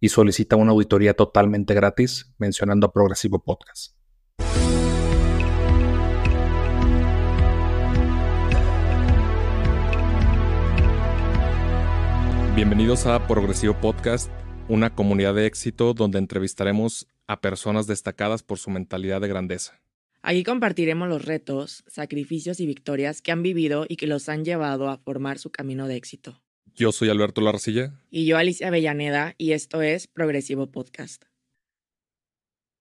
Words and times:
y 0.00 0.08
solicita 0.08 0.56
una 0.56 0.72
auditoría 0.72 1.14
totalmente 1.14 1.74
gratis 1.74 2.32
mencionando 2.38 2.86
a 2.86 2.92
Progresivo 2.92 3.44
Podcast. 3.44 3.94
Bienvenidos 12.56 13.06
a 13.06 13.26
Progresivo 13.26 13.78
Podcast, 13.78 14.30
una 14.68 14.94
comunidad 14.94 15.34
de 15.34 15.46
éxito 15.46 15.94
donde 15.94 16.18
entrevistaremos 16.18 17.06
a 17.26 17.40
personas 17.40 17.86
destacadas 17.86 18.42
por 18.42 18.58
su 18.58 18.70
mentalidad 18.70 19.20
de 19.20 19.28
grandeza. 19.28 19.80
Aquí 20.22 20.44
compartiremos 20.44 21.08
los 21.08 21.24
retos, 21.24 21.84
sacrificios 21.86 22.60
y 22.60 22.66
victorias 22.66 23.22
que 23.22 23.32
han 23.32 23.42
vivido 23.42 23.86
y 23.88 23.96
que 23.96 24.06
los 24.06 24.28
han 24.28 24.44
llevado 24.44 24.88
a 24.88 24.98
formar 24.98 25.38
su 25.38 25.50
camino 25.50 25.86
de 25.86 25.96
éxito. 25.96 26.42
Yo 26.80 26.92
soy 26.92 27.10
Alberto 27.10 27.42
Larcilla. 27.42 27.92
Y 28.08 28.24
yo 28.24 28.38
Alicia 28.38 28.68
Avellaneda 28.68 29.34
y 29.36 29.52
esto 29.52 29.82
es 29.82 30.06
Progresivo 30.06 30.70
Podcast. 30.70 31.24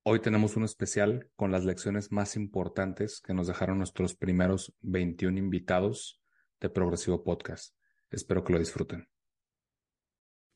Hoy 0.04 0.22
tenemos 0.22 0.56
un 0.56 0.64
especial 0.64 1.30
con 1.36 1.52
las 1.52 1.66
lecciones 1.66 2.10
más 2.10 2.38
importantes 2.38 3.20
que 3.20 3.34
nos 3.34 3.48
dejaron 3.48 3.78
nuestros 3.78 4.16
primeros 4.16 4.74
21 4.84 5.38
invitados 5.38 6.22
de 6.62 6.70
Progresivo 6.70 7.26
Podcast. 7.26 7.76
Espero 8.10 8.46
que 8.46 8.54
lo 8.54 8.60
disfruten. 8.60 9.10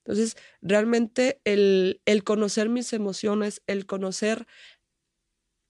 Entonces, 0.06 0.38
realmente 0.62 1.42
el, 1.44 2.02
el 2.06 2.24
conocer 2.24 2.70
mis 2.70 2.94
emociones, 2.94 3.62
el 3.68 3.86
conocer 3.86 4.48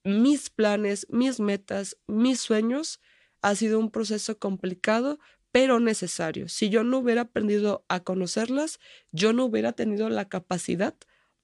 mis 0.04 0.52
planes, 0.52 1.08
mis 1.10 1.40
metas, 1.40 1.98
mis 2.06 2.40
sueños, 2.40 3.02
ha 3.42 3.56
sido 3.56 3.80
un 3.80 3.90
proceso 3.90 4.38
complicado, 4.38 5.18
pero 5.54 5.80
necesario. 5.80 6.50
Si 6.50 6.72
yo 6.72 6.84
no 6.84 6.98
hubiera 6.98 7.22
aprendido 7.22 7.86
a 7.88 8.00
conocerlas, 8.04 8.80
yo 9.12 9.34
no 9.34 9.46
hubiera 9.46 9.72
tenido 9.74 10.10
la 10.10 10.28
capacidad 10.28 10.96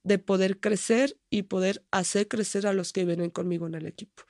de 0.01 0.17
poder 0.17 0.59
crecer 0.59 1.19
y 1.29 1.43
poder 1.43 1.85
hacer 1.91 2.27
crecer 2.27 2.65
a 2.65 2.73
los 2.73 2.91
que 2.91 3.05
vienen 3.05 3.29
conmigo 3.29 3.67
en 3.67 3.75
el 3.75 3.85
equipo. 3.85 4.23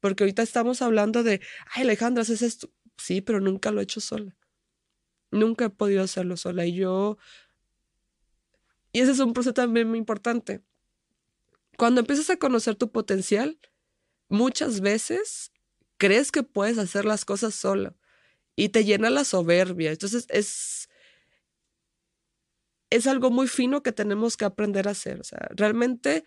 Porque 0.00 0.22
ahorita 0.22 0.42
estamos 0.42 0.82
hablando 0.82 1.22
de, 1.22 1.40
ay 1.74 1.84
Alejandra, 1.84 2.20
haces 2.20 2.42
esto. 2.42 2.70
Sí, 2.98 3.22
pero 3.22 3.40
nunca 3.40 3.70
lo 3.70 3.80
he 3.80 3.84
hecho 3.84 4.02
sola. 4.02 4.36
Nunca 5.30 5.64
he 5.64 5.70
podido 5.70 6.02
hacerlo 6.02 6.36
sola. 6.36 6.66
Y 6.66 6.74
yo... 6.74 7.16
Y 8.92 9.00
ese 9.00 9.12
es 9.12 9.18
un 9.18 9.32
proceso 9.32 9.54
también 9.54 9.88
muy 9.88 9.98
importante. 9.98 10.62
Cuando 11.78 12.02
empiezas 12.02 12.28
a 12.28 12.36
conocer 12.36 12.74
tu 12.74 12.92
potencial, 12.92 13.58
muchas 14.28 14.82
veces 14.82 15.52
crees 15.96 16.30
que 16.30 16.42
puedes 16.42 16.76
hacer 16.76 17.06
las 17.06 17.24
cosas 17.24 17.54
sola 17.54 17.96
y 18.56 18.68
te 18.70 18.84
llena 18.84 19.10
la 19.10 19.24
soberbia. 19.24 19.90
Entonces 19.90 20.26
es, 20.28 20.88
es 22.90 23.06
algo 23.06 23.30
muy 23.30 23.48
fino 23.48 23.82
que 23.82 23.92
tenemos 23.92 24.36
que 24.36 24.44
aprender 24.44 24.88
a 24.88 24.92
hacer. 24.92 25.20
O 25.20 25.24
sea, 25.24 25.48
realmente 25.50 26.24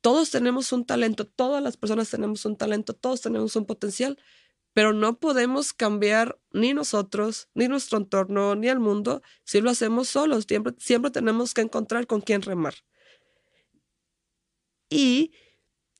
todos 0.00 0.30
tenemos 0.30 0.72
un 0.72 0.86
talento, 0.86 1.26
todas 1.26 1.62
las 1.62 1.76
personas 1.76 2.10
tenemos 2.10 2.44
un 2.44 2.56
talento, 2.56 2.94
todos 2.94 3.20
tenemos 3.20 3.56
un 3.56 3.66
potencial, 3.66 4.18
pero 4.72 4.92
no 4.92 5.18
podemos 5.18 5.72
cambiar 5.72 6.38
ni 6.52 6.74
nosotros, 6.74 7.48
ni 7.54 7.68
nuestro 7.68 7.98
entorno, 7.98 8.54
ni 8.56 8.68
el 8.68 8.78
mundo 8.78 9.22
si 9.44 9.60
lo 9.60 9.70
hacemos 9.70 10.08
solos. 10.08 10.44
Siempre, 10.48 10.74
siempre 10.78 11.10
tenemos 11.10 11.54
que 11.54 11.62
encontrar 11.62 12.06
con 12.06 12.20
quién 12.20 12.42
remar. 12.42 12.74
Y 14.88 15.32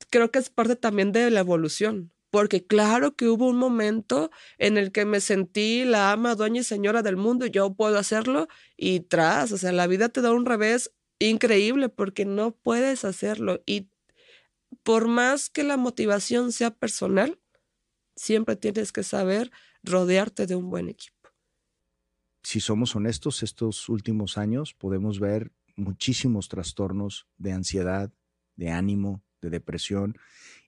creo 0.09 0.31
que 0.31 0.39
es 0.39 0.49
parte 0.49 0.75
también 0.75 1.11
de 1.11 1.29
la 1.31 1.41
evolución 1.41 2.13
porque 2.37 2.63
claro 2.63 3.15
que 3.15 3.27
hubo 3.27 3.47
un 3.47 3.57
momento 3.57 4.29
en 4.59 4.77
el 4.77 4.91
que 4.91 5.05
me 5.05 5.21
sentí 5.21 5.85
la 5.85 6.11
ama, 6.11 6.35
dueña 6.35 6.61
y 6.61 6.63
señora 6.63 7.01
del 7.01 7.17
mundo, 7.17 7.47
yo 7.47 7.73
puedo 7.73 7.97
hacerlo 7.97 8.47
y 8.77 8.99
tras, 8.99 9.51
o 9.51 9.57
sea, 9.57 9.71
la 9.71 9.87
vida 9.87 10.09
te 10.09 10.21
da 10.21 10.31
un 10.31 10.45
revés 10.45 10.91
increíble 11.17 11.89
porque 11.89 12.25
no 12.25 12.51
puedes 12.51 13.05
hacerlo 13.05 13.63
y 13.65 13.89
por 14.83 15.07
más 15.07 15.49
que 15.49 15.63
la 15.63 15.77
motivación 15.77 16.51
sea 16.51 16.69
personal, 16.69 17.39
siempre 18.15 18.55
tienes 18.55 18.91
que 18.91 19.01
saber 19.01 19.49
rodearte 19.81 20.45
de 20.45 20.57
un 20.57 20.69
buen 20.69 20.89
equipo. 20.89 21.31
Si 22.43 22.59
somos 22.59 22.95
honestos, 22.95 23.41
estos 23.41 23.89
últimos 23.89 24.37
años 24.37 24.75
podemos 24.75 25.19
ver 25.19 25.51
muchísimos 25.75 26.49
trastornos 26.49 27.25
de 27.37 27.53
ansiedad, 27.53 28.13
de 28.55 28.69
ánimo, 28.69 29.23
de 29.41 29.49
depresión 29.49 30.19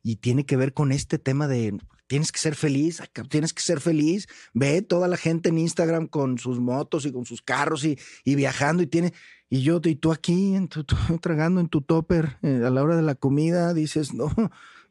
y 0.04 0.18
tiene 0.18 0.46
que 0.46 0.58
ver 0.58 0.74
con 0.74 0.92
este 0.92 1.20
tema 1.20 1.48
de 1.48 1.78
tienes 2.10 2.32
que 2.32 2.40
ser 2.40 2.56
feliz, 2.56 3.02
tienes 3.30 3.54
que 3.54 3.62
ser 3.62 3.80
feliz. 3.80 4.28
Ve 4.54 4.82
toda 4.82 5.08
la 5.08 5.16
gente 5.16 5.50
en 5.50 5.60
Instagram 5.60 6.08
con 6.08 6.40
sus 6.40 6.60
motos 6.60 7.06
y 7.06 7.12
con 7.12 7.26
sus 7.26 7.44
carros 7.44 7.86
y, 7.86 7.98
viajando 8.26 8.82
y 8.82 8.88
tiene 8.88 9.14
y 9.48 9.62
yo 9.62 9.80
y 9.84 9.96
tú 9.96 10.12
aquí 10.12 10.56
en 10.56 10.68
tu, 10.68 10.84
tragando 11.22 11.62
en 11.62 11.70
tu 11.70 11.82
topper 11.82 12.38
eh, 12.42 12.64
a 12.66 12.70
la 12.70 12.84
hora 12.84 12.96
de 12.96 13.04
la 13.04 13.16
comida 13.16 13.74
dices, 13.74 14.14
"No, 14.14 14.34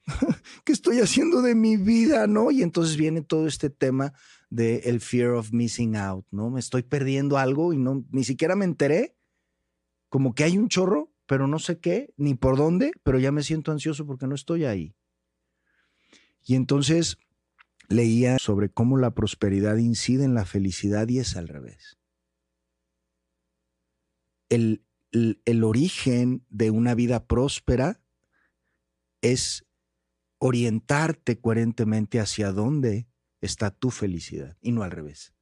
¿qué 0.65 0.73
estoy 0.73 1.01
haciendo 1.01 1.43
de 1.43 1.57
mi 1.57 1.77
vida, 1.77 2.29
no?" 2.29 2.53
Y 2.53 2.63
entonces 2.63 2.97
viene 2.97 3.23
todo 3.23 3.49
este 3.49 3.69
tema 3.69 4.13
de 4.49 4.79
el 4.85 5.01
fear 5.01 5.31
of 5.31 5.53
missing 5.53 5.97
out, 5.97 6.25
¿no? 6.31 6.51
Me 6.51 6.61
estoy 6.61 6.83
perdiendo 6.85 7.37
algo 7.37 7.73
y 7.73 7.79
no 7.79 8.05
ni 8.11 8.23
siquiera 8.25 8.55
me 8.55 8.65
enteré. 8.65 9.17
Como 10.09 10.35
que 10.35 10.45
hay 10.45 10.57
un 10.57 10.69
chorro 10.69 11.13
pero 11.29 11.47
no 11.47 11.59
sé 11.59 11.79
qué, 11.79 12.15
ni 12.17 12.35
por 12.35 12.57
dónde, 12.57 12.91
pero 13.03 13.19
ya 13.19 13.31
me 13.31 13.43
siento 13.43 13.71
ansioso 13.71 14.07
porque 14.07 14.27
no 14.27 14.35
estoy 14.35 14.65
ahí. 14.65 14.97
Y 16.43 16.55
entonces 16.55 17.19
leía 17.91 18.39
sobre 18.39 18.71
cómo 18.71 18.97
la 18.97 19.15
prosperidad 19.15 19.77
incide 19.77 20.25
en 20.25 20.33
la 20.33 20.47
felicidad 20.47 21.07
y 21.07 21.19
es 21.19 21.37
al 21.37 21.49
revés. 21.49 21.99
El, 24.49 24.83
el, 25.13 25.65
origen 25.65 26.47
de 26.49 26.71
una 26.71 26.95
vida 26.95 27.27
próspera 27.27 28.01
es 29.21 29.67
orientarte 30.39 31.39
coherentemente 31.39 32.21
hacia 32.21 32.53
dónde 32.53 33.07
está 33.43 33.71
tu 33.71 33.91
felicidad 33.91 34.57
y 34.63 34.73
no 34.73 34.83
al 34.83 34.93
revés. 34.93 35.35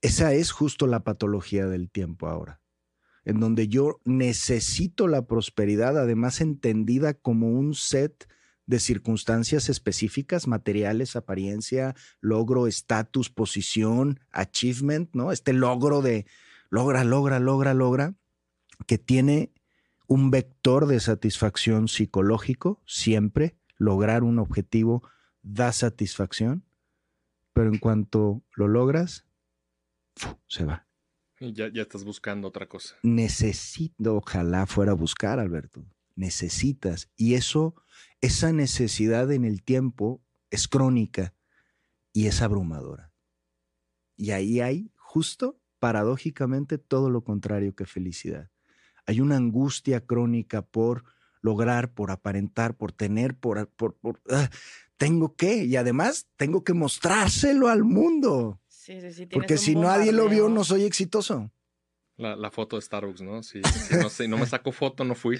Esa 0.00 0.34
es 0.34 0.50
justo 0.50 0.88
la 0.88 1.04
patología 1.04 1.68
del 1.68 1.90
tiempo 1.90 2.26
ahora 2.26 2.60
en 3.26 3.40
donde 3.40 3.66
yo 3.66 4.00
necesito 4.04 5.08
la 5.08 5.26
prosperidad, 5.26 5.98
además 5.98 6.40
entendida 6.40 7.12
como 7.12 7.50
un 7.50 7.74
set 7.74 8.28
de 8.66 8.78
circunstancias 8.78 9.68
específicas, 9.68 10.46
materiales, 10.46 11.16
apariencia, 11.16 11.96
logro, 12.20 12.68
estatus, 12.68 13.28
posición, 13.28 14.20
achievement, 14.30 15.10
¿no? 15.12 15.32
Este 15.32 15.52
logro 15.52 16.02
de 16.02 16.26
logra, 16.70 17.02
logra, 17.02 17.40
logra, 17.40 17.74
logra, 17.74 18.14
que 18.86 18.96
tiene 18.96 19.52
un 20.06 20.30
vector 20.30 20.86
de 20.86 21.00
satisfacción 21.00 21.88
psicológico, 21.88 22.80
siempre 22.86 23.56
lograr 23.76 24.22
un 24.22 24.38
objetivo 24.38 25.02
da 25.42 25.72
satisfacción, 25.72 26.64
pero 27.52 27.68
en 27.70 27.78
cuanto 27.78 28.44
lo 28.54 28.68
logras, 28.68 29.26
se 30.46 30.64
va. 30.64 30.85
Ya, 31.40 31.68
ya 31.68 31.82
estás 31.82 32.04
buscando 32.04 32.48
otra 32.48 32.66
cosa. 32.66 32.96
Necesito, 33.02 34.16
ojalá 34.16 34.66
fuera 34.66 34.92
a 34.92 34.94
buscar, 34.94 35.38
Alberto. 35.38 35.84
Necesitas. 36.14 37.10
Y 37.16 37.34
eso, 37.34 37.74
esa 38.20 38.52
necesidad 38.52 39.30
en 39.32 39.44
el 39.44 39.62
tiempo 39.62 40.22
es 40.50 40.66
crónica 40.66 41.34
y 42.12 42.26
es 42.26 42.40
abrumadora. 42.40 43.12
Y 44.16 44.30
ahí 44.30 44.60
hay 44.60 44.90
justo, 44.96 45.60
paradójicamente, 45.78 46.78
todo 46.78 47.10
lo 47.10 47.22
contrario 47.22 47.74
que 47.74 47.84
felicidad. 47.84 48.50
Hay 49.04 49.20
una 49.20 49.36
angustia 49.36 50.06
crónica 50.06 50.62
por 50.62 51.04
lograr, 51.42 51.92
por 51.92 52.10
aparentar, 52.10 52.76
por 52.76 52.92
tener, 52.92 53.36
por... 53.38 53.68
por, 53.68 53.96
por 53.98 54.22
ah, 54.30 54.48
tengo 54.96 55.36
que, 55.36 55.64
y 55.64 55.76
además 55.76 56.26
tengo 56.36 56.64
que 56.64 56.72
mostrárselo 56.72 57.68
al 57.68 57.84
mundo. 57.84 58.60
Porque 59.32 59.56
si 59.58 59.74
nadie 59.74 60.12
lo 60.12 60.28
vio, 60.28 60.48
no 60.48 60.64
soy 60.64 60.84
exitoso. 60.84 61.50
La, 62.18 62.50
foto 62.50 62.76
de 62.76 62.82
Starbucks, 62.82 63.20
¿no? 63.20 63.42
Si, 63.42 63.60
no, 63.60 64.28
no, 64.28 64.38
me 64.38 64.46
saco 64.46 64.72
foto, 64.72 65.04
no 65.04 65.14
fui. 65.14 65.38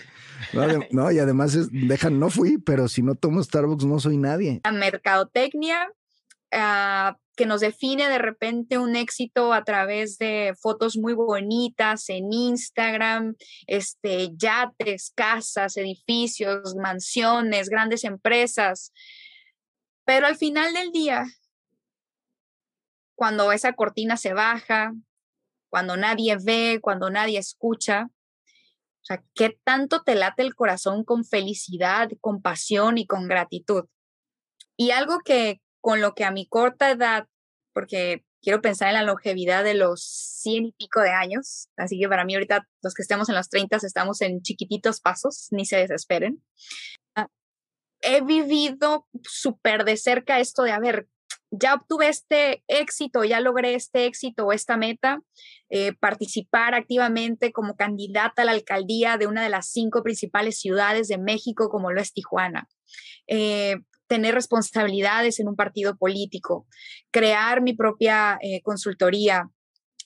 No, 0.91 1.11
y 1.11 1.19
además 1.19 1.57
dejan, 1.73 2.19
no 2.19 2.29
fui, 2.29 2.59
pero 2.59 2.87
si 2.89 3.03
no 3.03 3.15
tomo 3.15 3.43
Starbucks, 3.43 3.87
no 3.87 3.99
soy 3.99 4.19
nadie. 4.19 4.61
La 4.63 4.73
mercadotecnia 4.73 5.91
ah, 6.53 7.17
que 7.35 7.47
nos 7.47 7.63
define 7.63 8.11
de 8.11 8.19
repente 8.19 8.77
un 8.77 8.95
éxito 8.95 9.55
a 9.55 9.65
través 9.65 10.19
de 10.19 10.55
fotos 10.61 10.99
muy 10.99 11.15
bonitas 11.15 12.11
en 12.11 12.31
Instagram, 12.31 13.37
este, 13.67 14.31
yates, 14.37 15.13
casas, 15.15 15.79
edificios, 15.79 16.75
mansiones, 16.77 17.71
grandes 17.71 18.05
empresas. 18.05 18.93
Pero 20.05 20.27
al 20.27 20.37
final 20.37 20.75
del 20.75 20.93
día, 20.93 21.25
cuando 23.17 23.51
esa 23.51 23.73
cortina 23.73 24.17
se 24.17 24.35
baja, 24.35 24.93
cuando 25.69 25.97
nadie 25.97 26.37
ve, 26.41 26.79
cuando 26.81 27.11
nadie 27.11 27.39
escucha, 27.39 28.09
o 28.09 29.05
sea, 29.07 29.23
¿qué 29.35 29.59
tanto 29.65 30.03
te 30.03 30.15
late 30.15 30.43
el 30.43 30.55
corazón 30.55 31.05
con 31.05 31.25
felicidad, 31.25 32.09
con 32.21 32.43
pasión 32.43 32.99
y 32.99 33.07
con 33.07 33.29
gratitud? 33.29 33.85
Y 34.77 34.91
algo 34.91 35.21
que 35.21 35.61
con 35.81 36.01
lo 36.01 36.15
que 36.15 36.25
a 36.25 36.31
mi 36.31 36.47
corta 36.47 36.91
edad, 36.91 37.27
porque 37.73 38.25
quiero 38.43 38.61
pensar 38.61 38.89
en 38.89 38.95
la 38.95 39.03
longevidad 39.03 39.65
de 39.65 39.75
los 39.75 40.03
cien 40.03 40.67
y 40.67 40.73
pico 40.73 41.01
de 41.01 41.11
años, 41.11 41.69
así 41.77 41.99
que 42.01 42.09
para 42.09 42.25
mí 42.25 42.35
ahorita 42.35 42.67
los 42.83 42.95
que 42.95 43.03
estemos 43.03 43.29
en 43.29 43.37
los 43.37 43.49
30 43.49 43.77
estamos 43.77 44.21
en 44.21 44.43
chiquititos 44.43 45.01
pasos, 45.01 45.49
ni 45.51 45.65
se 45.65 45.77
desesperen. 45.77 46.43
Ah, 47.15 47.29
he 48.01 48.23
vivido 48.23 49.07
súper 49.23 49.85
de 49.85 49.97
cerca 49.97 50.41
esto 50.41 50.65
de, 50.65 50.73
a 50.73 50.81
ver, 50.81 51.09
ya 51.51 51.75
obtuve 51.75 52.09
este 52.09 52.63
éxito, 52.69 53.25
ya 53.25 53.41
logré 53.41 53.75
este 53.75 54.07
éxito 54.07 54.47
o 54.47 54.53
esta 54.53 54.77
meta, 54.77 55.21
eh, 55.71 55.93
participar 55.95 56.75
activamente 56.75 57.53
como 57.53 57.77
candidata 57.77 58.43
a 58.43 58.45
la 58.45 58.53
alcaldía 58.53 59.17
de 59.17 59.27
una 59.27 59.43
de 59.43 59.49
las 59.49 59.71
cinco 59.71 60.03
principales 60.03 60.59
ciudades 60.61 61.09
de 61.09 61.19
México, 61.19 61.69
como 61.69 61.91
lo 61.93 62.01
es 62.01 62.13
Tijuana. 62.13 62.69
Eh, 63.27 63.77
tener 64.07 64.35
responsabilidades 64.35 65.41
en 65.41 65.49
un 65.49 65.57
partido 65.57 65.97
político, 65.97 66.67
crear 67.11 67.61
mi 67.61 67.75
propia 67.75 68.39
eh, 68.41 68.63
consultoría, 68.63 69.51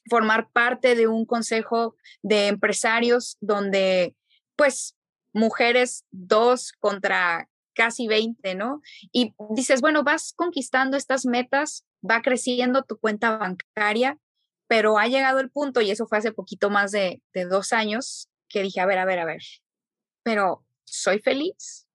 formar 0.09 0.49
parte 0.53 0.95
de 0.95 1.07
un 1.07 1.27
consejo 1.27 1.97
de 2.23 2.49
empresarios 2.49 3.37
donde, 3.41 4.17
pues, 4.57 4.97
mujeres 5.35 6.07
dos 6.11 6.73
contra 6.79 7.50
casi 7.75 8.07
20, 8.07 8.55
¿no? 8.55 8.81
Y 9.13 9.35
dices, 9.51 9.81
bueno, 9.81 10.03
vas 10.03 10.33
conquistando 10.35 10.97
estas 10.97 11.27
metas, 11.27 11.85
va 12.09 12.23
creciendo 12.23 12.83
tu 12.83 12.99
cuenta 12.99 13.37
bancaria, 13.37 14.19
pero 14.67 14.99
ha 14.99 15.07
llegado 15.09 15.41
el 15.41 15.51
punto, 15.51 15.81
y 15.81 15.91
eso 15.91 16.07
fue 16.07 16.19
hace 16.19 16.33
poquito 16.33 16.71
más 16.71 16.93
de, 16.93 17.23
dos 17.51 17.73
años, 17.73 18.29
que 18.49 18.63
dije, 18.63 18.81
a 18.81 18.87
ver, 18.87 18.99
a 18.99 19.05
ver, 19.05 19.19
a 19.19 19.25
ver, 19.25 19.43
pero 20.23 20.65
¿soy 20.85 21.19
feliz? 21.19 21.87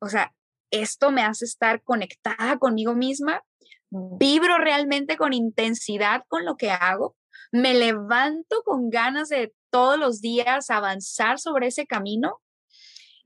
O 0.00 0.08
sea, 0.08 0.34
esto 0.70 1.10
me 1.10 1.22
hace 1.22 1.44
estar 1.44 1.82
conectada 1.82 2.58
conmigo 2.58 2.94
misma, 2.94 3.42
vibro 3.90 4.58
realmente 4.58 5.16
con 5.16 5.32
intensidad 5.32 6.24
con 6.28 6.44
lo 6.44 6.56
que 6.56 6.70
hago, 6.70 7.16
me 7.52 7.74
levanto 7.74 8.62
con 8.64 8.90
ganas 8.90 9.28
de 9.28 9.52
todos 9.70 9.98
los 9.98 10.20
días 10.20 10.70
avanzar 10.70 11.38
sobre 11.38 11.68
ese 11.68 11.86
camino 11.86 12.40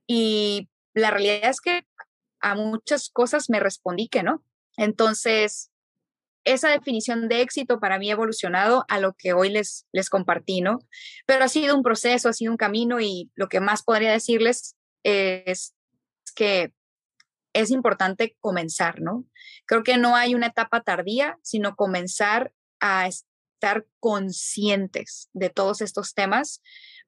y 0.06 0.68
la 0.94 1.10
realidad 1.10 1.50
es 1.50 1.60
que 1.60 1.86
a 2.40 2.54
muchas 2.54 3.10
cosas 3.10 3.50
me 3.50 3.60
respondí 3.60 4.08
que 4.08 4.22
no. 4.22 4.44
Entonces, 4.76 5.70
esa 6.44 6.68
definición 6.68 7.28
de 7.28 7.40
éxito 7.40 7.80
para 7.80 7.98
mí 7.98 8.10
ha 8.10 8.14
evolucionado 8.14 8.84
a 8.88 9.00
lo 9.00 9.14
que 9.14 9.32
hoy 9.32 9.50
les, 9.50 9.86
les 9.92 10.10
compartí, 10.10 10.60
¿no? 10.60 10.80
Pero 11.26 11.44
ha 11.44 11.48
sido 11.48 11.74
un 11.74 11.82
proceso, 11.82 12.28
ha 12.28 12.32
sido 12.32 12.52
un 12.52 12.58
camino 12.58 13.00
y 13.00 13.30
lo 13.34 13.48
que 13.48 13.60
más 13.60 13.82
podría 13.82 14.12
decirles 14.12 14.76
es 15.02 15.74
que 16.34 16.72
es 17.54 17.70
importante 17.70 18.36
comenzar, 18.40 19.00
¿no? 19.00 19.24
Creo 19.66 19.82
que 19.82 19.96
no 19.96 20.16
hay 20.16 20.34
una 20.34 20.48
etapa 20.48 20.82
tardía, 20.82 21.38
sino 21.42 21.76
comenzar 21.76 22.52
a 22.80 23.06
estar 23.06 23.86
conscientes 24.00 25.30
de 25.32 25.50
todos 25.50 25.80
estos 25.80 26.14
temas 26.14 26.60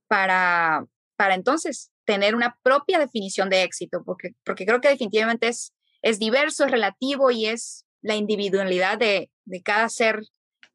para, 0.06 0.86
para 1.16 1.34
entonces 1.34 1.90
tener 2.06 2.34
una 2.34 2.58
propia 2.62 2.98
definición 2.98 3.50
de 3.50 3.62
éxito, 3.62 4.02
porque, 4.04 4.30
porque 4.44 4.64
creo 4.64 4.80
que 4.80 4.88
definitivamente 4.88 5.48
es, 5.48 5.74
es 6.02 6.18
diverso, 6.18 6.64
es 6.64 6.70
relativo 6.70 7.30
y 7.30 7.46
es 7.46 7.84
la 8.00 8.14
individualidad 8.14 8.96
de, 8.96 9.30
de 9.44 9.62
cada 9.62 9.88
ser 9.88 10.22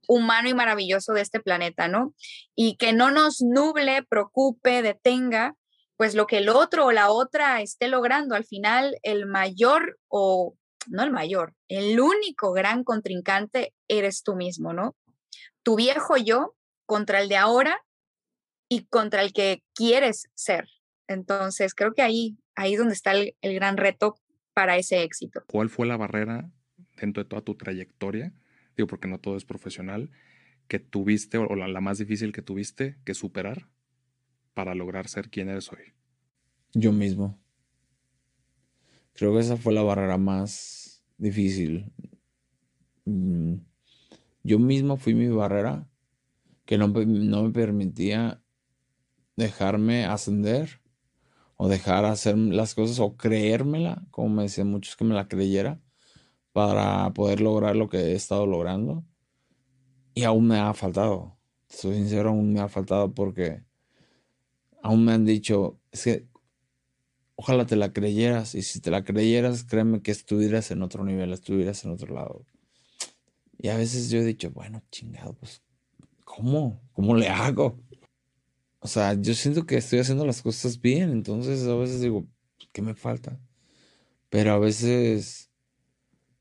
humano 0.08 0.50
y 0.50 0.54
maravilloso 0.54 1.14
de 1.14 1.22
este 1.22 1.40
planeta, 1.40 1.88
¿no? 1.88 2.14
Y 2.56 2.76
que 2.76 2.94
no 2.94 3.12
nos 3.12 3.42
nuble, 3.42 4.04
preocupe, 4.04 4.82
detenga, 4.82 5.56
pues 5.96 6.16
lo 6.16 6.28
que 6.28 6.40
el 6.40 6.50
otro 6.50 6.88
o 6.88 6.92
la 6.92 7.12
otra 7.12 7.62
esté 7.62 7.88
logrando. 7.88 8.36
Al 8.36 8.46
final, 8.46 8.98
el 9.04 9.26
mayor 9.26 10.00
o 10.08 10.56
no 10.88 11.04
el 11.04 11.12
mayor, 11.12 11.54
el 11.68 12.00
único 12.00 12.52
gran 12.54 12.84
contrincante 12.84 13.74
eres 13.88 14.24
tú 14.24 14.36
mismo, 14.36 14.74
¿no? 14.74 14.96
Tu 15.64 15.76
viejo 15.76 16.18
yo 16.18 16.56
contra 16.86 17.22
el 17.22 17.30
de 17.30 17.38
ahora 17.38 17.80
y 18.68 18.86
contra 18.86 19.22
el 19.22 19.32
que 19.32 19.64
quieres 19.76 20.28
ser. 20.34 20.68
Entonces, 21.12 21.74
creo 21.74 21.94
que 21.94 22.02
ahí, 22.02 22.38
ahí 22.56 22.74
es 22.74 22.80
donde 22.80 22.94
está 22.94 23.12
el, 23.12 23.36
gran 23.42 23.78
reto 23.78 24.16
para 24.54 24.78
ese 24.78 25.04
éxito. 25.04 25.44
¿Cuál 25.48 25.70
fue 25.70 25.88
la 25.88 25.98
barrera 25.98 26.52
dentro 26.98 27.24
de 27.24 27.30
toda 27.30 27.42
tu 27.42 27.56
trayectoria? 27.56 28.34
Digo, 28.76 28.88
porque 28.88 29.08
no 29.08 29.20
todo 29.20 29.38
es 29.38 29.46
profesional, 29.46 30.10
que 30.68 30.80
tuviste 30.80 31.38
o 31.38 31.56
la, 31.56 31.68
la 31.68 31.82
más 31.82 31.98
difícil 31.98 32.32
que 32.32 32.42
tuviste 32.42 32.98
que 33.04 33.14
superar 33.14 33.68
para 34.54 34.76
lograr 34.76 35.08
ser 35.08 35.30
quien 35.30 35.50
eres 35.50 35.72
hoy. 35.72 35.94
Yo 36.74 36.92
mismo. 36.92 37.40
Creo 39.14 39.34
que 39.34 39.40
esa 39.40 39.58
fue 39.58 39.74
la 39.74 39.84
barrera 39.84 40.18
más 40.18 41.04
difícil. 41.18 41.92
Mm, 43.06 43.56
yo 44.44 44.60
mismo 44.60 44.98
fui 44.98 45.14
mi 45.14 45.28
barrera 45.28 45.88
que 46.66 46.78
no, 46.78 46.88
no 46.88 47.44
me 47.44 47.52
permitía 47.52 48.42
dejarme 49.36 50.06
ascender 50.06 50.81
o 51.64 51.68
dejar 51.68 52.06
hacer 52.06 52.36
las 52.40 52.74
cosas 52.74 52.98
o 52.98 53.16
creérmela, 53.16 54.04
como 54.10 54.30
me 54.30 54.42
decían 54.42 54.72
muchos 54.72 54.96
que 54.96 55.04
me 55.04 55.14
la 55.14 55.28
creyera, 55.28 55.80
para 56.54 57.14
poder 57.14 57.40
lograr 57.40 57.76
lo 57.76 57.88
que 57.88 57.98
he 58.00 58.14
estado 58.16 58.48
logrando. 58.48 59.06
Y 60.16 60.24
aún 60.24 60.48
me 60.48 60.58
ha 60.58 60.74
faltado. 60.74 61.38
Soy 61.70 61.98
sincero, 61.98 62.30
aún 62.30 62.52
me 62.52 62.62
ha 62.62 62.68
faltado 62.68 63.14
porque 63.14 63.64
aún 64.82 65.06
me 65.06 65.12
han 65.12 65.24
dicho, 65.24 65.80
es 65.92 66.04
que 66.04 66.28
ojalá 67.36 67.68
te 67.68 67.76
la 67.76 67.94
creyeras. 67.94 68.56
Y 68.56 68.64
si 68.64 68.82
te 68.82 68.90
la 68.90 69.04
creyeras, 69.04 69.64
créeme 69.64 70.02
que 70.02 70.10
estuvieras 70.10 70.72
en 70.72 70.82
otro 70.82 71.06
nivel, 71.06 71.32
estuvieras 71.32 71.86
en 71.86 71.92
otro 71.92 72.12
lado. 72.12 72.44
Y 73.60 73.68
a 73.68 73.78
veces 73.78 74.10
yo 74.10 74.18
he 74.18 74.26
dicho, 74.26 74.50
bueno, 74.50 74.82
chingado, 74.90 75.34
pues, 75.34 75.62
¿cómo? 76.24 76.82
¿Cómo 76.94 77.16
le 77.16 77.28
hago? 77.30 77.78
O 78.84 78.88
sea, 78.88 79.14
yo 79.14 79.36
siento 79.36 79.66
que 79.68 79.78
estoy 79.78 80.00
haciendo 80.00 80.26
las 80.26 80.42
cosas 80.42 80.82
bien, 80.82 81.12
entonces 81.12 81.68
a 81.68 81.76
veces 81.76 82.02
digo, 82.02 82.28
¿qué 82.72 82.82
me 82.82 82.96
falta? 82.96 83.40
Pero 84.30 84.54
a 84.54 84.60
veces 84.60 85.52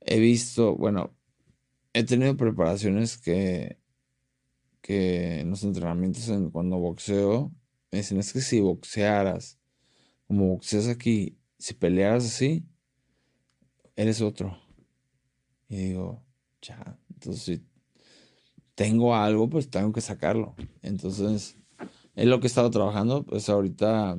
he 0.00 0.18
visto, 0.18 0.74
bueno, 0.74 1.14
he 1.92 2.02
tenido 2.02 2.36
preparaciones 2.38 3.18
que, 3.18 3.78
que 4.80 5.40
en 5.40 5.50
los 5.50 5.64
entrenamientos 5.64 6.28
en, 6.30 6.50
cuando 6.50 6.78
boxeo, 6.78 7.52
me 7.92 7.98
dicen, 7.98 8.18
es 8.18 8.32
que 8.32 8.40
si 8.40 8.60
boxearas, 8.60 9.58
como 10.26 10.48
boxeas 10.48 10.88
aquí, 10.88 11.38
si 11.58 11.74
pelearas 11.74 12.24
así, 12.24 12.64
eres 13.96 14.22
otro. 14.22 14.58
Y 15.68 15.76
digo, 15.76 16.24
ya, 16.62 16.98
entonces 17.12 17.42
si 17.42 17.66
tengo 18.74 19.14
algo, 19.14 19.50
pues 19.50 19.68
tengo 19.68 19.92
que 19.92 20.00
sacarlo. 20.00 20.54
Entonces 20.80 21.59
es 22.14 22.26
lo 22.26 22.40
que 22.40 22.46
he 22.46 22.48
estado 22.48 22.70
trabajando. 22.70 23.24
Pues 23.24 23.48
ahorita 23.48 24.18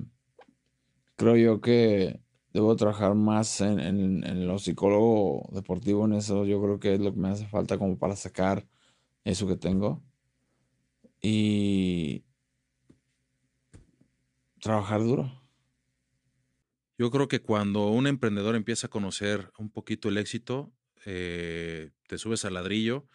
creo 1.15 1.35
yo 1.37 1.61
que 1.61 2.19
debo 2.53 2.75
trabajar 2.75 3.15
más 3.15 3.61
en, 3.61 3.79
en, 3.79 4.47
lo 4.47 4.59
psicólogo 4.59 5.49
deportivo, 5.53 6.05
en 6.05 6.13
eso 6.13 6.45
yo 6.45 6.61
creo 6.61 6.79
que 6.79 6.95
es 6.95 6.99
lo 6.99 7.13
que 7.13 7.19
me 7.19 7.29
hace 7.29 7.47
falta 7.47 7.77
como 7.77 7.97
para 7.97 8.15
sacar 8.15 8.67
eso 9.23 9.47
que 9.47 9.55
tengo. 9.55 10.03
Y 11.21 12.25
trabajar 14.59 15.01
duro. 15.01 15.31
Yo 16.97 17.09
creo 17.09 17.27
que 17.27 17.41
cuando 17.41 17.87
un 17.87 18.07
emprendedor 18.07 18.55
empieza 18.55 18.87
a 18.87 18.89
conocer 18.89 19.51
un 19.57 19.71
poquito 19.71 20.09
el 20.09 20.17
éxito, 20.17 20.71
eh, 21.05 21.91
te 22.07 22.17
subes 22.17 22.45
al 22.45 22.53
ladrillo, 22.53 23.07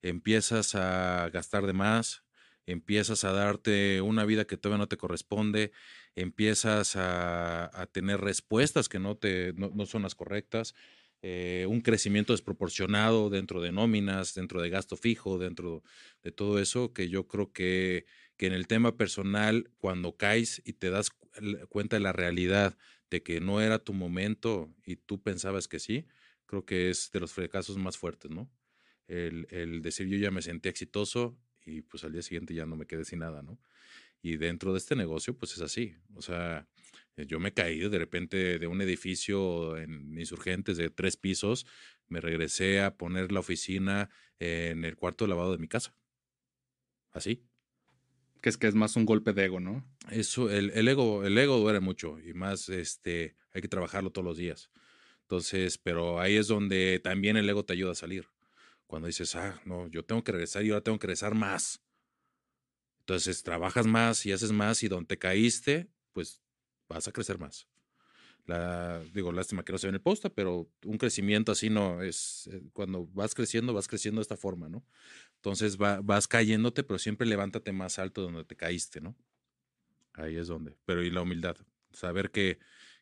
empiezas 0.00 0.74
a 0.74 1.28
gastar 1.30 1.66
de 1.66 1.74
más, 1.74 2.23
empiezas 2.66 3.24
a 3.24 3.32
darte 3.32 4.00
una 4.00 4.24
vida 4.24 4.46
que 4.46 4.56
todavía 4.56 4.78
no 4.78 4.88
te 4.88 4.96
corresponde, 4.96 5.72
empiezas 6.14 6.96
a, 6.96 7.88
tener 7.92 8.20
respuestas 8.20 8.88
que 8.88 8.98
no, 8.98 9.16
te, 9.16 9.52
no, 9.54 9.86
son 9.86 10.02
las 10.02 10.14
correctas, 10.14 10.74
eh, 11.22 11.66
un 11.68 11.80
crecimiento 11.80 12.32
desproporcionado 12.32 13.30
dentro 13.30 13.60
de 13.60 13.72
nóminas, 13.72 14.34
dentro 14.34 14.60
de 14.60 14.70
gasto 14.70 14.96
fijo, 14.96 15.38
dentro 15.38 15.82
de 16.22 16.32
todo 16.32 16.58
eso, 16.58 16.92
que 16.92 17.08
yo 17.08 17.26
creo 17.26 17.52
que, 17.52 18.06
que 18.36 18.46
en 18.46 18.52
el 18.52 18.66
tema 18.66 18.96
personal, 18.96 19.70
cuando 19.78 20.16
caes 20.16 20.62
y 20.64 20.74
te 20.74 20.90
das 20.90 21.10
cuenta 21.68 21.96
de 21.96 22.00
la 22.00 22.12
realidad 22.12 22.76
de 23.10 23.22
que 23.22 23.40
no 23.40 23.60
era 23.60 23.78
tu 23.78 23.92
momento 23.92 24.72
y 24.84 24.96
tú 24.96 25.22
pensabas 25.22 25.68
que 25.68 25.78
sí, 25.78 26.06
creo 26.46 26.64
que 26.64 26.90
es 26.90 27.10
de 27.10 27.20
los 27.20 27.32
fracasos 27.32 27.76
más 27.76 27.96
fuertes, 27.96 28.30
¿no? 28.30 28.50
El, 29.06 29.46
el 29.50 29.82
decir 29.82 30.08
yo 30.08 30.16
ya 30.16 30.30
me 30.30 30.42
sentí 30.42 30.68
exitoso 30.68 31.38
y 31.64 31.82
pues 31.82 32.04
al 32.04 32.12
día 32.12 32.22
siguiente 32.22 32.54
ya 32.54 32.66
no 32.66 32.76
me 32.76 32.86
quedé 32.86 33.04
sin 33.04 33.20
nada, 33.20 33.42
¿no? 33.42 33.58
Y 34.22 34.36
dentro 34.36 34.72
de 34.72 34.78
este 34.78 34.96
negocio, 34.96 35.36
pues 35.36 35.52
es 35.52 35.60
así. 35.60 35.94
O 36.14 36.22
sea, 36.22 36.66
eh, 37.16 37.26
yo 37.26 37.38
me 37.40 37.52
caí 37.52 37.78
de 37.88 37.98
repente 37.98 38.58
de 38.58 38.66
un 38.66 38.80
edificio 38.80 39.76
en 39.76 40.18
Insurgentes 40.18 40.76
de 40.76 40.90
tres 40.90 41.16
pisos, 41.16 41.66
me 42.08 42.20
regresé 42.20 42.80
a 42.80 42.96
poner 42.96 43.32
la 43.32 43.40
oficina 43.40 44.10
en 44.38 44.84
el 44.84 44.96
cuarto 44.96 45.24
de 45.24 45.28
lavado 45.28 45.52
de 45.52 45.58
mi 45.58 45.68
casa. 45.68 45.94
Así. 47.12 47.44
Que 48.40 48.48
es 48.48 48.58
que 48.58 48.66
es 48.66 48.74
más 48.74 48.96
un 48.96 49.06
golpe 49.06 49.32
de 49.32 49.44
ego, 49.44 49.60
¿no? 49.60 49.86
Eso, 50.10 50.50
el, 50.50 50.70
el 50.70 50.88
ego, 50.88 51.24
el 51.24 51.36
ego 51.38 51.58
duele 51.58 51.80
mucho 51.80 52.18
y 52.18 52.34
más, 52.34 52.68
este, 52.68 53.36
hay 53.52 53.62
que 53.62 53.68
trabajarlo 53.68 54.10
todos 54.10 54.24
los 54.24 54.36
días. 54.36 54.70
Entonces, 55.22 55.78
pero 55.78 56.20
ahí 56.20 56.36
es 56.36 56.48
donde 56.48 57.00
también 57.02 57.36
el 57.36 57.48
ego 57.48 57.64
te 57.64 57.72
ayuda 57.72 57.92
a 57.92 57.94
salir. 57.94 58.28
Cuando 58.94 59.08
dices, 59.08 59.34
ah, 59.34 59.60
no, 59.64 59.88
yo 59.88 60.04
tengo 60.04 60.22
que 60.22 60.30
regresar 60.30 60.64
y 60.64 60.70
ahora 60.70 60.84
tengo 60.84 61.00
que 61.00 61.08
regresar 61.08 61.34
más. 61.34 61.82
Entonces, 63.00 63.42
trabajas 63.42 63.88
más 63.88 64.24
y 64.24 64.30
haces 64.30 64.52
más 64.52 64.84
y 64.84 64.88
donde 64.88 65.08
te 65.08 65.18
caíste, 65.18 65.88
pues 66.12 66.40
vas 66.88 67.08
a 67.08 67.10
crecer 67.10 67.40
más. 67.40 67.66
La, 68.46 69.02
digo, 69.12 69.32
lástima 69.32 69.64
que 69.64 69.72
no 69.72 69.78
se 69.78 69.88
ve 69.88 69.88
en 69.88 69.94
el 69.96 70.00
posta, 70.00 70.30
pero 70.30 70.70
un 70.84 70.96
crecimiento 70.96 71.50
así 71.50 71.70
no 71.70 72.02
es, 72.02 72.48
eh, 72.52 72.62
cuando 72.72 73.08
vas 73.08 73.34
creciendo, 73.34 73.74
vas 73.74 73.88
creciendo 73.88 74.20
de 74.20 74.22
esta 74.22 74.36
forma, 74.36 74.68
¿no? 74.68 74.86
Entonces 75.38 75.76
va, 75.76 76.00
vas 76.00 76.28
cayéndote, 76.28 76.84
pero 76.84 77.00
siempre 77.00 77.26
levántate 77.26 77.72
más 77.72 77.98
alto 77.98 78.22
donde 78.22 78.44
te 78.44 78.54
caíste, 78.54 79.00
¿no? 79.00 79.16
Ahí 80.12 80.36
es 80.36 80.46
donde. 80.46 80.76
Pero 80.84 81.02
y 81.02 81.10
la 81.10 81.22
humildad, 81.22 81.56
saber 81.92 82.30
que, 82.30 82.60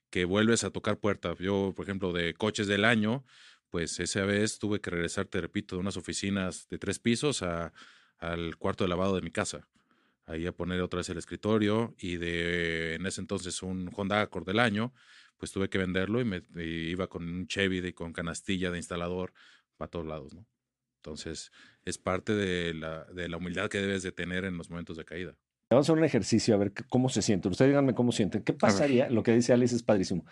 que 0.09 0.25
vuelves 0.25 0.65
a 0.65 0.71
tocar 0.71 0.99
puertas. 1.01 1.37
Yo, 1.39 1.75
por 1.77 1.85
ejemplo, 1.85 2.15
de 2.15 2.33
coches 2.33 2.67
del 2.67 2.87
año, 2.87 3.27
pues 3.73 3.99
esa 4.01 4.23
vez 4.27 4.59
tuve 4.59 4.83
que 4.83 4.91
regresar, 4.91 5.25
te 5.25 5.41
repito, 5.41 5.77
de 5.77 5.81
unas 5.81 5.97
oficinas 5.97 6.69
de 6.69 6.77
tres 6.77 6.99
pisos 6.99 7.43
a, 7.43 7.73
al 8.19 8.57
cuarto 8.57 8.85
de 8.85 8.89
lavado 8.89 9.17
de 9.17 9.23
mi 9.23 9.31
casa 9.31 9.67
ahí 10.27 10.47
a 10.47 10.53
poner 10.53 10.83
otra 10.83 10.99
vez 10.99 11.09
el 11.09 11.17
escritorio 11.17 11.95
y 11.99 12.17
de 12.17 12.95
en 12.95 13.07
ese 13.07 13.23
entonces 13.23 13.63
un 13.63 13.91
Honda 13.97 14.21
Accord 14.21 14.47
del 14.47 14.59
año, 14.59 14.93
pues 15.39 15.53
tuve 15.53 15.71
que 15.71 15.79
venderlo 15.79 16.21
y 16.21 16.25
me 16.25 16.43
iba 16.55 17.07
con 17.07 17.25
un 17.25 17.47
Chevy 17.47 17.81
de, 17.81 17.95
con 17.95 18.13
canastilla 18.13 18.71
de 18.71 18.77
instalador 18.77 19.33
para 19.79 19.91
todos 19.91 20.07
lados, 20.07 20.35
¿no? 20.35 20.47
Entonces 20.97 21.51
es 21.85 21.97
parte 21.97 22.35
de 22.35 22.75
la, 22.75 23.05
de 23.07 23.29
la 23.29 23.39
humildad 23.39 23.69
que 23.69 23.79
debes 23.79 24.03
de 24.03 24.13
tener 24.13 24.45
en 24.45 24.59
los 24.59 24.69
momentos 24.69 24.99
de 24.99 25.05
caída. 25.05 25.35
Vamos 25.71 25.89
a 25.89 25.93
hacer 25.93 25.99
un 25.99 26.05
ejercicio 26.05 26.55
a 26.55 26.59
ver 26.59 26.75
cómo 26.91 27.09
se 27.09 27.23
sienten. 27.23 27.51
Ustedes 27.51 27.71
díganme 27.71 27.95
cómo 27.95 28.13
sienten. 28.13 28.43
¿Qué 28.43 28.53
pasaría? 28.53 29.09
Lo 29.09 29.23
que 29.23 29.33
dice 29.33 29.55
Alice 29.55 29.75
es 29.75 29.83
padrísimo. 29.83 30.27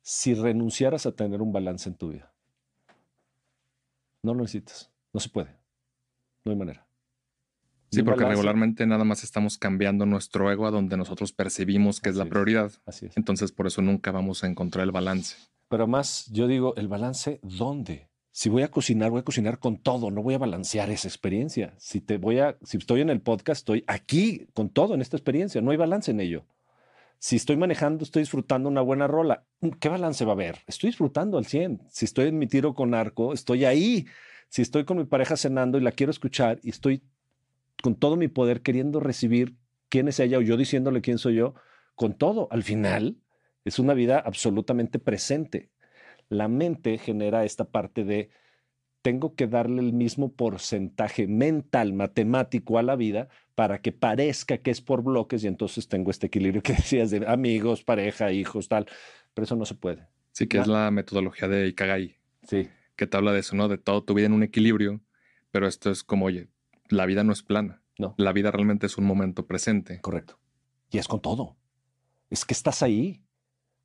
Si 0.00 0.34
renunciaras 0.34 1.04
a 1.04 1.12
tener 1.14 1.42
un 1.42 1.52
balance 1.52 1.88
en 1.88 1.96
tu 1.96 2.10
vida. 2.10 2.32
No 4.22 4.34
lo 4.34 4.42
necesitas. 4.42 4.90
No 5.12 5.20
se 5.20 5.28
puede. 5.28 5.56
No 6.44 6.52
hay 6.52 6.58
manera. 6.58 6.86
Sí, 7.90 8.02
porque 8.02 8.24
regularmente 8.24 8.86
nada 8.86 9.04
más 9.04 9.22
estamos 9.22 9.58
cambiando 9.58 10.06
nuestro 10.06 10.50
ego 10.50 10.66
a 10.66 10.70
donde 10.70 10.96
nosotros 10.96 11.32
percibimos 11.32 12.00
que 12.00 12.08
es 12.08 12.16
la 12.16 12.24
prioridad. 12.24 12.72
Así 12.86 13.06
es. 13.06 13.16
Entonces, 13.18 13.52
por 13.52 13.66
eso 13.66 13.82
nunca 13.82 14.10
vamos 14.12 14.44
a 14.44 14.46
encontrar 14.46 14.84
el 14.84 14.92
balance. 14.92 15.36
Pero 15.68 15.86
más, 15.86 16.26
yo 16.32 16.46
digo, 16.46 16.74
¿el 16.76 16.88
balance 16.88 17.38
dónde? 17.42 18.08
Si 18.30 18.48
voy 18.48 18.62
a 18.62 18.70
cocinar, 18.70 19.10
voy 19.10 19.20
a 19.20 19.24
cocinar 19.24 19.58
con 19.58 19.76
todo, 19.76 20.10
no 20.10 20.22
voy 20.22 20.32
a 20.32 20.38
balancear 20.38 20.88
esa 20.88 21.06
experiencia. 21.06 21.74
Si 21.76 22.00
te 22.00 22.16
voy 22.16 22.38
a, 22.38 22.56
si 22.62 22.78
estoy 22.78 23.02
en 23.02 23.10
el 23.10 23.20
podcast, 23.20 23.60
estoy 23.60 23.84
aquí 23.86 24.46
con 24.54 24.70
todo 24.70 24.94
en 24.94 25.02
esta 25.02 25.18
experiencia, 25.18 25.60
no 25.60 25.70
hay 25.70 25.76
balance 25.76 26.10
en 26.10 26.20
ello. 26.20 26.46
Si 27.24 27.36
estoy 27.36 27.56
manejando, 27.56 28.02
estoy 28.02 28.22
disfrutando 28.22 28.68
una 28.68 28.80
buena 28.80 29.06
rola, 29.06 29.46
¿qué 29.78 29.88
balance 29.88 30.24
va 30.24 30.32
a 30.32 30.34
haber? 30.34 30.58
Estoy 30.66 30.88
disfrutando 30.88 31.38
al 31.38 31.46
100. 31.46 31.80
Si 31.88 32.04
estoy 32.04 32.26
en 32.26 32.36
mi 32.36 32.48
tiro 32.48 32.74
con 32.74 32.94
arco, 32.94 33.32
estoy 33.32 33.64
ahí. 33.64 34.06
Si 34.48 34.60
estoy 34.60 34.84
con 34.84 34.96
mi 34.96 35.04
pareja 35.04 35.36
cenando 35.36 35.78
y 35.78 35.82
la 35.82 35.92
quiero 35.92 36.10
escuchar 36.10 36.58
y 36.64 36.70
estoy 36.70 37.04
con 37.80 37.94
todo 37.94 38.16
mi 38.16 38.26
poder 38.26 38.60
queriendo 38.62 38.98
recibir 38.98 39.54
quién 39.88 40.08
es 40.08 40.18
ella 40.18 40.38
o 40.38 40.40
yo 40.40 40.56
diciéndole 40.56 41.00
quién 41.00 41.18
soy 41.18 41.36
yo, 41.36 41.54
con 41.94 42.14
todo. 42.18 42.48
Al 42.50 42.64
final 42.64 43.18
es 43.64 43.78
una 43.78 43.94
vida 43.94 44.18
absolutamente 44.18 44.98
presente. 44.98 45.70
La 46.28 46.48
mente 46.48 46.98
genera 46.98 47.44
esta 47.44 47.66
parte 47.66 48.02
de 48.02 48.30
tengo 49.02 49.34
que 49.34 49.48
darle 49.48 49.82
el 49.82 49.92
mismo 49.92 50.32
porcentaje 50.32 51.26
mental, 51.26 51.92
matemático 51.92 52.78
a 52.78 52.82
la 52.82 52.96
vida 52.96 53.28
para 53.54 53.82
que 53.82 53.92
parezca 53.92 54.58
que 54.58 54.70
es 54.70 54.80
por 54.80 55.02
bloques 55.02 55.44
y 55.44 55.48
entonces 55.48 55.88
tengo 55.88 56.10
este 56.10 56.28
equilibrio 56.28 56.62
que 56.62 56.72
decías 56.74 57.10
de 57.10 57.26
amigos, 57.26 57.82
pareja, 57.82 58.32
hijos, 58.32 58.68
tal. 58.68 58.86
Pero 59.34 59.44
eso 59.44 59.56
no 59.56 59.66
se 59.66 59.74
puede. 59.74 60.06
Sí, 60.32 60.46
que 60.46 60.58
es 60.58 60.66
la 60.66 60.90
metodología 60.90 61.48
de 61.48 61.68
Ikagai. 61.68 62.16
Sí. 62.48 62.68
Que 62.96 63.06
te 63.06 63.16
habla 63.16 63.32
de 63.32 63.40
eso, 63.40 63.56
¿no? 63.56 63.68
De 63.68 63.76
todo 63.76 64.04
tu 64.04 64.14
vida 64.14 64.26
en 64.26 64.32
un 64.32 64.42
equilibrio. 64.42 65.00
Pero 65.50 65.66
esto 65.66 65.90
es 65.90 66.04
como, 66.04 66.26
oye, 66.26 66.48
la 66.88 67.04
vida 67.06 67.24
no 67.24 67.32
es 67.32 67.42
plana. 67.42 67.82
No. 67.98 68.14
La 68.16 68.32
vida 68.32 68.50
realmente 68.50 68.86
es 68.86 68.96
un 68.96 69.04
momento 69.04 69.46
presente. 69.46 70.00
Correcto. 70.00 70.38
Y 70.90 70.98
es 70.98 71.08
con 71.08 71.20
todo. 71.20 71.56
Es 72.30 72.44
que 72.44 72.54
estás 72.54 72.82
ahí. 72.82 73.22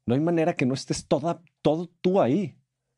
No 0.05 0.15
hay 0.15 0.21
manera 0.21 0.55
que 0.55 0.65
no 0.65 0.73
estés 0.73 1.07
toda, 1.07 1.41
todo 1.61 1.89
tú 2.01 2.21
ahí. 2.21 2.57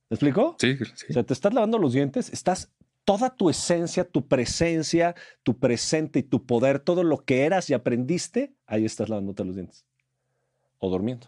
¿Me 0.10 0.16
explico? 0.16 0.56
Sí, 0.60 0.78
sí. 0.96 1.06
O 1.10 1.14
sea, 1.14 1.24
te 1.24 1.34
estás 1.34 1.54
lavando 1.54 1.78
los 1.78 1.94
dientes, 1.94 2.32
estás 2.34 2.72
toda 3.06 3.36
tu 3.36 3.50
esencia, 3.50 4.04
tu 4.04 4.28
presencia, 4.28 5.16
tu 5.44 5.58
presente 5.58 6.20
y 6.20 6.24
tu 6.24 6.46
poder, 6.46 6.80
todo 6.80 7.04
lo 7.04 7.18
que 7.26 7.44
eras 7.44 7.70
y 7.70 7.74
aprendiste, 7.74 8.54
ahí 8.66 8.86
estás 8.86 9.10
lavándote 9.10 9.44
los 9.46 9.56
dientes. 9.56 9.86
O 10.78 10.90
durmiendo. 10.90 11.28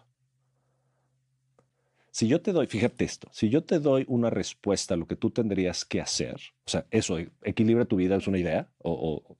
Si 2.12 2.28
yo 2.28 2.42
te 2.42 2.52
doy, 2.52 2.68
fíjate 2.68 3.06
esto, 3.06 3.30
si 3.32 3.50
yo 3.50 3.64
te 3.64 3.80
doy 3.80 4.06
una 4.08 4.30
respuesta 4.30 4.94
a 4.94 4.98
lo 4.98 5.08
que 5.08 5.16
tú 5.16 5.32
tendrías 5.32 5.86
que 5.86 6.02
hacer, 6.02 6.36
o 6.66 6.70
sea, 6.70 6.86
eso, 6.92 7.18
equilibra 7.42 7.86
tu 7.86 7.96
vida, 7.96 8.18
es 8.18 8.28
una 8.28 8.38
idea, 8.38 8.70
o, 8.80 9.38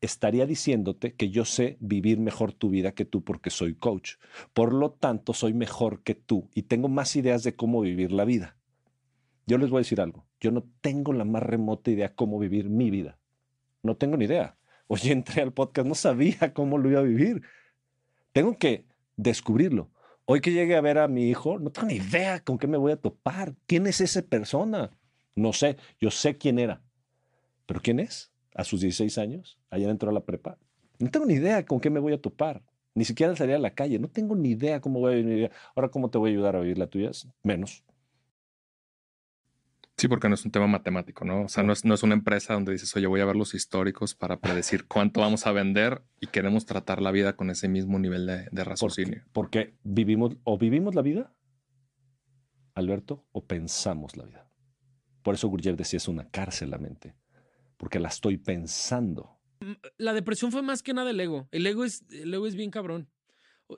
estaría 0.00 0.46
diciéndote 0.46 1.14
que 1.14 1.30
yo 1.30 1.44
sé 1.44 1.76
vivir 1.80 2.18
mejor 2.18 2.52
tu 2.52 2.70
vida 2.70 2.92
que 2.92 3.04
tú 3.04 3.22
porque 3.22 3.50
soy 3.50 3.74
coach. 3.74 4.14
Por 4.54 4.72
lo 4.72 4.92
tanto, 4.92 5.34
soy 5.34 5.52
mejor 5.52 6.02
que 6.02 6.14
tú 6.14 6.48
y 6.54 6.62
tengo 6.62 6.88
más 6.88 7.16
ideas 7.16 7.42
de 7.42 7.54
cómo 7.54 7.80
vivir 7.82 8.12
la 8.12 8.24
vida. 8.24 8.56
Yo 9.46 9.58
les 9.58 9.70
voy 9.70 9.78
a 9.78 9.80
decir 9.80 10.00
algo, 10.00 10.26
yo 10.40 10.50
no 10.50 10.64
tengo 10.80 11.12
la 11.12 11.24
más 11.24 11.42
remota 11.42 11.90
idea 11.90 12.14
cómo 12.14 12.38
vivir 12.38 12.70
mi 12.70 12.90
vida. 12.90 13.18
No 13.82 13.96
tengo 13.96 14.16
ni 14.16 14.24
idea. 14.24 14.56
Oye, 14.86 15.12
entré 15.12 15.42
al 15.42 15.52
podcast, 15.52 15.86
no 15.86 15.94
sabía 15.94 16.54
cómo 16.54 16.78
lo 16.78 16.90
iba 16.90 17.00
a 17.00 17.04
vivir. 17.04 17.42
Tengo 18.32 18.56
que 18.58 18.86
descubrirlo. 19.16 19.90
Hoy 20.24 20.40
que 20.40 20.52
llegue 20.52 20.76
a 20.76 20.80
ver 20.80 20.98
a 20.98 21.08
mi 21.08 21.28
hijo, 21.28 21.58
no 21.58 21.70
tengo 21.72 21.88
ni 21.88 21.94
idea 21.94 22.40
con 22.40 22.58
qué 22.58 22.68
me 22.68 22.76
voy 22.76 22.92
a 22.92 22.96
topar. 22.96 23.54
¿Quién 23.66 23.86
es 23.86 24.00
esa 24.00 24.22
persona? 24.22 24.90
No 25.34 25.52
sé, 25.52 25.76
yo 26.00 26.10
sé 26.10 26.38
quién 26.38 26.58
era. 26.58 26.82
¿Pero 27.66 27.80
quién 27.80 27.98
es? 27.98 28.29
A 28.54 28.64
sus 28.64 28.80
16 28.80 29.18
años, 29.18 29.58
allá 29.70 29.90
entró 29.90 30.10
a 30.10 30.12
la 30.12 30.24
prepa. 30.24 30.58
No 30.98 31.10
tengo 31.10 31.26
ni 31.26 31.34
idea 31.34 31.64
con 31.64 31.80
qué 31.80 31.90
me 31.90 32.00
voy 32.00 32.12
a 32.12 32.20
topar. 32.20 32.62
Ni 32.94 33.04
siquiera 33.04 33.34
salir 33.36 33.54
a 33.54 33.58
la 33.58 33.74
calle. 33.74 33.98
No 33.98 34.08
tengo 34.08 34.34
ni 34.34 34.50
idea 34.50 34.80
cómo 34.80 35.00
voy 35.00 35.12
a 35.12 35.16
vivir. 35.16 35.50
Ahora, 35.74 35.88
¿cómo 35.88 36.10
te 36.10 36.18
voy 36.18 36.30
a 36.30 36.32
ayudar 36.34 36.56
a 36.56 36.60
vivir 36.60 36.78
la 36.78 36.88
tuya? 36.88 37.10
Menos. 37.42 37.84
Sí, 39.96 40.08
porque 40.08 40.28
no 40.30 40.34
es 40.34 40.44
un 40.46 40.50
tema 40.50 40.66
matemático, 40.66 41.26
¿no? 41.26 41.42
O 41.42 41.48
sea, 41.48 41.62
no 41.62 41.74
es, 41.74 41.84
no 41.84 41.92
es, 41.92 42.02
una 42.02 42.14
empresa 42.14 42.54
donde 42.54 42.72
dices, 42.72 42.96
oye, 42.96 43.06
voy 43.06 43.20
a 43.20 43.26
ver 43.26 43.36
los 43.36 43.52
históricos 43.52 44.14
para 44.14 44.40
predecir 44.40 44.86
cuánto 44.86 45.20
vamos 45.20 45.46
a 45.46 45.52
vender 45.52 46.02
y 46.20 46.28
queremos 46.28 46.64
tratar 46.64 47.02
la 47.02 47.10
vida 47.10 47.36
con 47.36 47.50
ese 47.50 47.68
mismo 47.68 47.98
nivel 47.98 48.26
de, 48.26 48.48
de 48.50 48.64
raciocinio. 48.64 49.22
Porque, 49.32 49.58
porque, 49.58 49.74
vivimos, 49.84 50.38
o 50.44 50.56
vivimos 50.56 50.94
la 50.94 51.02
vida, 51.02 51.34
Alberto, 52.74 53.26
o 53.32 53.44
pensamos 53.44 54.16
la 54.16 54.24
vida. 54.24 54.50
Por 55.22 55.34
eso 55.34 55.48
Gurdjieff 55.48 55.76
decía, 55.76 55.98
es 55.98 56.08
una 56.08 56.30
cárcel 56.30 56.70
la 56.70 56.78
mente, 56.78 57.14
porque 57.80 57.98
la 57.98 58.08
estoy 58.08 58.36
pensando. 58.36 59.40
La 59.96 60.12
depresión 60.12 60.52
fue 60.52 60.60
más 60.60 60.82
que 60.82 60.92
nada 60.92 61.10
el 61.10 61.18
ego. 61.18 61.48
El 61.50 61.66
ego 61.66 61.82
es, 61.82 62.04
el 62.10 62.32
ego 62.32 62.46
es 62.46 62.54
bien 62.54 62.70
cabrón. 62.70 63.08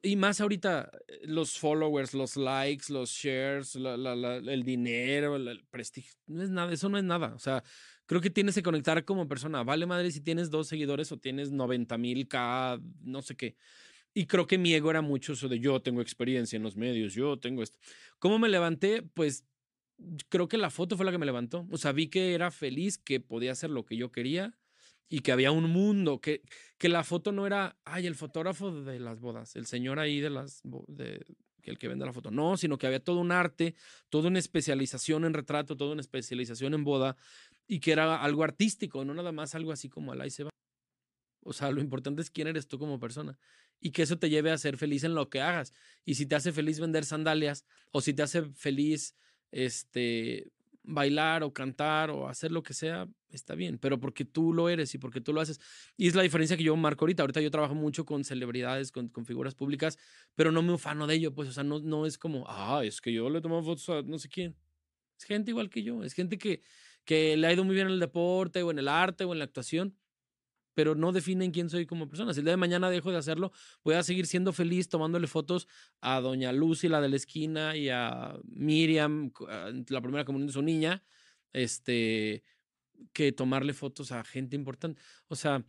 Y 0.02 0.16
más 0.16 0.40
ahorita, 0.40 0.90
eh, 1.06 1.20
los 1.26 1.56
followers, 1.56 2.12
los 2.12 2.36
likes, 2.36 2.92
los 2.92 3.10
shares, 3.10 3.76
el 3.76 4.62
dinero, 4.64 5.36
el, 5.36 5.64
prestigio, 5.70 6.14
no 6.26 6.42
es 6.42 6.50
nada, 6.50 6.72
eso 6.72 6.88
no 6.88 6.98
es 6.98 7.04
nada. 7.04 7.32
O 7.34 7.38
sea, 7.38 7.62
creo 8.06 8.20
que 8.20 8.30
tienes 8.30 8.56
que 8.56 8.62
conectar 8.64 9.04
como 9.04 9.28
persona. 9.28 9.62
Vale 9.62 9.86
madre 9.86 10.10
si 10.10 10.20
tienes 10.20 10.50
dos 10.50 10.66
seguidores 10.66 11.12
o 11.12 11.18
tienes 11.18 11.52
90 11.52 11.96
mil 11.96 12.26
K, 12.26 12.80
no 13.02 13.22
sé 13.22 13.36
qué. 13.36 13.54
Y 14.14 14.26
creo 14.26 14.48
que 14.48 14.58
mi 14.58 14.74
ego 14.74 14.90
era 14.90 15.00
mucho 15.00 15.34
eso 15.34 15.48
de 15.48 15.60
yo 15.60 15.80
tengo 15.80 16.00
experiencia 16.00 16.56
en 16.56 16.64
los 16.64 16.76
medios, 16.76 17.14
yo 17.14 17.38
tengo 17.38 17.62
esto. 17.62 17.78
¿Cómo 18.18 18.40
me 18.40 18.48
levanté? 18.48 19.02
Pues 19.02 19.46
creo 20.28 20.48
que 20.48 20.58
la 20.58 20.70
foto 20.70 20.96
fue 20.96 21.06
la 21.06 21.12
que 21.12 21.18
me 21.18 21.26
levantó. 21.26 21.66
O 21.70 21.78
sea, 21.78 21.92
vi 21.92 22.08
que 22.08 22.34
era 22.34 22.50
feliz, 22.50 22.98
que 22.98 23.20
podía 23.20 23.52
hacer 23.52 23.70
lo 23.70 23.84
que 23.84 23.96
yo 23.96 24.12
quería 24.12 24.56
y 25.08 25.20
que 25.20 25.32
había 25.32 25.52
un 25.52 25.70
mundo, 25.70 26.20
que, 26.20 26.42
que 26.78 26.88
la 26.88 27.04
foto 27.04 27.32
no 27.32 27.46
era, 27.46 27.76
ay, 27.84 28.06
el 28.06 28.14
fotógrafo 28.14 28.72
de 28.82 28.98
las 28.98 29.20
bodas, 29.20 29.56
el 29.56 29.66
señor 29.66 29.98
ahí 29.98 30.20
de 30.20 30.30
las, 30.30 30.62
de, 30.88 31.26
el 31.64 31.78
que 31.78 31.88
vende 31.88 32.06
la 32.06 32.12
foto, 32.12 32.30
no, 32.30 32.56
sino 32.56 32.78
que 32.78 32.86
había 32.86 33.00
todo 33.00 33.20
un 33.20 33.30
arte, 33.30 33.74
toda 34.08 34.28
una 34.28 34.38
especialización 34.38 35.24
en 35.24 35.34
retrato, 35.34 35.76
toda 35.76 35.92
una 35.92 36.00
especialización 36.00 36.74
en 36.74 36.84
boda 36.84 37.16
y 37.66 37.80
que 37.80 37.92
era 37.92 38.22
algo 38.22 38.42
artístico, 38.42 39.04
no 39.04 39.14
nada 39.14 39.32
más 39.32 39.54
algo 39.54 39.72
así 39.72 39.88
como 39.88 40.12
al 40.12 40.20
ahí 40.20 40.30
se 40.30 40.44
va. 40.44 40.50
O 41.44 41.52
sea, 41.52 41.70
lo 41.70 41.80
importante 41.80 42.22
es 42.22 42.30
quién 42.30 42.46
eres 42.46 42.68
tú 42.68 42.78
como 42.78 42.98
persona 42.98 43.38
y 43.80 43.90
que 43.90 44.02
eso 44.02 44.18
te 44.18 44.30
lleve 44.30 44.50
a 44.50 44.58
ser 44.58 44.76
feliz 44.76 45.04
en 45.04 45.14
lo 45.14 45.28
que 45.28 45.40
hagas. 45.40 45.74
Y 46.04 46.14
si 46.14 46.24
te 46.24 46.36
hace 46.36 46.52
feliz 46.52 46.78
vender 46.78 47.04
sandalias 47.04 47.66
o 47.90 48.00
si 48.00 48.14
te 48.14 48.22
hace 48.22 48.44
feliz 48.54 49.16
este, 49.52 50.50
bailar 50.82 51.42
o 51.42 51.52
cantar 51.52 52.10
o 52.10 52.28
hacer 52.28 52.50
lo 52.50 52.62
que 52.62 52.74
sea, 52.74 53.08
está 53.30 53.54
bien, 53.54 53.78
pero 53.78 54.00
porque 54.00 54.24
tú 54.24 54.52
lo 54.52 54.68
eres 54.68 54.94
y 54.94 54.98
porque 54.98 55.20
tú 55.20 55.32
lo 55.32 55.40
haces. 55.40 55.60
Y 55.96 56.08
es 56.08 56.14
la 56.14 56.22
diferencia 56.22 56.56
que 56.56 56.64
yo 56.64 56.76
marco 56.76 57.04
ahorita. 57.04 57.22
Ahorita 57.22 57.40
yo 57.40 57.50
trabajo 57.50 57.74
mucho 57.74 58.04
con 58.04 58.24
celebridades, 58.24 58.92
con, 58.92 59.10
figuras 59.24 59.54
públicas, 59.54 59.98
pero 60.34 60.52
no 60.52 60.62
me 60.62 60.72
ufano 60.72 61.06
de 61.06 61.14
ello, 61.14 61.34
pues, 61.34 61.48
o 61.48 61.52
sea, 61.52 61.64
no, 61.64 61.78
no 61.80 62.06
es 62.06 62.18
como, 62.18 62.44
ah, 62.48 62.82
es 62.84 63.00
que 63.00 63.12
yo 63.12 63.30
le 63.30 63.40
tomo 63.40 63.62
fotos 63.62 63.88
a 63.88 64.02
no 64.02 64.18
sé 64.18 64.28
quién. 64.28 64.56
Es 65.18 65.24
gente 65.24 65.50
igual 65.52 65.70
que 65.70 65.82
yo, 65.82 66.02
es 66.02 66.14
gente 66.14 66.36
que, 66.38 66.62
que 67.04 67.36
le 67.36 67.46
ha 67.46 67.52
ido 67.52 67.64
muy 67.64 67.74
bien 67.74 67.86
en 67.86 67.94
el 67.94 68.00
deporte 68.00 68.62
o 68.62 68.70
en 68.70 68.78
el 68.78 68.88
arte 68.88 69.24
o 69.24 69.32
en 69.32 69.38
la 69.38 69.44
actuación, 69.44 69.96
pero 70.74 70.94
no 70.94 71.12
definen 71.12 71.50
quién 71.50 71.68
soy 71.70 71.86
como 71.86 72.08
persona. 72.08 72.32
Si 72.32 72.40
el 72.40 72.44
día 72.44 72.52
de 72.52 72.58
mañana 72.58 72.90
dejo 72.90 73.10
de 73.10 73.18
hacerlo, 73.18 73.52
voy 73.84 73.94
a 73.94 74.02
seguir 74.02 74.26
siendo 74.26 74.52
feliz 74.52 74.88
tomándole 74.88 75.26
fotos 75.26 75.68
a 76.00 76.20
doña 76.20 76.52
Lucy, 76.52 76.88
la 76.88 77.00
de 77.00 77.08
la 77.08 77.16
esquina, 77.16 77.76
y 77.76 77.88
a 77.88 78.36
Miriam, 78.44 79.32
la 79.88 80.00
primera 80.00 80.24
comunión 80.24 80.46
de 80.46 80.52
su 80.52 80.62
niña, 80.62 81.04
este, 81.52 82.42
que 83.12 83.32
tomarle 83.32 83.74
fotos 83.74 84.12
a 84.12 84.24
gente 84.24 84.56
importante. 84.56 85.00
O 85.28 85.36
sea, 85.36 85.64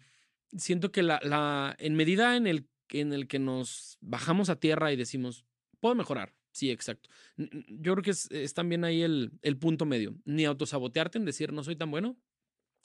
siento 0.57 0.91
que 0.91 1.03
la, 1.03 1.19
la, 1.23 1.75
en 1.79 1.95
medida 1.95 2.35
en 2.35 2.47
el, 2.47 2.69
en 2.89 3.13
el 3.13 3.27
que 3.27 3.39
nos 3.39 3.97
bajamos 4.01 4.49
a 4.49 4.59
tierra 4.59 4.91
y 4.91 4.95
decimos, 4.95 5.45
puedo 5.79 5.95
mejorar, 5.95 6.33
Sí, 6.53 6.69
exacto. 6.69 7.09
Yo 7.35 7.93
creo 7.93 8.03
que 8.03 8.11
es, 8.11 8.53
también 8.53 8.85
ahí 8.85 9.01
el, 9.01 9.31
el, 9.41 9.57
punto 9.57 9.85
medio. 9.85 10.15
Ni 10.23 10.45
autosabotearte 10.45 11.17
en 11.17 11.25
decir 11.25 11.51
no 11.51 11.63
soy 11.63 11.75
tan 11.75 11.89
bueno, 11.89 12.15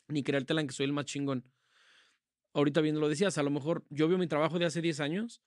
ni 0.09 0.23
creértela 0.23 0.63
en 0.63 0.67
que 0.69 0.73
soy 0.73 0.87
el 0.87 0.95
más 0.95 1.05
chingón. 1.05 1.45
Ahorita 2.55 2.81
bien 2.81 2.99
lo 2.99 3.09
decías, 3.09 3.39
a 3.39 3.43
lo 3.43 3.51
mejor 3.51 3.85
yo 3.91 4.09
veo 4.09 4.19
mi 4.19 4.27
trabajo 4.27 4.59
de 4.59 4.67
hace 4.67 4.81
10 4.81 5.01
años, 5.01 5.43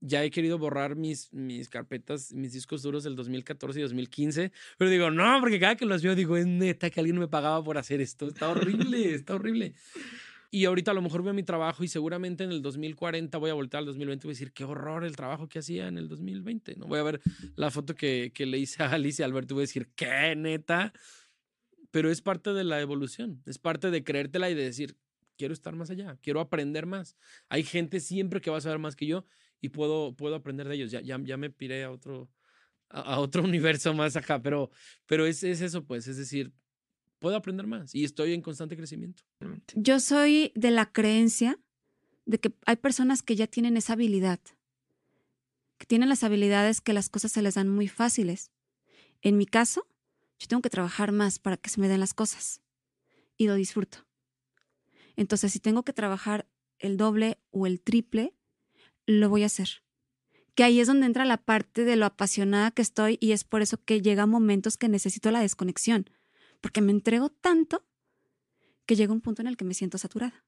ya 0.00 0.24
he 0.24 0.30
querido 0.30 0.58
borrar 0.58 0.96
mis, 0.96 1.32
mis 1.32 1.68
carpetas, 1.68 2.32
mis 2.32 2.52
discos 2.52 2.82
duros 2.82 3.04
del 3.04 3.16
2014 3.16 3.80
y 3.80 3.82
2015, 3.82 4.52
pero 4.76 4.90
digo, 4.90 5.10
no, 5.10 5.38
porque 5.40 5.58
cada 5.58 5.76
que 5.76 5.86
los 5.86 6.02
veo 6.02 6.14
digo, 6.14 6.36
es 6.36 6.46
neta 6.46 6.90
que 6.90 7.00
alguien 7.00 7.18
me 7.18 7.28
pagaba 7.28 7.62
por 7.62 7.78
hacer 7.78 8.00
esto, 8.00 8.28
está 8.28 8.48
horrible, 8.48 9.14
está 9.14 9.34
horrible. 9.34 9.74
Y 10.50 10.64
ahorita 10.64 10.92
a 10.92 10.94
lo 10.94 11.02
mejor 11.02 11.22
veo 11.22 11.34
mi 11.34 11.42
trabajo 11.42 11.84
y 11.84 11.88
seguramente 11.88 12.42
en 12.44 12.50
el 12.50 12.62
2040 12.62 13.36
voy 13.36 13.50
a 13.50 13.54
voltear 13.54 13.80
al 13.80 13.86
2020 13.86 14.24
y 14.24 14.28
voy 14.28 14.32
a 14.32 14.34
decir, 14.34 14.52
qué 14.52 14.64
horror 14.64 15.04
el 15.04 15.14
trabajo 15.14 15.46
que 15.46 15.58
hacía 15.58 15.88
en 15.88 15.98
el 15.98 16.08
2020. 16.08 16.76
¿no? 16.76 16.86
Voy 16.86 16.98
a 16.98 17.02
ver 17.02 17.20
la 17.54 17.70
foto 17.70 17.94
que, 17.94 18.32
que 18.34 18.46
le 18.46 18.56
hice 18.56 18.82
a 18.82 18.92
Alicia 18.92 19.26
Alberto 19.26 19.52
y 19.52 19.56
voy 19.56 19.62
a 19.62 19.66
decir, 19.66 19.90
qué 19.94 20.34
neta. 20.36 20.94
Pero 21.90 22.10
es 22.10 22.22
parte 22.22 22.54
de 22.54 22.64
la 22.64 22.80
evolución, 22.80 23.42
es 23.44 23.58
parte 23.58 23.90
de 23.90 24.04
creértela 24.04 24.48
y 24.48 24.54
de 24.54 24.64
decir, 24.64 24.96
quiero 25.38 25.54
estar 25.54 25.74
más 25.74 25.88
allá, 25.88 26.18
quiero 26.20 26.40
aprender 26.40 26.84
más. 26.84 27.16
Hay 27.48 27.62
gente 27.62 28.00
siempre 28.00 28.40
que 28.40 28.50
va 28.50 28.58
a 28.58 28.60
saber 28.60 28.78
más 28.78 28.96
que 28.96 29.06
yo 29.06 29.24
y 29.60 29.70
puedo, 29.70 30.14
puedo 30.14 30.34
aprender 30.34 30.68
de 30.68 30.74
ellos. 30.74 30.90
Ya, 30.90 31.00
ya, 31.00 31.18
ya 31.22 31.36
me 31.38 31.48
piré 31.48 31.84
a 31.84 31.90
otro, 31.90 32.28
a, 32.90 33.20
otro 33.20 33.42
universo 33.44 33.94
más 33.94 34.16
acá, 34.16 34.42
pero, 34.42 34.70
pero 35.06 35.24
es, 35.24 35.42
es 35.44 35.62
eso, 35.62 35.84
pues, 35.84 36.06
es 36.08 36.18
decir, 36.18 36.52
puedo 37.18 37.36
aprender 37.36 37.66
más 37.66 37.94
y 37.94 38.04
estoy 38.04 38.34
en 38.34 38.42
constante 38.42 38.76
crecimiento. 38.76 39.22
Yo 39.74 40.00
soy 40.00 40.52
de 40.54 40.70
la 40.70 40.92
creencia 40.92 41.58
de 42.26 42.38
que 42.38 42.52
hay 42.66 42.76
personas 42.76 43.22
que 43.22 43.36
ya 43.36 43.46
tienen 43.46 43.76
esa 43.76 43.94
habilidad, 43.94 44.40
que 45.78 45.86
tienen 45.86 46.08
las 46.08 46.24
habilidades 46.24 46.80
que 46.80 46.92
las 46.92 47.08
cosas 47.08 47.32
se 47.32 47.42
les 47.42 47.54
dan 47.54 47.68
muy 47.68 47.88
fáciles. 47.88 48.50
En 49.22 49.36
mi 49.36 49.46
caso, 49.46 49.86
yo 50.38 50.46
tengo 50.48 50.62
que 50.62 50.70
trabajar 50.70 51.12
más 51.12 51.38
para 51.38 51.56
que 51.56 51.70
se 51.70 51.80
me 51.80 51.88
den 51.88 52.00
las 52.00 52.14
cosas 52.14 52.60
y 53.36 53.46
lo 53.46 53.54
disfruto. 53.54 54.07
Entonces, 55.18 55.52
si 55.52 55.60
tengo 55.60 55.82
que 55.82 55.92
trabajar 55.92 56.46
el 56.78 56.96
doble 56.96 57.38
o 57.50 57.66
el 57.66 57.80
triple, 57.80 58.34
lo 59.04 59.28
voy 59.28 59.42
a 59.42 59.46
hacer. 59.46 59.82
Que 60.54 60.64
ahí 60.64 60.80
es 60.80 60.86
donde 60.86 61.06
entra 61.06 61.24
la 61.24 61.36
parte 61.36 61.84
de 61.84 61.96
lo 61.96 62.06
apasionada 62.06 62.70
que 62.70 62.82
estoy 62.82 63.18
y 63.20 63.32
es 63.32 63.44
por 63.44 63.60
eso 63.60 63.84
que 63.84 64.00
llega 64.00 64.26
momentos 64.26 64.76
que 64.76 64.88
necesito 64.88 65.30
la 65.30 65.40
desconexión 65.40 66.08
porque 66.60 66.80
me 66.80 66.92
entrego 66.92 67.30
tanto 67.30 67.84
que 68.86 68.96
llega 68.96 69.12
un 69.12 69.20
punto 69.20 69.42
en 69.42 69.48
el 69.48 69.56
que 69.56 69.64
me 69.64 69.74
siento 69.74 69.98
saturada. 69.98 70.44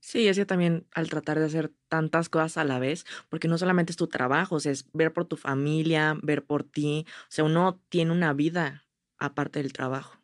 Sí, 0.00 0.26
es 0.28 0.36
que 0.36 0.46
también 0.46 0.86
al 0.92 1.08
tratar 1.08 1.38
de 1.38 1.46
hacer 1.46 1.72
tantas 1.88 2.28
cosas 2.28 2.58
a 2.58 2.64
la 2.64 2.78
vez, 2.78 3.04
porque 3.28 3.48
no 3.48 3.58
solamente 3.58 3.92
es 3.92 3.96
tu 3.96 4.06
trabajo, 4.06 4.56
o 4.56 4.60
sea, 4.60 4.72
es 4.72 4.86
ver 4.92 5.12
por 5.12 5.26
tu 5.26 5.36
familia, 5.36 6.16
ver 6.22 6.44
por 6.44 6.62
ti, 6.64 7.06
o 7.22 7.30
sea, 7.30 7.44
uno 7.44 7.80
tiene 7.88 8.12
una 8.12 8.32
vida 8.32 8.84
aparte 9.18 9.60
del 9.60 9.72
trabajo. 9.72 10.20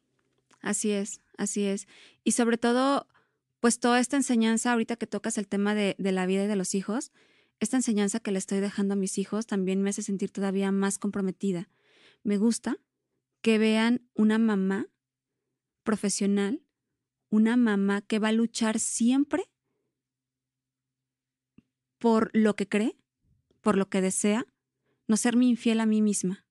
Así 0.61 0.93
es, 0.93 1.21
así 1.37 1.65
es. 1.65 1.89
Y 2.23 2.33
sobre 2.33 2.59
todo, 2.59 3.09
pues 3.63 3.79
toda 3.79 4.01
esta 4.01 4.17
enseñanza, 4.17 4.73
ahorita 4.73 4.97
que 4.97 5.07
tocas 5.07 5.39
el 5.39 5.47
tema 5.47 5.73
de, 5.77 5.95
la 5.97 6.27
vida 6.27 6.43
y 6.43 6.47
de 6.49 6.57
los 6.57 6.75
hijos, 6.75 7.13
esta 7.61 7.77
enseñanza 7.77 8.19
que 8.19 8.33
le 8.33 8.39
estoy 8.41 8.59
dejando 8.59 8.95
a 8.95 8.97
mis 8.97 9.19
hijos 9.19 9.47
también 9.47 9.83
me 9.83 9.91
hace 9.91 10.03
sentir 10.03 10.33
todavía 10.33 10.73
más 10.73 10.99
comprometida. 10.99 11.71
Me 12.25 12.39
gusta 12.39 12.79
que 13.41 13.59
vean 13.59 14.05
una 14.15 14.39
mamá 14.39 14.89
profesional, 15.85 16.61
una 17.31 17.57
mamá 17.57 18.03
que 18.03 18.19
va 18.19 18.29
a 18.29 18.33
luchar 18.33 18.81
siempre 18.81 19.49
por 21.99 22.31
lo 22.33 22.57
que 22.57 22.69
cree, 22.69 22.99
por 23.61 23.77
lo 23.77 23.89
que 23.89 24.01
desea, 24.01 24.45
no 25.07 25.17
serme 25.17 25.45
infiel 25.45 25.79
a 25.79 25.87
mí 25.87 26.03
misma. 26.03 26.45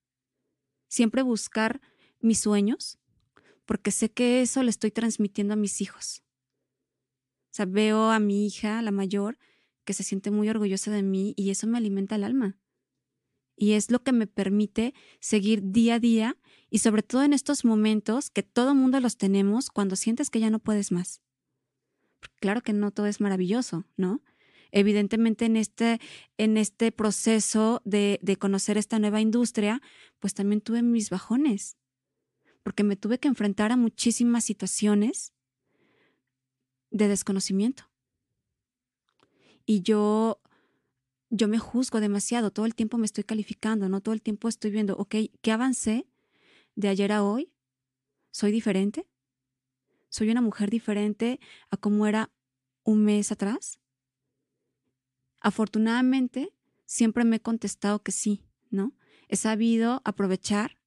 Siempre 0.87 1.23
buscar 1.23 1.81
mis 2.21 2.39
sueños, 2.39 2.99
porque 3.65 3.91
sé 3.91 4.13
que 4.13 4.41
eso 4.41 4.63
le 4.63 4.69
estoy 4.69 4.91
transmitiendo 4.91 5.55
a 5.55 5.57
mis 5.57 5.81
hijos. 5.81 6.23
O 7.51 7.53
sea, 7.53 7.65
veo 7.65 8.11
a 8.11 8.19
mi 8.19 8.45
hija, 8.45 8.81
la 8.81 8.91
mayor, 8.91 9.37
que 9.83 9.93
se 9.93 10.03
siente 10.03 10.31
muy 10.31 10.47
orgullosa 10.47 10.89
de 10.89 11.03
mí 11.03 11.33
y 11.35 11.49
eso 11.49 11.67
me 11.67 11.77
alimenta 11.77 12.15
el 12.15 12.23
alma. 12.23 12.57
Y 13.57 13.73
es 13.73 13.91
lo 13.91 14.01
que 14.03 14.13
me 14.13 14.25
permite 14.25 14.93
seguir 15.19 15.61
día 15.71 15.95
a 15.95 15.99
día 15.99 16.37
y 16.69 16.79
sobre 16.79 17.03
todo 17.03 17.23
en 17.23 17.33
estos 17.33 17.65
momentos 17.65 18.29
que 18.29 18.41
todo 18.41 18.73
mundo 18.73 19.01
los 19.01 19.17
tenemos 19.17 19.69
cuando 19.69 19.97
sientes 19.97 20.29
que 20.29 20.39
ya 20.39 20.49
no 20.49 20.59
puedes 20.59 20.93
más. 20.93 21.21
claro 22.39 22.61
que 22.61 22.71
no 22.71 22.91
todo 22.91 23.07
es 23.07 23.19
maravilloso, 23.19 23.85
¿no? 23.97 24.21
Evidentemente 24.71 25.45
en 25.45 25.57
este, 25.57 25.99
en 26.37 26.55
este 26.55 26.93
proceso 26.93 27.81
de, 27.83 28.19
de 28.21 28.37
conocer 28.37 28.77
esta 28.77 28.99
nueva 28.99 29.19
industria, 29.19 29.81
pues 30.19 30.33
también 30.33 30.61
tuve 30.61 30.81
mis 30.81 31.09
bajones, 31.09 31.77
porque 32.63 32.83
me 32.83 32.95
tuve 32.95 33.19
que 33.19 33.27
enfrentar 33.27 33.73
a 33.73 33.77
muchísimas 33.77 34.45
situaciones 34.45 35.33
de 36.91 37.07
desconocimiento. 37.07 37.89
Y 39.65 39.81
yo 39.81 40.41
yo 41.31 41.47
me 41.47 41.57
juzgo 41.57 42.01
demasiado, 42.01 42.51
todo 42.51 42.65
el 42.65 42.75
tiempo 42.75 42.97
me 42.97 43.05
estoy 43.05 43.23
calificando, 43.23 43.87
¿no? 43.87 44.01
Todo 44.01 44.13
el 44.13 44.21
tiempo 44.21 44.49
estoy 44.49 44.69
viendo, 44.69 44.97
ok, 44.97 45.15
¿qué 45.41 45.51
avancé 45.51 46.05
de 46.75 46.89
ayer 46.89 47.13
a 47.13 47.23
hoy? 47.23 47.53
¿Soy 48.31 48.51
diferente? 48.51 49.07
¿Soy 50.09 50.29
una 50.29 50.41
mujer 50.41 50.69
diferente 50.69 51.39
a 51.69 51.77
como 51.77 52.05
era 52.05 52.31
un 52.83 53.05
mes 53.05 53.31
atrás? 53.31 53.79
Afortunadamente, 55.39 56.53
siempre 56.85 57.23
me 57.23 57.37
he 57.37 57.41
contestado 57.41 58.03
que 58.03 58.11
sí, 58.11 58.43
¿no? 58.69 58.93
He 59.29 59.37
sabido 59.37 60.01
aprovechar 60.03 60.77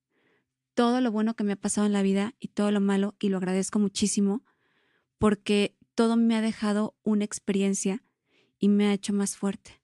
todo 0.75 1.01
lo 1.01 1.11
bueno 1.11 1.35
que 1.35 1.45
me 1.45 1.53
ha 1.53 1.57
pasado 1.57 1.87
en 1.87 1.95
la 1.95 2.03
vida 2.03 2.35
y 2.39 2.49
todo 2.49 2.71
lo 2.71 2.81
malo 2.81 3.17
y 3.19 3.31
lo 3.31 3.39
agradezco 3.39 3.79
muchísimo 3.79 4.45
porque 5.17 5.75
todo 5.95 6.17
me 6.17 6.37
ha 6.37 6.41
dejado 6.41 6.97
una 7.03 7.25
experiencia 7.25 8.05
y 8.59 8.69
me 8.69 8.87
ha 8.87 8.93
hecho 8.93 9.13
más 9.13 9.37
fuerte. 9.37 9.81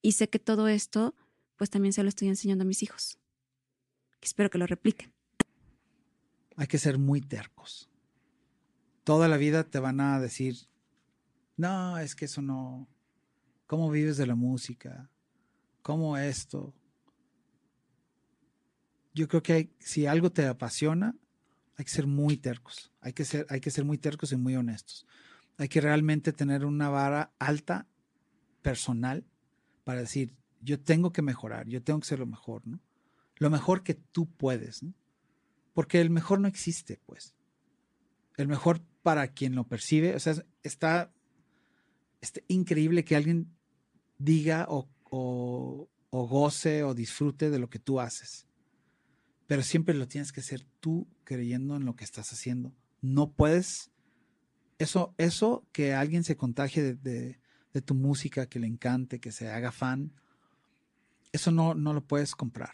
Y 0.00 0.12
sé 0.12 0.28
que 0.28 0.38
todo 0.38 0.68
esto, 0.68 1.14
pues 1.56 1.70
también 1.70 1.92
se 1.92 2.02
lo 2.02 2.08
estoy 2.08 2.28
enseñando 2.28 2.62
a 2.62 2.66
mis 2.66 2.82
hijos. 2.82 3.18
Espero 4.20 4.50
que 4.50 4.58
lo 4.58 4.66
repliquen. 4.66 5.12
Hay 6.56 6.66
que 6.66 6.78
ser 6.78 6.98
muy 6.98 7.20
tercos. 7.20 7.88
Toda 9.04 9.28
la 9.28 9.36
vida 9.36 9.64
te 9.64 9.78
van 9.78 10.00
a 10.00 10.20
decir, 10.20 10.56
no, 11.56 11.98
es 11.98 12.14
que 12.14 12.26
eso 12.26 12.42
no. 12.42 12.88
¿Cómo 13.66 13.90
vives 13.90 14.16
de 14.16 14.26
la 14.26 14.34
música? 14.34 15.10
¿Cómo 15.82 16.16
esto? 16.16 16.74
Yo 19.14 19.28
creo 19.28 19.42
que 19.42 19.74
si 19.78 20.06
algo 20.06 20.30
te 20.30 20.46
apasiona, 20.46 21.16
hay 21.76 21.84
que 21.84 21.90
ser 21.90 22.06
muy 22.06 22.36
tercos. 22.36 22.92
Hay 23.00 23.12
que 23.12 23.24
ser, 23.24 23.46
hay 23.48 23.60
que 23.60 23.70
ser 23.70 23.84
muy 23.84 23.98
tercos 23.98 24.32
y 24.32 24.36
muy 24.36 24.56
honestos. 24.56 25.06
Hay 25.58 25.68
que 25.68 25.80
realmente 25.80 26.32
tener 26.32 26.64
una 26.64 26.88
vara 26.88 27.32
alta, 27.38 27.86
personal, 28.62 29.24
para 29.84 30.00
decir, 30.00 30.36
yo 30.60 30.80
tengo 30.80 31.12
que 31.12 31.22
mejorar, 31.22 31.66
yo 31.66 31.82
tengo 31.82 32.00
que 32.00 32.06
ser 32.06 32.20
lo 32.20 32.26
mejor, 32.26 32.66
¿no? 32.66 32.80
Lo 33.36 33.50
mejor 33.50 33.82
que 33.82 33.94
tú 33.94 34.30
puedes, 34.30 34.82
¿no? 34.82 34.94
Porque 35.74 36.00
el 36.00 36.10
mejor 36.10 36.40
no 36.40 36.48
existe, 36.48 37.00
pues. 37.06 37.34
El 38.36 38.46
mejor 38.46 38.80
para 39.02 39.28
quien 39.28 39.54
lo 39.54 39.66
percibe, 39.66 40.14
o 40.14 40.20
sea, 40.20 40.34
está, 40.62 41.12
está 42.20 42.40
increíble 42.46 43.04
que 43.04 43.16
alguien 43.16 43.52
diga 44.18 44.66
o, 44.68 44.88
o, 45.10 45.88
o 46.10 46.28
goce 46.28 46.84
o 46.84 46.94
disfrute 46.94 47.50
de 47.50 47.58
lo 47.58 47.68
que 47.68 47.78
tú 47.78 47.98
haces. 48.00 48.46
Pero 49.46 49.62
siempre 49.62 49.94
lo 49.94 50.08
tienes 50.08 50.32
que 50.32 50.40
hacer 50.40 50.64
tú 50.80 51.06
creyendo 51.24 51.76
en 51.76 51.84
lo 51.84 51.96
que 51.96 52.04
estás 52.04 52.32
haciendo. 52.32 52.72
No 53.00 53.32
puedes, 53.32 53.90
eso, 54.78 55.14
eso 55.18 55.66
que 55.72 55.94
alguien 55.94 56.24
se 56.24 56.36
contagie 56.36 56.94
de 56.94 57.42
de 57.72 57.82
tu 57.82 57.94
música, 57.94 58.46
que 58.46 58.58
le 58.58 58.66
encante, 58.66 59.20
que 59.20 59.32
se 59.32 59.50
haga 59.50 59.72
fan, 59.72 60.12
eso 61.32 61.50
no, 61.50 61.74
no 61.74 61.94
lo 61.94 62.04
puedes 62.04 62.34
comprar. 62.34 62.72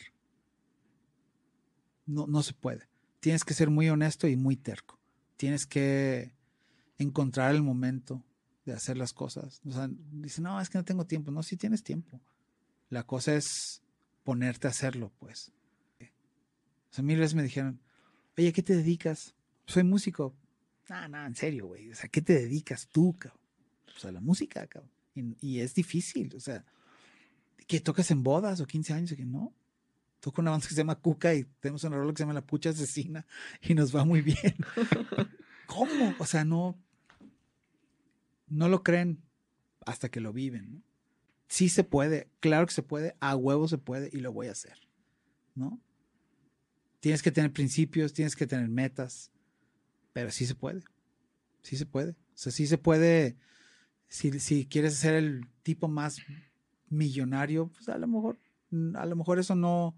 No, 2.07 2.27
no 2.27 2.43
se 2.43 2.55
puede. 2.55 2.89
Tienes 3.21 3.45
que 3.45 3.55
ser 3.55 3.71
muy 3.71 3.89
honesto 3.89 4.27
y 4.27 4.37
muy 4.37 4.57
terco. 4.57 4.99
Tienes 5.37 5.67
que 5.67 6.35
encontrar 6.99 7.55
el 7.55 7.63
momento 7.63 8.25
de 8.65 8.73
hacer 8.73 8.97
las 8.97 9.13
cosas. 9.13 9.61
O 9.65 9.73
sea, 9.73 9.89
dice, 10.13 10.41
no, 10.41 10.61
es 10.61 10.69
que 10.69 10.79
no 10.79 10.85
tengo 10.85 11.07
tiempo. 11.07 11.31
No, 11.31 11.43
sí 11.43 11.57
tienes 11.57 11.85
tiempo. 11.85 12.21
La 12.89 13.05
cosa 13.05 13.35
es 13.35 13.83
ponerte 14.25 14.67
a 14.67 14.71
hacerlo, 14.71 15.13
pues. 15.19 15.53
O 16.91 16.95
sea, 16.95 17.05
mil 17.05 17.19
veces 17.19 17.35
me 17.35 17.43
dijeron, 17.43 17.81
oye, 18.37 18.53
¿qué 18.53 18.63
te 18.63 18.77
dedicas? 18.77 19.35
Soy 19.67 19.85
músico. 19.85 20.35
No, 20.89 21.09
no, 21.09 21.27
en 21.27 21.35
serio, 21.35 21.67
güey. 21.67 21.91
O 21.91 21.95
sea, 21.95 22.09
¿qué 22.09 22.23
te 22.23 22.35
dedicas 22.35 22.89
tú, 22.89 23.15
cabrón? 23.19 23.41
Pues 23.85 24.05
a 24.05 24.13
la 24.13 24.21
música, 24.21 24.67
cabrón. 24.67 24.91
Y, 25.15 25.37
y 25.41 25.61
es 25.61 25.75
difícil, 25.75 26.35
o 26.35 26.41
sea, 26.41 26.65
que 27.67 27.81
tocas 27.81 28.11
en 28.11 28.23
bodas 28.23 28.61
o 28.61 28.67
15 28.67 28.93
años, 28.95 29.13
y 29.13 29.17
que 29.17 29.27
no. 29.27 29.53
Toco 30.21 30.41
una 30.41 30.51
banda 30.51 30.67
que 30.67 30.75
se 30.75 30.81
llama 30.81 30.97
Cuca 30.97 31.35
y 31.35 31.45
tenemos 31.61 31.85
una 31.85 31.97
rola 31.97 32.13
que 32.13 32.19
se 32.19 32.23
llama 32.25 32.35
La 32.35 32.45
Pucha 32.45 32.71
Asesina 32.71 33.25
y 33.63 33.75
nos 33.75 33.95
va 33.95 34.05
muy 34.05 34.21
bien. 34.21 34.57
¿Cómo? 35.67 36.15
O 36.19 36.27
sea, 36.27 36.45
no, 36.45 36.77
no 38.49 38.69
lo 38.69 38.83
creen 38.83 39.23
hasta 39.87 40.09
que 40.09 40.21
lo 40.21 40.33
viven, 40.33 40.73
¿no? 40.73 40.83
Sí 41.47 41.69
se 41.69 41.85
puede, 41.85 42.29
claro 42.41 42.67
que 42.67 42.75
se 42.75 42.83
puede, 42.83 43.17
a 43.21 43.37
huevo 43.37 43.69
se 43.69 43.79
puede 43.79 44.11
y 44.13 44.19
lo 44.19 44.33
voy 44.33 44.49
a 44.49 44.53
hacer, 44.53 44.79
¿no? 45.55 45.81
Tienes 47.01 47.23
que 47.23 47.31
tener 47.31 47.53
principios, 47.53 48.13
tienes 48.13 48.35
que 48.35 48.47
tener 48.47 48.69
metas, 48.69 49.31
pero 50.13 50.31
sí 50.31 50.47
se 50.47 50.55
puede, 50.55 50.83
sí 51.63 51.77
se 51.77 51.87
puede. 51.87 52.13
O 52.13 52.41
sea, 52.41 52.53
sí 52.53 52.67
se 52.67 52.79
puede, 52.79 53.37
si, 54.09 54.39
si 54.41 54.67
quieres 54.67 54.95
ser 54.95 55.15
el 55.15 55.47
tipo 55.63 55.89
más 55.89 56.19
millonario, 56.89 57.69
pues 57.69 57.89
a 57.89 57.99
lo 57.99 58.07
mejor, 58.07 58.39
a 58.95 59.07
lo 59.07 59.17
mejor 59.17 59.39
eso 59.39 59.55
no, 59.55 59.97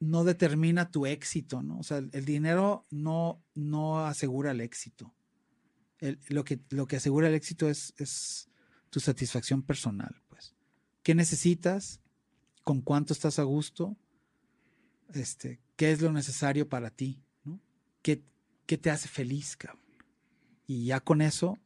no 0.00 0.24
determina 0.24 0.90
tu 0.90 1.06
éxito, 1.06 1.62
¿no? 1.62 1.78
O 1.78 1.82
sea, 1.82 1.98
el 1.98 2.24
dinero 2.24 2.86
no, 2.90 3.42
no 3.54 4.04
asegura 4.04 4.50
el 4.50 4.60
éxito. 4.60 5.14
Lo, 6.28 6.44
que, 6.44 6.60
lo 6.70 6.86
que 6.86 6.96
asegura 6.96 7.28
el 7.28 7.34
éxito 7.34 7.68
es, 7.70 7.94
es 7.96 8.48
tu 8.90 9.00
satisfacción 9.00 9.62
personal, 9.62 10.22
pues. 10.28 10.54
¿Qué 11.02 11.14
necesitas? 11.14 12.00
¿Con 12.64 12.82
cuánto 12.82 13.12
estás 13.12 13.38
a 13.38 13.44
gusto? 13.44 13.96
Este, 15.14 15.60
¿Qué 15.76 15.92
es 15.92 16.00
lo 16.00 16.12
necesario 16.12 16.68
para 16.68 16.90
ti? 16.90 17.22
¿no? 17.44 17.60
¿Qué, 18.02 18.22
¿Qué 18.66 18.78
te 18.78 18.90
hace 18.90 19.08
feliz, 19.08 19.56
cabrón? 19.56 19.84
Y 20.66 20.86
ya 20.86 21.00
con 21.00 21.22
eso, 21.22 21.58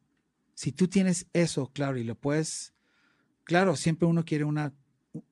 si 0.54 0.72
tú 0.72 0.88
tienes 0.88 1.26
eso, 1.32 1.72
claro, 1.72 1.96
y 1.96 2.04
lo 2.04 2.14
puedes, 2.16 2.74
claro, 3.44 3.76
siempre 3.76 4.06
uno 4.06 4.24
quiere 4.24 4.44
una, 4.44 4.74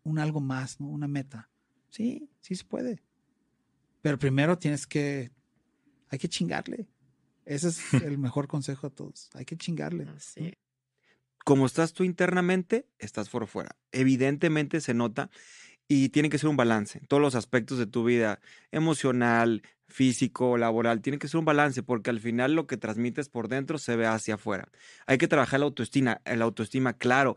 un 0.02 0.18
algo 0.18 0.40
más, 0.40 0.80
¿no? 0.80 0.88
Una 0.88 1.06
meta. 1.06 1.50
Sí, 1.90 2.30
sí 2.40 2.54
se 2.54 2.64
puede. 2.64 3.02
Pero 4.00 4.18
primero 4.18 4.58
tienes 4.58 4.86
que, 4.86 5.30
hay 6.08 6.18
que 6.18 6.28
chingarle. 6.28 6.88
Ese 7.44 7.68
es 7.68 7.80
el 8.02 8.18
mejor 8.18 8.48
consejo 8.48 8.86
a 8.86 8.90
todos. 8.90 9.28
Hay 9.34 9.44
que 9.44 9.56
chingarle. 9.56 10.08
Así. 10.16 10.54
como 11.44 11.66
estás 11.66 11.92
tú 11.92 12.04
internamente, 12.04 12.88
estás 12.98 13.28
por 13.28 13.46
fuera. 13.46 13.76
Evidentemente 13.92 14.80
se 14.80 14.94
nota 14.94 15.30
y 15.88 16.10
tiene 16.10 16.28
que 16.28 16.38
ser 16.38 16.50
un 16.50 16.56
balance. 16.56 17.00
Todos 17.08 17.22
los 17.22 17.34
aspectos 17.34 17.78
de 17.78 17.86
tu 17.86 18.04
vida, 18.04 18.40
emocional, 18.70 19.62
físico, 19.88 20.58
laboral, 20.58 21.00
tiene 21.00 21.18
que 21.18 21.28
ser 21.28 21.38
un 21.38 21.46
balance 21.46 21.82
porque 21.82 22.10
al 22.10 22.20
final 22.20 22.52
lo 22.52 22.66
que 22.66 22.76
transmites 22.76 23.30
por 23.30 23.48
dentro 23.48 23.78
se 23.78 23.96
ve 23.96 24.06
hacia 24.06 24.34
afuera. 24.34 24.68
Hay 25.06 25.16
que 25.16 25.28
trabajar 25.28 25.60
la 25.60 25.66
autoestima, 25.66 26.20
la 26.26 26.44
autoestima, 26.44 26.92
claro. 26.92 27.36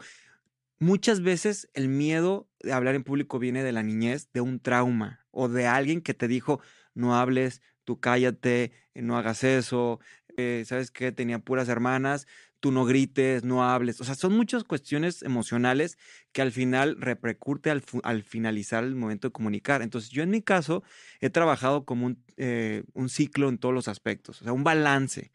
Muchas 0.79 1.21
veces 1.21 1.69
el 1.73 1.87
miedo 1.87 2.49
de 2.59 2.73
hablar 2.73 2.95
en 2.95 3.03
público 3.03 3.39
viene 3.39 3.63
de 3.63 3.71
la 3.71 3.83
niñez, 3.83 4.29
de 4.33 4.41
un 4.41 4.59
trauma 4.59 5.25
o 5.31 5.47
de 5.47 5.67
alguien 5.67 6.01
que 6.01 6.13
te 6.13 6.27
dijo, 6.27 6.59
no 6.93 7.15
hables, 7.15 7.61
tú 7.85 7.99
cállate, 7.99 8.73
no 8.93 9.17
hagas 9.17 9.43
eso, 9.43 9.99
eh, 10.37 10.63
¿sabes 10.65 10.91
qué? 10.91 11.11
Tenía 11.11 11.39
puras 11.39 11.69
hermanas, 11.69 12.27
tú 12.61 12.71
no 12.71 12.85
grites, 12.85 13.43
no 13.43 13.65
hables. 13.65 13.99
O 13.99 14.05
sea, 14.05 14.15
son 14.15 14.33
muchas 14.33 14.63
cuestiones 14.63 15.23
emocionales 15.23 15.97
que 16.31 16.41
al 16.41 16.51
final 16.53 16.95
repercute 16.99 17.69
al, 17.71 17.83
al 18.03 18.23
finalizar 18.23 18.85
el 18.85 18.95
momento 18.95 19.27
de 19.27 19.31
comunicar. 19.33 19.81
Entonces, 19.81 20.11
yo 20.11 20.23
en 20.23 20.29
mi 20.29 20.41
caso 20.41 20.83
he 21.19 21.29
trabajado 21.29 21.83
como 21.85 22.05
un, 22.05 22.23
eh, 22.37 22.83
un 22.93 23.09
ciclo 23.09 23.49
en 23.49 23.57
todos 23.57 23.73
los 23.73 23.89
aspectos, 23.89 24.41
o 24.41 24.43
sea, 24.45 24.53
un 24.53 24.63
balance. 24.63 25.31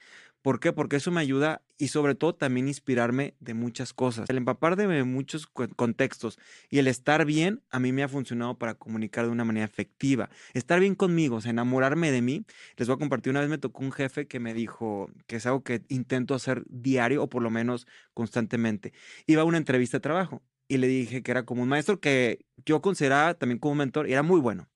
¿Por 0.47 0.61
qué? 0.61 0.73
Porque 0.73 0.95
eso 0.95 1.11
me 1.11 1.21
ayuda 1.21 1.63
y 1.77 1.89
sobre 1.89 2.15
todo 2.15 2.37
también 2.37 2.69
inspirarme 2.69 3.35
de 3.41 3.53
muchas 3.53 3.93
cosas. 3.93 4.31
El 4.31 4.37
empapar 4.37 4.77
de 4.77 5.03
muchos 5.03 5.49
contextos 5.49 6.39
y 6.71 6.79
el 6.79 6.87
estar 6.87 7.25
bien 7.25 7.65
a 7.69 7.81
mí 7.81 7.91
me 7.91 8.05
ha 8.05 8.09
funcionado 8.09 8.57
para 8.57 8.75
comunicar 8.75 9.25
de 9.25 9.33
una 9.33 9.45
manera 9.45 9.67
efectiva. 9.67 10.31
Estar 10.55 10.79
bien 10.79 10.95
conmigo, 10.95 11.39
o 11.39 11.49
enamorarme 11.49 12.13
de 12.13 12.23
mí. 12.23 12.47
Les 12.77 12.87
voy 12.87 12.95
a 12.95 12.99
compartir, 13.01 13.33
una 13.33 13.41
vez 13.41 13.49
me 13.49 13.59
tocó 13.59 13.83
un 13.83 13.91
jefe 13.91 14.29
que 14.29 14.39
me 14.39 14.55
dijo 14.55 15.11
que 15.27 15.35
es 15.35 15.47
algo 15.47 15.65
que 15.65 15.83
intento 15.89 16.33
hacer 16.37 16.63
diario 16.69 17.25
o 17.25 17.29
por 17.29 17.43
lo 17.43 17.51
menos 17.51 17.89
constantemente. 18.15 18.93
Iba 19.27 19.43
a 19.43 19.47
una 19.47 19.59
entrevista 19.59 19.97
de 19.97 20.03
trabajo 20.03 20.45
y 20.69 20.77
le 20.77 20.87
dije 20.87 21.25
que 21.25 21.31
era 21.33 21.45
como 21.45 21.65
un 21.65 21.69
maestro 21.71 21.99
que 21.99 22.47
yo 22.65 22.81
consideraba 22.83 23.35
también 23.35 23.59
como 23.59 23.73
un 23.73 23.79
mentor 23.79 24.09
y 24.09 24.13
era 24.13 24.23
muy 24.23 24.39
bueno. 24.39 24.69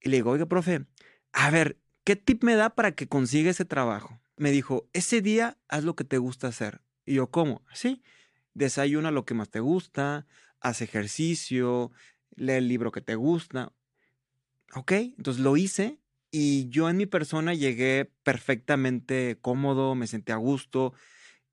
Y 0.00 0.08
le 0.08 0.16
digo, 0.16 0.32
oiga, 0.32 0.46
profe, 0.46 0.86
a 1.32 1.52
ver, 1.52 1.78
¿qué 2.02 2.16
tip 2.16 2.42
me 2.42 2.56
da 2.56 2.70
para 2.70 2.96
que 2.96 3.06
consiga 3.06 3.48
ese 3.48 3.64
trabajo? 3.64 4.18
Me 4.36 4.50
dijo, 4.50 4.88
ese 4.92 5.20
día 5.20 5.58
haz 5.68 5.84
lo 5.84 5.94
que 5.96 6.04
te 6.04 6.18
gusta 6.18 6.48
hacer. 6.48 6.82
Y 7.04 7.14
yo, 7.14 7.30
¿cómo? 7.30 7.64
Sí, 7.74 8.02
desayuna 8.54 9.10
lo 9.10 9.24
que 9.24 9.34
más 9.34 9.50
te 9.50 9.60
gusta, 9.60 10.26
haz 10.60 10.80
ejercicio, 10.82 11.92
lee 12.36 12.52
el 12.54 12.68
libro 12.68 12.92
que 12.92 13.00
te 13.00 13.14
gusta. 13.14 13.72
Ok, 14.74 14.92
entonces 14.92 15.42
lo 15.42 15.56
hice 15.56 16.00
y 16.30 16.68
yo 16.70 16.88
en 16.88 16.96
mi 16.96 17.06
persona 17.06 17.52
llegué 17.54 18.10
perfectamente 18.22 19.38
cómodo, 19.40 19.94
me 19.94 20.06
sentí 20.06 20.32
a 20.32 20.36
gusto 20.36 20.94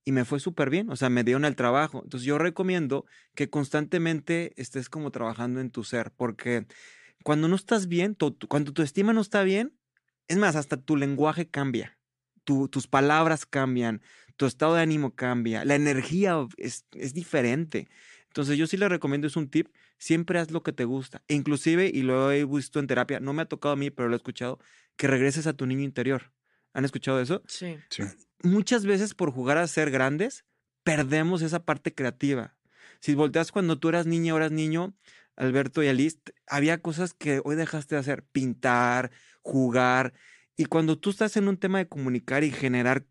y 0.06 0.14
me 0.14 0.26
fue 0.26 0.40
súper 0.40 0.70
bien, 0.70 0.90
o 0.92 0.96
sea, 0.98 1.10
me 1.10 1.24
dieron 1.24 1.46
el 1.46 1.56
trabajo. 1.58 2.02
Entonces 2.04 2.26
yo 2.28 2.38
recomiendo 2.40 3.06
que 3.36 3.50
constantemente 3.50 4.54
estés 4.62 4.90
como 4.90 5.12
trabajando 5.12 5.62
en 5.62 5.72
tu 5.72 5.84
ser, 5.84 6.12
porque 6.14 6.68
cuando 7.24 7.48
no 7.50 7.56
estás 7.58 7.88
bien, 7.90 8.16
tu- 8.16 8.38
cuando 8.50 8.74
tu 8.74 8.84
estima 8.84 9.14
no 9.14 9.22
está 9.22 9.44
bien, 9.44 9.78
es 10.30 10.38
más, 10.38 10.56
hasta 10.56 10.78
tu 10.78 10.98
lenguaje 10.98 11.50
cambia, 11.50 11.99
tu- 12.44 12.68
tus 12.68 12.88
palabras 12.88 13.46
cambian, 13.46 14.02
tu 14.38 14.46
estado 14.46 14.76
de 14.76 14.82
ánimo 14.82 15.16
cambia, 15.16 15.66
la 15.66 15.76
energía 15.76 16.38
es, 16.58 16.86
es 16.94 17.14
diferente. 17.14 17.88
Entonces 18.28 18.58
yo 18.58 18.68
sí 18.68 18.78
le 18.78 18.88
recomiendo, 18.88 19.28
es 19.28 19.36
un 19.36 19.50
tip, 19.50 19.68
siempre 19.98 20.40
haz 20.40 20.52
lo 20.52 20.62
que 20.64 20.72
te 20.72 20.86
gusta. 20.86 21.24
E 21.28 21.34
inclusive, 21.34 21.90
y 21.92 22.04
lo 22.04 22.32
he 22.32 22.46
visto 22.46 22.80
en 22.80 22.88
terapia, 22.88 23.20
no 23.20 23.34
me 23.34 23.42
ha 23.42 23.46
tocado 23.46 23.74
a 23.74 23.76
mí, 23.76 23.90
pero 23.90 24.08
lo 24.08 24.16
he 24.16 24.18
escuchado, 24.18 24.60
que 24.96 25.08
regreses 25.08 25.48
a 25.48 25.54
tu 25.54 25.66
niño 25.66 25.84
interior. 25.84 26.32
¿Han 26.74 26.86
escuchado 26.86 27.20
eso? 27.20 27.42
Sí. 27.48 27.78
muchas 28.44 28.86
veces 28.86 29.16
por 29.16 29.32
jugar 29.32 29.58
a 29.58 29.68
ser 29.68 29.92
grandes, 29.92 30.46
perdemos 30.84 31.42
esa 31.42 31.66
parte 31.66 31.94
creativa. 31.94 32.56
Si 33.02 33.16
volteas 33.16 33.52
cuando 33.52 33.80
tú 33.80 33.90
eras 33.90 34.06
niña 34.06 34.34
o 34.34 34.38
eras 34.38 34.52
niño, 34.52 34.94
Alberto 35.36 35.82
y 35.84 35.88
Alice, 35.88 36.20
había 36.48 36.82
cosas 36.82 37.14
que 37.14 37.42
hoy 37.44 37.56
dejaste 37.56 37.96
de 37.96 38.02
hacer, 38.02 38.24
pintar, 38.24 39.12
jugar. 39.42 40.14
Y 40.60 40.66
cuando 40.66 40.98
tú 40.98 41.12
estás 41.12 41.38
en 41.38 41.48
un 41.48 41.56
tema 41.56 41.78
de 41.78 41.88
comunicar 41.88 42.44
y 42.44 42.52
generar 42.52 43.06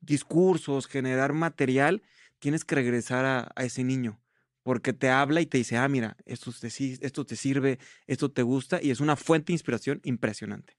discursos, 0.00 0.86
generar 0.86 1.34
material, 1.34 2.02
tienes 2.38 2.64
que 2.64 2.76
regresar 2.76 3.26
a, 3.26 3.62
ese 3.62 3.84
niño. 3.84 4.22
Porque 4.62 4.94
te 4.94 5.10
habla 5.10 5.42
y 5.42 5.46
te 5.46 5.58
dice, 5.58 5.76
ah, 5.76 5.86
mira, 5.86 6.16
esto 6.24 6.50
te, 6.50 6.68
esto 6.68 7.26
te 7.26 7.36
sirve, 7.36 7.78
esto 8.06 8.30
te 8.30 8.40
gusta, 8.40 8.80
y 8.82 8.90
es 8.90 9.00
una 9.00 9.16
fuente 9.16 9.48
de 9.48 9.52
inspiración 9.52 10.00
impresionante. 10.02 10.78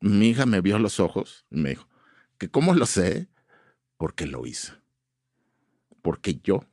Mi 0.00 0.30
hija 0.30 0.46
me 0.46 0.62
vio 0.62 0.78
los 0.78 0.98
ojos 0.98 1.44
y 1.50 1.60
me 1.60 1.68
dijo, 1.68 1.86
¿que 2.38 2.48
cómo 2.48 2.72
lo 2.72 2.86
sé? 2.86 3.28
Porque 3.98 4.26
lo 4.26 4.46
hice. 4.46 4.72
Porque 6.00 6.40
yo 6.42 6.64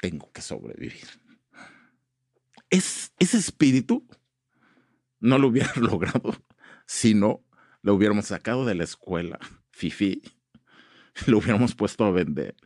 tengo 0.00 0.28
que 0.32 0.42
sobrevivir. 0.42 1.06
Es, 2.68 3.12
ese 3.20 3.38
espíritu 3.38 4.08
no 5.20 5.38
lo 5.38 5.46
hubiera 5.46 5.72
logrado 5.76 6.34
si 6.88 7.14
no 7.14 7.44
lo 7.82 7.94
hubiéramos 7.94 8.26
sacado 8.26 8.64
de 8.64 8.74
la 8.74 8.82
escuela, 8.82 9.38
fifi, 9.70 10.22
lo 11.26 11.38
hubiéramos 11.38 11.74
puesto 11.76 12.04
a 12.04 12.10
vender 12.10 12.56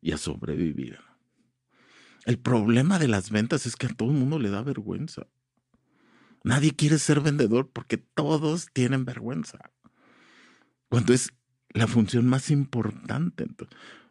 y 0.00 0.12
a 0.12 0.16
sobrevivir. 0.16 0.98
El 2.24 2.38
problema 2.38 2.98
de 2.98 3.08
las 3.08 3.30
ventas 3.30 3.66
es 3.66 3.76
que 3.76 3.86
a 3.86 3.90
todo 3.90 4.10
el 4.10 4.16
mundo 4.16 4.38
le 4.38 4.50
da 4.50 4.62
vergüenza. 4.62 5.26
Nadie 6.42 6.74
quiere 6.74 6.98
ser 6.98 7.20
vendedor 7.20 7.70
porque 7.70 7.98
todos 7.98 8.68
tienen 8.72 9.04
vergüenza. 9.04 9.70
Cuando 10.88 11.12
es 11.12 11.32
la 11.70 11.86
función 11.86 12.26
más 12.26 12.50
importante. 12.50 13.46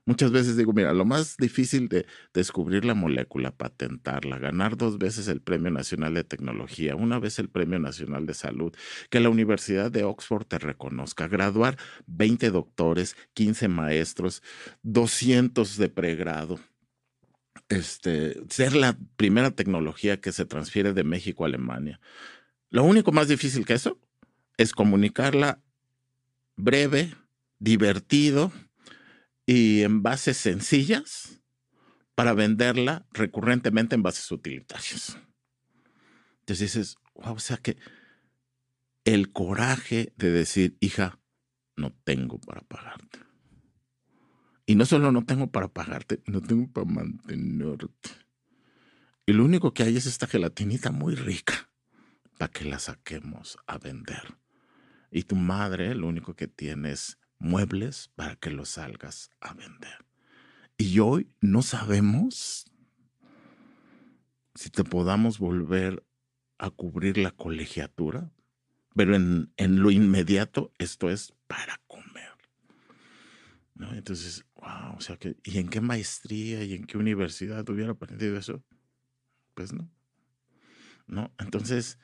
Muchas 0.09 0.31
veces 0.31 0.57
digo, 0.57 0.73
mira, 0.73 0.91
lo 0.91 1.05
más 1.05 1.37
difícil 1.37 1.87
de 1.87 2.07
descubrir 2.33 2.83
la 2.83 2.95
molécula, 2.95 3.51
patentarla, 3.51 4.39
ganar 4.39 4.75
dos 4.75 4.97
veces 4.97 5.27
el 5.27 5.39
Premio 5.39 5.69
Nacional 5.69 6.15
de 6.15 6.23
Tecnología, 6.23 6.95
una 6.95 7.19
vez 7.19 7.37
el 7.37 7.47
Premio 7.47 7.77
Nacional 7.77 8.25
de 8.25 8.33
Salud, 8.33 8.73
que 9.11 9.19
la 9.19 9.29
Universidad 9.29 9.91
de 9.91 10.05
Oxford 10.05 10.47
te 10.47 10.57
reconozca, 10.57 11.27
graduar 11.27 11.77
20 12.07 12.49
doctores, 12.49 13.15
15 13.35 13.67
maestros, 13.67 14.41
200 14.81 15.77
de 15.77 15.89
pregrado, 15.89 16.59
este, 17.69 18.41
ser 18.49 18.73
la 18.73 18.97
primera 19.15 19.51
tecnología 19.51 20.19
que 20.19 20.31
se 20.31 20.45
transfiere 20.45 20.93
de 20.93 21.03
México 21.03 21.43
a 21.43 21.47
Alemania. 21.49 21.99
Lo 22.71 22.83
único 22.83 23.11
más 23.11 23.27
difícil 23.27 23.63
que 23.63 23.75
eso 23.75 23.99
es 24.57 24.71
comunicarla 24.71 25.61
breve, 26.55 27.13
divertido 27.59 28.51
y 29.49 29.81
en 29.81 30.03
bases 30.03 30.37
sencillas 30.37 31.41
para 32.13 32.33
venderla 32.33 33.07
recurrentemente 33.11 33.95
en 33.95 34.03
bases 34.03 34.31
utilitarias. 34.31 35.17
Entonces 36.41 36.59
dices, 36.59 36.97
wow, 37.15 37.33
o 37.33 37.39
sea 37.39 37.57
que 37.57 37.75
el 39.05 39.31
coraje 39.31 40.13
de 40.17 40.29
decir, 40.29 40.77
hija, 40.81 41.19
no 41.75 41.91
tengo 42.03 42.39
para 42.39 42.61
pagarte. 42.61 43.21
Y 44.67 44.75
no 44.75 44.85
solo 44.85 45.11
no 45.11 45.25
tengo 45.25 45.51
para 45.51 45.67
pagarte, 45.67 46.21
no 46.27 46.41
tengo 46.41 46.71
para 46.71 46.85
mantenerte. 46.85 48.11
Y 49.25 49.33
lo 49.33 49.43
único 49.43 49.73
que 49.73 49.81
hay 49.81 49.97
es 49.97 50.05
esta 50.05 50.27
gelatinita 50.27 50.91
muy 50.91 51.15
rica 51.15 51.71
para 52.37 52.51
que 52.51 52.65
la 52.65 52.77
saquemos 52.77 53.57
a 53.65 53.79
vender. 53.79 54.37
Y 55.09 55.23
tu 55.23 55.35
madre 55.35 55.95
lo 55.95 56.05
único 56.05 56.35
que 56.35 56.47
tiene 56.47 56.91
es 56.91 57.18
muebles 57.39 58.11
para 58.15 58.35
que 58.35 58.51
los 58.51 58.69
salgas 58.69 59.31
a 59.41 59.53
vender. 59.53 60.05
Y 60.77 60.99
hoy 60.99 61.31
no 61.41 61.61
sabemos 61.61 62.65
si 64.55 64.69
te 64.69 64.83
podamos 64.83 65.39
volver 65.39 66.05
a 66.57 66.69
cubrir 66.69 67.17
la 67.17 67.31
colegiatura, 67.31 68.31
pero 68.95 69.15
en, 69.15 69.51
en 69.57 69.81
lo 69.81 69.91
inmediato 69.91 70.71
esto 70.77 71.09
es 71.09 71.33
para 71.47 71.81
comer. 71.87 72.29
¿no? 73.79 73.93
Entonces, 73.93 74.45
wow, 74.55 74.97
o 74.97 75.01
sea 75.01 75.15
que, 75.15 75.37
¿y 75.43 75.57
en 75.57 75.69
qué 75.69 75.79
maestría 75.79 76.63
y 76.63 76.73
en 76.73 76.83
qué 76.83 76.97
universidad 76.97 77.67
hubiera 77.69 77.93
aprendido 77.93 78.37
eso? 78.37 78.61
Pues 79.53 79.73
no. 79.73 79.89
¿No? 81.07 81.33
Entonces, 81.39 81.97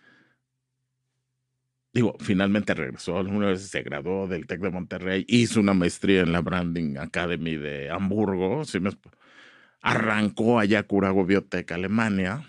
digo, 1.95 2.17
finalmente 2.19 2.73
regresó, 2.73 3.17
alguna 3.17 3.47
vez 3.47 3.61
se 3.69 3.81
graduó 3.81 4.27
del 4.27 4.45
TEC 4.45 4.59
de 4.59 4.69
Monterrey, 4.69 5.25
hizo 5.29 5.61
una 5.61 5.73
maestría 5.73 6.21
en 6.21 6.33
la 6.33 6.41
Branding 6.41 6.97
Academy 6.97 7.55
de 7.55 7.89
Hamburgo, 7.89 8.63
arrancó 9.81 10.59
allá 10.59 10.79
a 10.79 10.83
Curago 10.83 11.25
Biotech, 11.25 11.71
Alemania. 11.71 12.45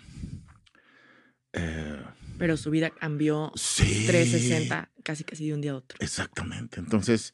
Eh, 1.53 2.03
Pero 2.37 2.57
su 2.57 2.71
vida 2.71 2.89
cambió 2.89 3.53
360 3.55 4.91
casi 5.01 5.23
casi 5.23 5.47
de 5.47 5.53
un 5.53 5.61
día 5.61 5.71
a 5.71 5.75
otro. 5.77 5.97
Exactamente. 6.01 6.81
Entonces, 6.81 7.31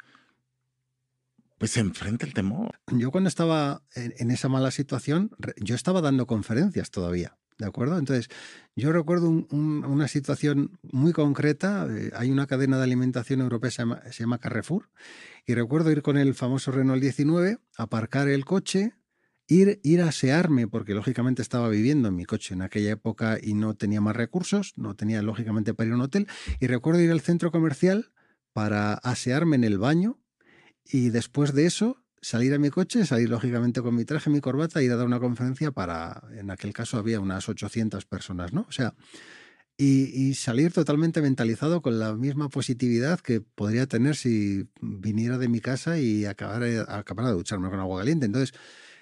pues 1.57 1.71
se 1.71 1.79
enfrenta 1.79 2.27
el 2.27 2.35
temor. 2.35 2.79
Yo 2.91 3.09
cuando 3.09 3.27
estaba 3.27 3.81
en, 3.95 4.13
en 4.19 4.29
esa 4.29 4.49
mala 4.49 4.69
situación, 4.69 5.31
yo 5.57 5.73
estaba 5.73 5.99
dando 5.99 6.27
conferencias 6.27 6.91
todavía. 6.91 7.35
¿De 7.57 7.65
acuerdo? 7.65 7.97
Entonces, 7.97 8.29
yo 8.75 8.91
recuerdo 8.91 9.29
un, 9.29 9.47
un, 9.51 9.85
una 9.85 10.07
situación 10.07 10.79
muy 10.81 11.13
concreta. 11.13 11.87
Eh, 11.89 12.11
hay 12.15 12.31
una 12.31 12.47
cadena 12.47 12.77
de 12.77 12.83
alimentación 12.83 13.41
europea, 13.41 13.71
se 13.71 13.79
llama, 13.79 14.01
se 14.11 14.23
llama, 14.23 14.39
Carrefour, 14.39 14.89
y 15.45 15.53
recuerdo 15.53 15.91
ir 15.91 16.01
con 16.01 16.17
el 16.17 16.33
famoso 16.33 16.71
Renault 16.71 17.01
19, 17.01 17.59
aparcar 17.77 18.27
el 18.27 18.45
coche, 18.45 18.93
ir, 19.47 19.79
ir 19.83 20.01
a 20.01 20.09
asearme, 20.09 20.67
porque 20.67 20.93
lógicamente 20.93 21.41
estaba 21.41 21.69
viviendo 21.69 22.07
en 22.07 22.15
mi 22.15 22.25
coche 22.25 22.53
en 22.53 22.61
aquella 22.61 22.91
época 22.91 23.37
y 23.41 23.53
no 23.53 23.75
tenía 23.75 24.01
más 24.01 24.15
recursos, 24.15 24.73
no 24.75 24.95
tenía 24.95 25.21
lógicamente 25.21 25.73
para 25.73 25.87
ir 25.87 25.93
a 25.93 25.95
un 25.97 26.01
hotel, 26.01 26.27
y 26.59 26.67
recuerdo 26.67 27.01
ir 27.01 27.11
al 27.11 27.21
centro 27.21 27.51
comercial 27.51 28.11
para 28.53 28.93
asearme 28.93 29.55
en 29.55 29.63
el 29.63 29.77
baño, 29.77 30.19
y 30.85 31.09
después 31.09 31.53
de 31.53 31.65
eso 31.65 32.02
salir 32.23 32.53
a 32.53 32.57
mi 32.57 32.69
coche, 32.69 33.05
salir 33.05 33.29
lógicamente 33.29 33.81
con 33.81 33.93
mi 33.93 34.05
traje, 34.05 34.29
mi 34.29 34.39
corbata, 34.39 34.81
ir 34.81 34.91
a 34.91 34.95
dar 34.95 35.05
una 35.05 35.19
conferencia 35.19 35.71
para, 35.71 36.23
en 36.37 36.49
aquel 36.49 36.73
caso 36.73 36.97
había 36.97 37.19
unas 37.19 37.49
800 37.49 38.05
personas, 38.05 38.53
¿no? 38.53 38.65
O 38.67 38.71
sea, 38.71 38.95
y, 39.77 40.33
salir 40.35 40.71
totalmente 40.71 41.21
mentalizado 41.21 41.81
con 41.81 41.99
la 41.99 42.13
misma 42.13 42.47
positividad 42.47 43.19
que 43.19 43.41
podría 43.41 43.87
tener 43.87 44.15
si 44.15 44.67
viniera 44.81 45.37
de 45.37 45.49
mi 45.49 45.59
casa 45.59 45.99
y 45.99 46.25
acabara, 46.25 46.85
acabara 46.87 47.29
de 47.29 47.35
ducharme 47.35 47.69
con 47.69 47.79
agua 47.79 47.99
caliente. 47.99 48.25
Entonces, 48.25 48.53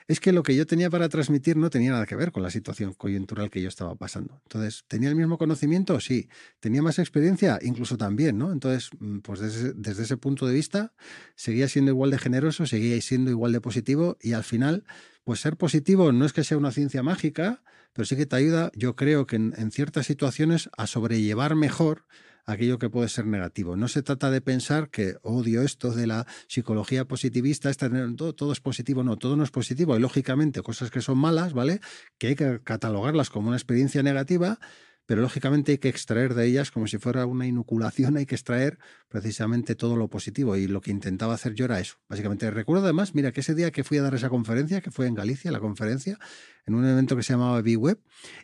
es 0.07 0.19
que 0.19 0.31
lo 0.31 0.43
que 0.43 0.55
yo 0.55 0.65
tenía 0.65 0.89
para 0.89 1.09
transmitir 1.09 1.57
no 1.57 1.69
tenía 1.69 1.91
nada 1.91 2.05
que 2.05 2.15
ver 2.15 2.31
con 2.31 2.43
la 2.43 2.49
situación 2.49 2.93
coyuntural 2.93 3.49
que 3.49 3.61
yo 3.61 3.69
estaba 3.69 3.95
pasando. 3.95 4.41
Entonces, 4.43 4.83
¿tenía 4.87 5.09
el 5.09 5.15
mismo 5.15 5.37
conocimiento? 5.37 5.99
Sí. 5.99 6.29
¿Tenía 6.59 6.81
más 6.81 6.99
experiencia? 6.99 7.59
Incluso 7.61 7.97
también, 7.97 8.37
¿no? 8.37 8.51
Entonces, 8.51 8.89
pues 9.23 9.39
desde, 9.39 10.03
ese 10.03 10.17
punto 10.17 10.47
de 10.47 10.53
vista, 10.53 10.93
seguía 11.35 11.67
siendo 11.67 11.91
igual 11.91 12.11
de 12.11 12.19
generoso, 12.19 12.65
seguía 12.65 12.99
siendo 13.01 13.31
igual 13.31 13.51
de 13.51 13.61
positivo 13.61 14.17
y 14.21 14.33
al 14.33 14.43
final, 14.43 14.83
pues 15.23 15.39
ser 15.39 15.57
positivo 15.57 16.11
no 16.11 16.25
es 16.25 16.33
que 16.33 16.43
sea 16.43 16.57
una 16.57 16.71
ciencia 16.71 17.03
mágica, 17.03 17.63
pero 17.93 18.05
sí 18.05 18.15
que 18.15 18.25
te 18.25 18.35
ayuda, 18.35 18.71
yo 18.75 18.95
creo 18.95 19.27
que 19.27 19.35
en 19.35 19.71
ciertas 19.71 20.05
situaciones, 20.05 20.69
a 20.77 20.87
sobrellevar 20.87 21.55
mejor 21.55 22.05
aquello 22.45 22.79
que 22.79 22.89
puede 22.89 23.09
ser 23.09 23.25
negativo. 23.25 23.75
No 23.75 23.87
se 23.87 24.01
trata 24.01 24.31
de 24.31 24.41
pensar 24.41 24.89
que 24.89 25.15
odio 25.21 25.61
esto 25.61 25.91
de 25.91 26.07
la 26.07 26.25
psicología 26.47 27.05
positivista, 27.05 27.69
esta, 27.69 27.89
todo, 28.15 28.33
todo, 28.33 28.51
es 28.51 28.59
positivo, 28.59 29.03
no, 29.03 29.17
todo 29.17 29.35
no 29.35 29.43
es 29.43 29.51
positivo. 29.51 29.93
Hay 29.93 29.99
lógicamente 29.99 30.61
cosas 30.61 30.91
que 30.91 31.01
son 31.01 31.17
malas, 31.17 31.53
¿vale? 31.53 31.81
Que 32.17 32.27
hay 32.27 32.35
que 32.35 32.61
catalogarlas 32.63 33.29
como 33.29 33.47
una 33.47 33.57
experiencia 33.57 34.03
negativa, 34.03 34.59
pero 35.05 35.21
lógicamente 35.21 35.73
hay 35.73 35.77
que 35.77 35.89
extraer 35.89 36.33
de 36.35 36.45
ellas 36.45 36.71
como 36.71 36.87
si 36.87 36.97
fuera 36.97 37.25
una 37.25 37.45
inoculación, 37.45 38.17
hay 38.17 38.25
que 38.25 38.35
extraer 38.35 38.77
precisamente 39.07 39.75
todo 39.75 39.95
lo 39.95 40.07
positivo 40.07 40.55
y 40.55 40.67
lo 40.67 40.81
que 40.81 40.91
intentaba 40.91 41.33
hacer 41.33 41.53
yo 41.53 41.65
era 41.65 41.79
eso. 41.79 41.95
Básicamente 42.07 42.49
recuerdo 42.51 42.85
además, 42.85 43.13
mira, 43.13 43.31
que 43.31 43.41
ese 43.41 43.55
día 43.55 43.71
que 43.71 43.83
fui 43.83 43.97
a 43.97 44.03
dar 44.03 44.15
esa 44.15 44.29
conferencia, 44.29 44.81
que 44.81 44.91
fue 44.91 45.07
en 45.07 45.15
Galicia, 45.15 45.51
la 45.51 45.59
conferencia, 45.59 46.17
en 46.65 46.75
un 46.75 46.85
evento 46.85 47.15
que 47.15 47.23
se 47.23 47.33
llamaba 47.33 47.61
B-Web, 47.61 47.99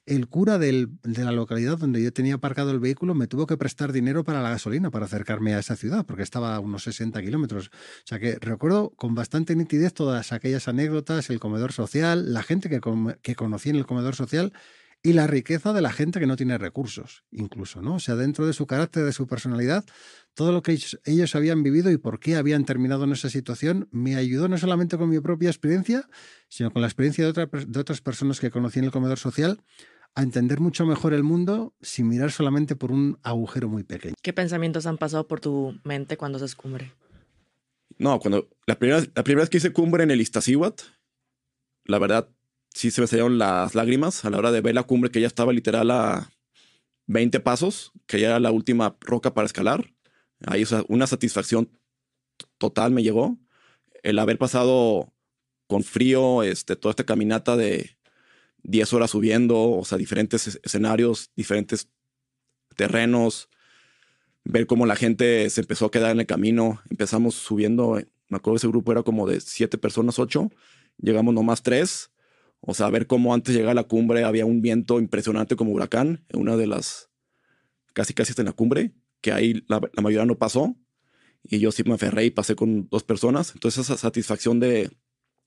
el 0.06 0.28
cura 0.28 0.58
de 0.58 0.90
la 1.04 1.32
localidad 1.32 1.78
donde 1.78 2.04
yo 2.04 2.12
tenía 2.12 2.36
aparcado 2.36 2.72
el 2.72 2.80
vehículo 2.80 3.14
me 3.14 3.28
tuvo 3.28 3.46
que 3.46 3.58
prestar 3.58 3.92
dinero 3.92 4.24
para 4.24 4.42
la 4.42 4.50
gasolina, 4.50 4.92
para 4.92 5.06
acercarme 5.06 5.54
a 5.54 5.60
esa 5.60 5.76
ciudad, 5.76 6.06
porque 6.06 6.24
estaba 6.24 6.56
a 6.56 6.60
unos 6.60 6.84
60 6.84 7.22
kilómetros. 7.22 7.68
O 7.68 7.72
sea 8.06 8.20
que 8.20 8.38
recuerdo 8.40 8.92
con 8.96 9.16
bastante 9.16 9.56
nitidez 9.56 9.94
todas 9.94 10.32
aquellas 10.32 10.68
anécdotas, 10.68 11.30
el 11.30 11.40
comedor 11.40 11.72
social, 11.72 12.34
la 12.34 12.44
gente 12.44 12.70
que, 12.70 12.82
que 13.22 13.36
conocí 13.36 13.70
en 13.70 13.76
el 13.76 13.86
comedor 13.86 14.16
social 14.16 14.54
y 15.08 15.14
la 15.14 15.26
riqueza 15.26 15.72
de 15.72 15.82
la 15.82 15.94
gente 15.94 16.20
que 16.20 16.28
no 16.28 16.36
tiene 16.36 16.58
recursos, 16.58 17.24
incluso, 17.32 17.82
¿no? 17.82 17.96
O 17.96 18.00
sea, 18.02 18.16
dentro 18.16 18.46
de 18.46 18.52
su 18.52 18.68
carácter, 18.68 19.06
de 19.06 19.14
su 19.14 19.26
personalidad, 19.26 19.86
todo 20.34 20.52
lo 20.52 20.62
que 20.62 20.74
ellos, 20.74 21.00
ellos, 21.06 21.34
habían 21.34 21.64
vivido 21.64 21.90
y 21.92 21.98
por 21.98 22.20
qué 22.20 22.36
habían 22.36 22.66
terminado 22.66 23.06
en 23.06 23.14
esa 23.14 23.30
situación 23.30 23.88
me 23.90 24.18
ayudó 24.18 24.50
no 24.50 24.58
solamente 24.58 24.98
con 24.98 25.10
mi 25.10 25.22
propia 25.22 25.48
experiencia, 25.48 26.10
sino 26.50 26.72
con 26.72 26.82
la 26.82 26.90
experiencia 26.90 27.24
de, 27.24 27.30
otra, 27.30 27.46
de 27.46 27.80
otras 27.80 28.02
personas 28.02 28.42
que 28.42 28.52
conocí 28.52 28.80
en 28.80 28.86
el 28.86 28.92
comedor 28.92 29.18
social, 29.18 29.62
a 30.14 30.24
entender 30.24 30.60
mucho 30.60 30.86
mejor 30.86 31.14
el 31.14 31.24
mundo 31.24 31.74
sin 31.82 32.10
mirar 32.10 32.34
solamente 32.34 32.76
por 32.76 32.92
un 32.92 33.18
agujero 33.24 33.70
muy 33.70 33.86
pequeño. 33.86 34.16
¿Qué 34.22 34.34
pensamientos 34.34 34.88
han 34.88 34.98
pasado 34.98 35.26
por 35.26 35.40
tu 35.40 35.80
mente 35.86 36.18
cuando 36.18 36.38
se 36.46 36.54
cumbre? 36.54 36.92
No, 37.98 38.20
cuando 38.20 38.50
la 38.66 38.78
primera, 38.78 39.00
la 39.16 39.24
primera 39.24 39.44
vez 39.44 39.50
que 39.50 39.58
hice 39.58 39.72
cumbre 39.72 40.04
en 40.04 40.12
el 40.12 40.20
Iztaccíhuatl, 40.20 40.84
la 41.86 41.98
verdad 41.98 42.28
sí 42.78 42.92
se 42.92 43.02
me 43.02 43.08
salieron 43.08 43.40
las 43.40 43.74
lágrimas 43.74 44.24
a 44.24 44.30
la 44.30 44.38
hora 44.38 44.52
de 44.52 44.62
ver 44.62 44.76
la 44.76 44.84
cumbre 44.84 45.10
que 45.10 45.20
ya 45.20 45.26
estaba 45.26 45.52
literal 45.52 45.90
a 45.90 46.32
20 47.08 47.40
pasos, 47.40 47.92
que 48.06 48.20
ya 48.20 48.28
era 48.28 48.40
la 48.40 48.52
última 48.52 48.98
roca 49.02 49.34
para 49.34 49.48
escalar. 49.48 49.94
Ahí 50.46 50.64
una 50.88 51.08
satisfacción 51.08 51.72
total 52.60 52.92
me 52.92 53.02
llegó. 53.02 53.40
El 54.04 54.20
haber 54.20 54.38
pasado 54.38 55.12
con 55.66 55.84
frío 55.84 56.44
este, 56.44 56.76
toda 56.76 56.92
esta 56.92 57.06
caminata 57.06 57.58
de 57.58 57.98
10 58.62 58.94
horas 58.94 59.12
subiendo, 59.12 59.72
o 59.72 59.84
sea, 59.84 59.98
diferentes 59.98 60.60
escenarios, 60.64 61.32
diferentes 61.36 61.90
terrenos, 62.76 63.50
ver 64.44 64.68
cómo 64.68 64.86
la 64.86 64.96
gente 64.96 65.50
se 65.50 65.62
empezó 65.62 65.88
a 65.88 65.92
quedar 65.92 66.12
en 66.12 66.20
el 66.20 66.28
camino. 66.28 66.80
Empezamos 66.92 67.34
subiendo, 67.34 68.00
me 68.28 68.38
acuerdo 68.38 68.58
ese 68.58 68.68
grupo 68.68 68.92
era 68.92 69.02
como 69.02 69.26
de 69.26 69.42
7 69.42 69.80
personas, 69.80 70.20
8, 70.20 70.52
llegamos 71.02 71.34
nomás 71.34 71.64
3 71.64 72.12
o 72.62 72.74
sea, 72.74 72.90
ver 72.90 73.08
cómo 73.08 73.34
antes 73.34 73.54
de 73.54 73.60
llegar 73.60 73.72
a 73.72 73.82
la 73.82 73.88
cumbre 73.88 74.24
había 74.24 74.46
un 74.46 74.62
viento 74.62 75.00
impresionante 75.00 75.56
como 75.56 75.72
huracán 75.72 76.26
en 76.30 76.40
una 76.40 76.58
de 76.58 76.68
las, 76.68 77.10
casi 77.94 78.14
casi 78.14 78.32
hasta 78.32 78.42
en 78.42 78.48
la 78.48 78.54
cumbre, 78.54 78.94
que 79.22 79.32
ahí 79.32 79.64
la, 79.68 79.82
la 79.94 80.02
mayoría 80.02 80.26
no 80.26 80.38
pasó. 80.38 80.76
Y 81.44 81.60
yo 81.60 81.72
sí 81.72 81.84
me 81.84 81.94
aferré 81.94 82.26
y 82.26 82.32
pasé 82.32 82.56
con 82.56 82.90
dos 82.90 83.04
personas. 83.04 83.54
Entonces 83.54 83.86
esa 83.86 83.96
satisfacción 83.96 84.60
de 84.60 84.92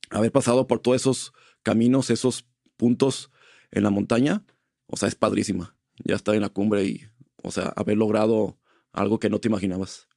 haber 0.08 0.32
pasado 0.32 0.66
por 0.66 0.80
todos 0.80 1.00
esos 1.00 1.32
caminos, 1.62 2.10
esos 2.10 2.48
puntos 2.76 3.30
en 3.70 3.82
la 3.82 3.90
montaña, 3.90 4.44
o 4.86 4.96
sea, 4.96 5.08
es 5.08 5.14
padrísima. 5.14 5.76
Ya 6.04 6.16
estar 6.16 6.34
en 6.34 6.40
la 6.40 6.48
cumbre 6.48 6.84
y, 6.84 7.02
o 7.42 7.50
sea, 7.50 7.72
haber 7.76 7.96
logrado 7.96 8.58
algo 8.92 9.18
que 9.18 9.30
no 9.30 9.38
te 9.38 9.48
imaginabas. 9.48 10.08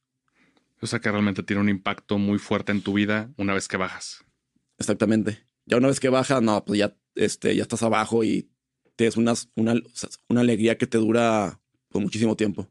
O 0.80 0.86
sea, 0.86 1.00
que 1.00 1.10
realmente 1.10 1.42
tiene 1.42 1.62
un 1.62 1.68
impacto 1.68 2.18
muy 2.18 2.38
fuerte 2.38 2.72
en 2.72 2.82
tu 2.82 2.94
vida 2.94 3.32
una 3.36 3.54
vez 3.54 3.68
que 3.68 3.76
bajas. 3.76 4.24
Exactamente. 4.78 5.46
Ya 5.66 5.76
una 5.76 5.88
vez 5.88 6.00
que 6.00 6.08
bajas, 6.08 6.42
no, 6.42 6.64
pues 6.64 6.78
ya, 6.78 6.96
este, 7.14 7.54
ya 7.56 7.62
estás 7.62 7.82
abajo 7.82 8.24
y 8.24 8.50
tienes 8.96 9.16
una, 9.16 9.34
una, 9.56 9.74
una 10.28 10.40
alegría 10.40 10.78
que 10.78 10.86
te 10.86 10.98
dura 10.98 11.60
por 11.88 12.02
muchísimo 12.02 12.36
tiempo. 12.36 12.70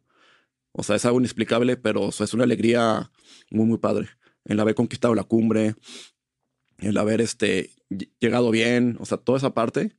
O 0.72 0.84
sea, 0.84 0.96
es 0.96 1.06
algo 1.06 1.20
inexplicable, 1.20 1.78
pero 1.78 2.04
o 2.04 2.12
sea, 2.12 2.26
es 2.26 2.34
una 2.34 2.44
alegría 2.44 3.12
muy, 3.52 3.66
muy 3.66 3.78
padre. 3.78 4.10
El 4.46 4.60
haber 4.60 4.76
conquistado 4.76 5.16
la 5.16 5.24
cumbre, 5.24 5.76
el 6.80 6.98
haber 6.98 7.22
este, 7.22 7.72
llegado 8.20 8.52
bien, 8.52 8.98
o 9.00 9.06
sea, 9.06 9.18
toda 9.18 9.38
esa 9.38 9.54
parte. 9.54 9.96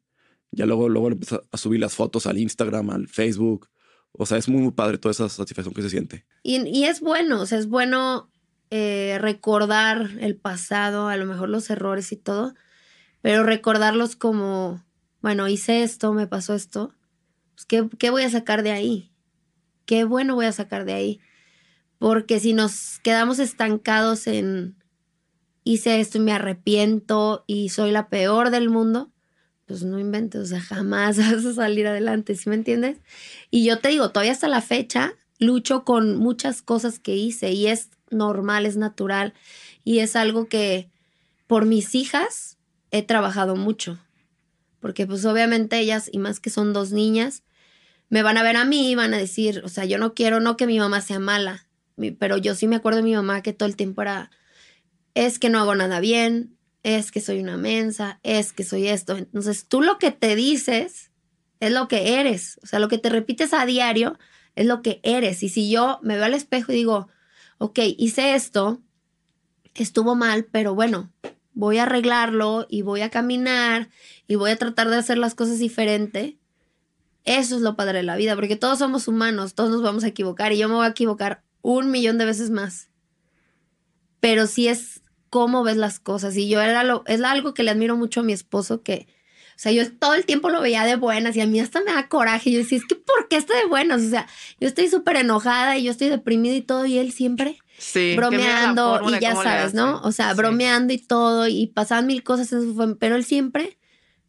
Ya 0.50 0.66
luego, 0.66 0.88
luego 0.88 1.09
empiezas 1.09 1.40
a 1.50 1.57
subir 1.57 1.80
las 1.80 1.94
fotos 1.94 2.26
al 2.26 2.38
Instagram, 2.38 2.90
al 2.90 3.09
Facebook. 3.09 3.68
O 4.12 4.26
sea, 4.26 4.38
es 4.38 4.48
muy, 4.48 4.62
muy 4.62 4.72
padre 4.72 4.98
toda 4.98 5.12
esa 5.12 5.28
satisfacción 5.28 5.74
que 5.74 5.83
se 5.83 5.90
siente. 5.90 6.26
Y, 6.42 6.61
y 6.68 6.85
es 6.85 7.00
bueno, 7.00 7.40
o 7.40 7.46
sea, 7.46 7.59
es 7.59 7.66
bueno 7.66 8.30
eh, 8.70 9.18
recordar 9.20 10.11
el 10.20 10.37
pasado, 10.37 11.09
a 11.09 11.16
lo 11.16 11.26
mejor 11.26 11.48
los 11.48 11.70
errores 11.70 12.12
y 12.12 12.16
todo, 12.16 12.54
pero 13.25 13.43
recordarlos 13.43 14.17
como, 14.17 14.85
bueno, 15.23 15.49
hice 15.49 15.83
esto, 15.83 16.13
me 16.13 16.27
pasó 16.27 16.55
esto, 16.55 16.93
pues, 17.55 17.65
¿qué, 17.65 17.89
¿qué 17.99 18.11
voy 18.11 18.23
a 18.23 18.29
sacar 18.29 18.63
de 18.63 18.71
ahí? 18.71 19.13
¿Qué 19.87 20.05
bueno 20.05 20.35
voy 20.35 20.45
a 20.45 20.53
sacar 20.53 20.85
de 20.85 20.93
ahí? 20.93 21.21
Porque 21.97 22.39
si 22.39 22.53
nos 22.53 22.99
quedamos 22.99 23.39
estancados 23.39 24.27
en 24.27 24.77
hice 25.63 26.01
esto 26.01 26.19
y 26.19 26.21
me 26.21 26.33
arrepiento 26.33 27.45
y 27.47 27.71
soy 27.71 27.93
la 27.93 28.11
peor 28.11 28.51
del 28.51 28.69
mundo, 28.69 29.11
pues 29.65 29.85
no 29.85 29.99
inventes, 29.99 30.43
o 30.43 30.45
sea, 30.45 30.61
jamás 30.61 31.17
vas 31.33 31.47
a 31.47 31.55
salir 31.55 31.87
adelante, 31.87 32.35
¿sí 32.35 32.51
me 32.51 32.57
entiendes? 32.57 32.99
Y 33.51 33.65
yo 33.65 33.79
te 33.79 33.89
digo, 33.89 34.11
todavía 34.11 34.33
hasta 34.33 34.49
la 34.49 34.61
fecha 34.61 35.15
lucho 35.39 35.85
con 35.85 36.19
muchas 36.19 36.61
cosas 36.61 36.99
que 36.99 37.17
hice 37.17 37.53
y 37.53 37.69
es 37.69 37.89
normal, 38.11 38.67
es 38.67 38.77
natural 38.77 39.33
y 39.83 40.01
es 40.01 40.15
algo 40.15 40.47
que 40.47 40.91
por 41.47 41.65
mis 41.65 41.95
hijas 41.95 42.54
he 42.94 43.02
trabajado 43.02 43.57
mucho, 43.57 43.98
porque 44.78 45.04
pues 45.04 45.24
obviamente 45.24 45.80
ellas, 45.80 46.09
y 46.12 46.18
más 46.18 46.38
que 46.38 46.48
son 46.48 46.72
dos 46.72 46.92
niñas, 46.92 47.42
me 48.09 48.22
van 48.22 48.38
a 48.38 48.44
ver 48.44 48.57
a 48.57 48.64
mí 48.64 48.88
y 48.88 48.94
van 48.94 49.12
a 49.14 49.18
decir, 49.18 49.62
o 49.64 49.68
sea, 49.68 49.85
yo 49.85 49.98
no 49.98 50.14
quiero, 50.14 50.38
no 50.38 50.57
que 50.57 50.68
mi 50.68 50.78
mamá 50.78 51.00
sea 51.00 51.18
mala, 51.18 51.66
pero 52.20 52.37
yo 52.37 52.54
sí 52.54 52.68
me 52.68 52.76
acuerdo 52.76 52.98
de 52.98 53.02
mi 53.02 53.16
mamá 53.16 53.42
que 53.42 53.52
todo 53.52 53.68
el 53.68 53.74
tiempo 53.74 54.02
era, 54.02 54.30
es 55.14 55.40
que 55.40 55.50
no 55.50 55.59
hago 55.59 55.74
nada 55.74 55.98
bien, 55.98 56.57
es 56.85 57.11
que 57.11 57.20
soy 57.20 57.40
una 57.40 57.57
mensa, 57.57 58.20
es 58.22 58.52
que 58.52 58.62
soy 58.62 58.87
esto. 58.87 59.16
Entonces 59.16 59.66
tú 59.66 59.83
lo 59.83 59.98
que 59.98 60.12
te 60.12 60.37
dices 60.37 61.11
es 61.59 61.72
lo 61.72 61.88
que 61.88 62.20
eres, 62.20 62.61
o 62.62 62.66
sea, 62.68 62.78
lo 62.78 62.87
que 62.87 62.98
te 62.98 63.09
repites 63.09 63.52
a 63.54 63.66
diario 63.66 64.16
es 64.54 64.66
lo 64.66 64.83
que 64.83 65.00
eres. 65.02 65.42
Y 65.42 65.48
si 65.48 65.68
yo 65.68 65.98
me 66.02 66.14
veo 66.14 66.26
al 66.26 66.35
espejo 66.35 66.70
y 66.70 66.76
digo, 66.76 67.09
ok, 67.59 67.80
hice 67.98 68.37
esto, 68.37 68.80
estuvo 69.74 70.14
mal, 70.14 70.44
pero 70.44 70.76
bueno, 70.76 71.11
voy 71.55 71.79
a 71.79 71.85
arreglarlo 71.85 72.67
y 72.69 72.83
voy 72.83 73.01
a 73.01 73.11
caminar 73.11 73.88
y 74.27 74.35
voy 74.35 74.51
a 74.51 74.57
tratar 74.57 74.90
de 74.90 74.97
hacer 74.97 75.19
las 75.19 75.35
cosas 75.35 75.59
diferente. 75.59 76.38
Eso 77.25 77.57
es 77.57 77.62
lo 77.62 77.77
padre 77.77 77.99
de 77.99 78.05
la 78.05 78.17
vida, 78.17 78.35
porque 78.35 78.57
todos 78.57 78.79
somos 78.79 79.09
humanos, 79.09 79.55
todos 79.55 79.71
nos 79.71 79.83
vamos 79.83 80.05
a 80.05 80.09
equivocar 80.09 80.53
y 80.53 80.59
yo 80.59 80.69
me 80.69 80.75
voy 80.75 80.85
a 80.85 80.90
equivocar 80.90 81.43
un 81.62 81.90
millón 81.90 82.19
de 82.19 82.27
veces 82.27 82.51
más. 82.51 82.90
Pero 84.21 84.47
sí 84.47 84.69
es 84.69 85.01
cómo 85.31 85.64
ves 85.64 85.77
las 85.77 86.01
cosas. 86.01 86.37
Y 86.37 86.49
yo 86.49 86.61
era 86.61 86.85
lo, 86.85 87.03
es 87.07 87.23
algo 87.23 87.55
que 87.55 87.62
le 87.62 87.71
admiro 87.71 87.97
mucho 87.97 88.21
a 88.21 88.25
mi 88.25 88.33
esposo, 88.33 88.83
que, 88.83 89.09
o 89.57 89.59
sea, 89.59 89.73
yo 89.73 89.90
todo 89.93 90.14
el 90.14 90.27
tiempo 90.27 90.51
lo 90.51 90.61
veía 90.61 90.85
de 90.85 90.97
buenas 90.97 91.35
y 91.37 91.40
a 91.40 91.47
mí 91.47 91.61
hasta 91.61 91.81
me 91.81 91.93
da 91.93 92.09
coraje. 92.09 92.51
Yo 92.51 92.59
decía, 92.59 92.79
es 92.79 92.85
que 92.85 92.97
¿por 92.97 93.29
qué 93.29 93.37
está 93.37 93.57
de 93.57 93.67
buenas? 93.67 94.03
O 94.03 94.11
sea, 94.11 94.27
yo 94.61 94.69
estoy 94.69 94.88
súper 94.88 95.17
enojada 95.17 95.79
y 95.79 95.85
yo 95.85 95.90
estoy 95.90 96.09
deprimida 96.09 96.55
y 96.55 96.62
todo, 96.62 96.85
y 96.85 96.99
él 96.99 97.12
siempre 97.12 97.59
Sí, 97.92 98.14
bromeando 98.16 99.01
y 99.11 99.20
ya 99.20 99.35
sabes, 99.44 99.75
¿no? 99.75 100.01
O 100.03 100.12
sea, 100.12 100.31
Sí. 100.31 100.37
bromeando 100.38 100.92
y 100.92 100.99
todo 100.99 101.47
y 101.49 101.66
pasaban 101.68 102.07
mil 102.07 102.23
cosas 102.23 102.53
en 102.53 102.62
su 102.62 102.75
fam- 102.75 102.97
pero 102.99 103.16
él 103.16 103.25
siempre 103.25 103.79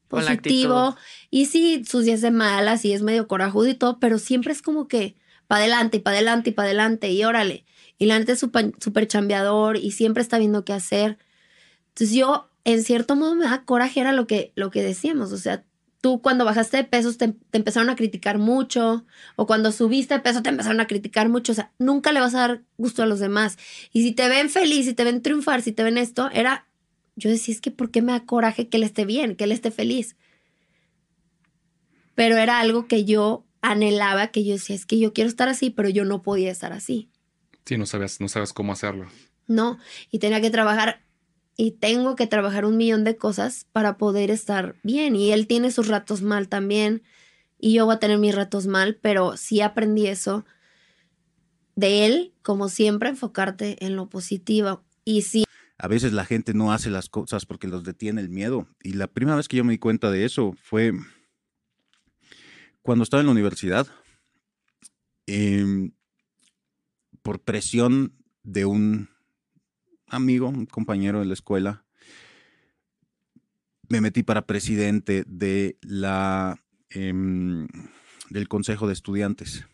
positivo 0.07 0.95
y 1.29 1.45
sí, 1.45 1.83
sus 1.87 2.05
días 2.05 2.21
de 2.21 2.31
malas 2.31 2.85
y 2.85 2.93
es 2.93 3.01
medio 3.01 3.27
corajudo 3.27 3.67
y 3.69 3.73
todo, 3.73 3.99
pero 3.99 4.19
siempre 4.19 4.53
es 4.53 4.61
como 4.61 4.87
que 4.87 5.15
para 5.47 5.61
adelante 5.61 5.97
y 5.97 5.99
para 5.99 6.17
adelante 6.17 6.49
y 6.49 6.53
para 6.53 6.67
adelante 6.67 7.09
y 7.11 7.23
órale. 7.23 7.65
Y 7.97 8.05
la 8.05 8.19
neta 8.19 8.33
es 8.33 8.39
súper 8.39 8.71
súper 8.79 9.07
chambeador 9.07 9.77
y 9.77 9.91
siempre 9.91 10.21
está 10.21 10.37
viendo 10.37 10.65
qué 10.65 10.73
hacer. 10.73 11.17
Entonces 11.89 12.15
yo, 12.15 12.49
en 12.65 12.83
cierto 12.83 13.15
modo, 13.15 13.35
me 13.35 13.45
da 13.45 13.63
coraje, 13.63 13.99
era 14.01 14.11
lo 14.11 14.27
que, 14.27 14.51
lo 14.55 14.69
que 14.69 14.83
decíamos, 14.83 15.31
o 15.31 15.37
sea, 15.37 15.63
tú 16.01 16.21
cuando 16.21 16.45
bajaste 16.45 16.77
de 16.77 16.83
pesos 16.83 17.17
te, 17.17 17.29
te 17.29 17.57
empezaron 17.57 17.89
a 17.89 17.95
criticar 17.95 18.37
mucho, 18.37 19.05
o 19.35 19.47
cuando 19.47 19.71
subiste 19.71 20.13
de 20.13 20.19
peso 20.19 20.41
te 20.41 20.49
empezaron 20.49 20.79
a 20.79 20.87
criticar 20.87 21.29
mucho, 21.29 21.51
o 21.51 21.55
sea, 21.55 21.71
nunca 21.79 22.11
le 22.11 22.19
vas 22.19 22.35
a 22.35 22.39
dar 22.39 22.63
gusto 22.77 23.03
a 23.03 23.05
los 23.05 23.19
demás. 23.19 23.57
Y 23.91 24.03
si 24.03 24.11
te 24.11 24.29
ven 24.29 24.49
feliz, 24.49 24.85
si 24.85 24.93
te 24.93 25.03
ven 25.03 25.21
triunfar, 25.21 25.61
si 25.61 25.71
te 25.71 25.83
ven 25.83 25.97
esto, 25.97 26.29
era, 26.31 26.67
yo 27.15 27.29
decía, 27.29 27.53
es 27.53 27.61
que 27.61 27.71
¿por 27.71 27.91
qué 27.91 28.01
me 28.01 28.11
da 28.11 28.25
coraje 28.25 28.69
que 28.69 28.77
él 28.77 28.83
esté 28.83 29.05
bien, 29.05 29.35
que 29.35 29.45
él 29.45 29.51
esté 29.51 29.71
feliz? 29.71 30.15
Pero 32.13 32.37
era 32.37 32.59
algo 32.59 32.87
que 32.87 33.03
yo 33.03 33.45
anhelaba, 33.61 34.27
que 34.27 34.45
yo 34.45 34.53
decía, 34.53 34.75
es 34.75 34.85
que 34.85 34.99
yo 34.99 35.13
quiero 35.13 35.29
estar 35.29 35.49
así, 35.49 35.69
pero 35.69 35.89
yo 35.89 36.05
no 36.05 36.21
podía 36.21 36.51
estar 36.51 36.71
así. 36.71 37.09
Sí, 37.65 37.77
no 37.77 37.85
sabes, 37.85 38.21
no 38.21 38.27
sabes 38.27 38.53
cómo 38.53 38.73
hacerlo. 38.73 39.07
No, 39.47 39.79
y 40.11 40.19
tenía 40.19 40.41
que 40.41 40.49
trabajar 40.49 41.04
y 41.57 41.71
tengo 41.71 42.15
que 42.15 42.27
trabajar 42.27 42.65
un 42.65 42.77
millón 42.77 43.03
de 43.03 43.15
cosas 43.15 43.65
para 43.71 43.97
poder 43.97 44.31
estar 44.31 44.75
bien. 44.83 45.15
Y 45.15 45.31
él 45.31 45.47
tiene 45.47 45.71
sus 45.71 45.87
ratos 45.87 46.21
mal 46.21 46.49
también 46.49 47.03
y 47.59 47.73
yo 47.73 47.85
voy 47.85 47.95
a 47.95 47.99
tener 47.99 48.17
mis 48.17 48.35
ratos 48.35 48.67
mal, 48.67 48.97
pero 49.01 49.37
sí 49.37 49.61
aprendí 49.61 50.07
eso 50.07 50.45
de 51.75 52.05
él, 52.05 52.33
como 52.41 52.69
siempre, 52.69 53.09
enfocarte 53.09 53.83
en 53.85 53.95
lo 53.95 54.09
positivo. 54.09 54.83
Y 55.03 55.21
sí, 55.23 55.43
A 55.77 55.87
veces 55.87 56.13
la 56.13 56.25
gente 56.25 56.53
no 56.53 56.71
hace 56.71 56.89
las 56.89 57.09
cosas 57.09 57.45
porque 57.45 57.67
los 57.67 57.83
detiene 57.83 58.21
el 58.21 58.29
miedo. 58.29 58.67
Y 58.81 58.93
la 58.93 59.07
primera 59.07 59.35
vez 59.35 59.47
que 59.47 59.57
yo 59.57 59.63
me 59.63 59.73
di 59.73 59.77
cuenta 59.77 60.09
de 60.09 60.25
eso 60.25 60.53
fue 60.61 60.93
cuando 62.81 63.03
estaba 63.03 63.21
en 63.21 63.27
la 63.27 63.33
universidad. 63.33 63.87
Em, 65.27 65.91
por 67.23 67.41
presión 67.41 68.13
de 68.43 68.65
un 68.65 69.09
amigo, 70.15 70.49
un 70.49 70.65
compañero 70.65 71.19
de 71.19 71.25
la 71.25 71.33
escuela, 71.33 71.85
me 73.89 74.01
metí 74.01 74.23
para 74.23 74.47
presidente 74.47 75.23
de 75.27 75.77
la, 75.81 76.59
em, 76.89 77.67
del 78.29 78.47
Consejo 78.47 78.87
de 78.87 78.93
Estudiantes. 78.93 79.65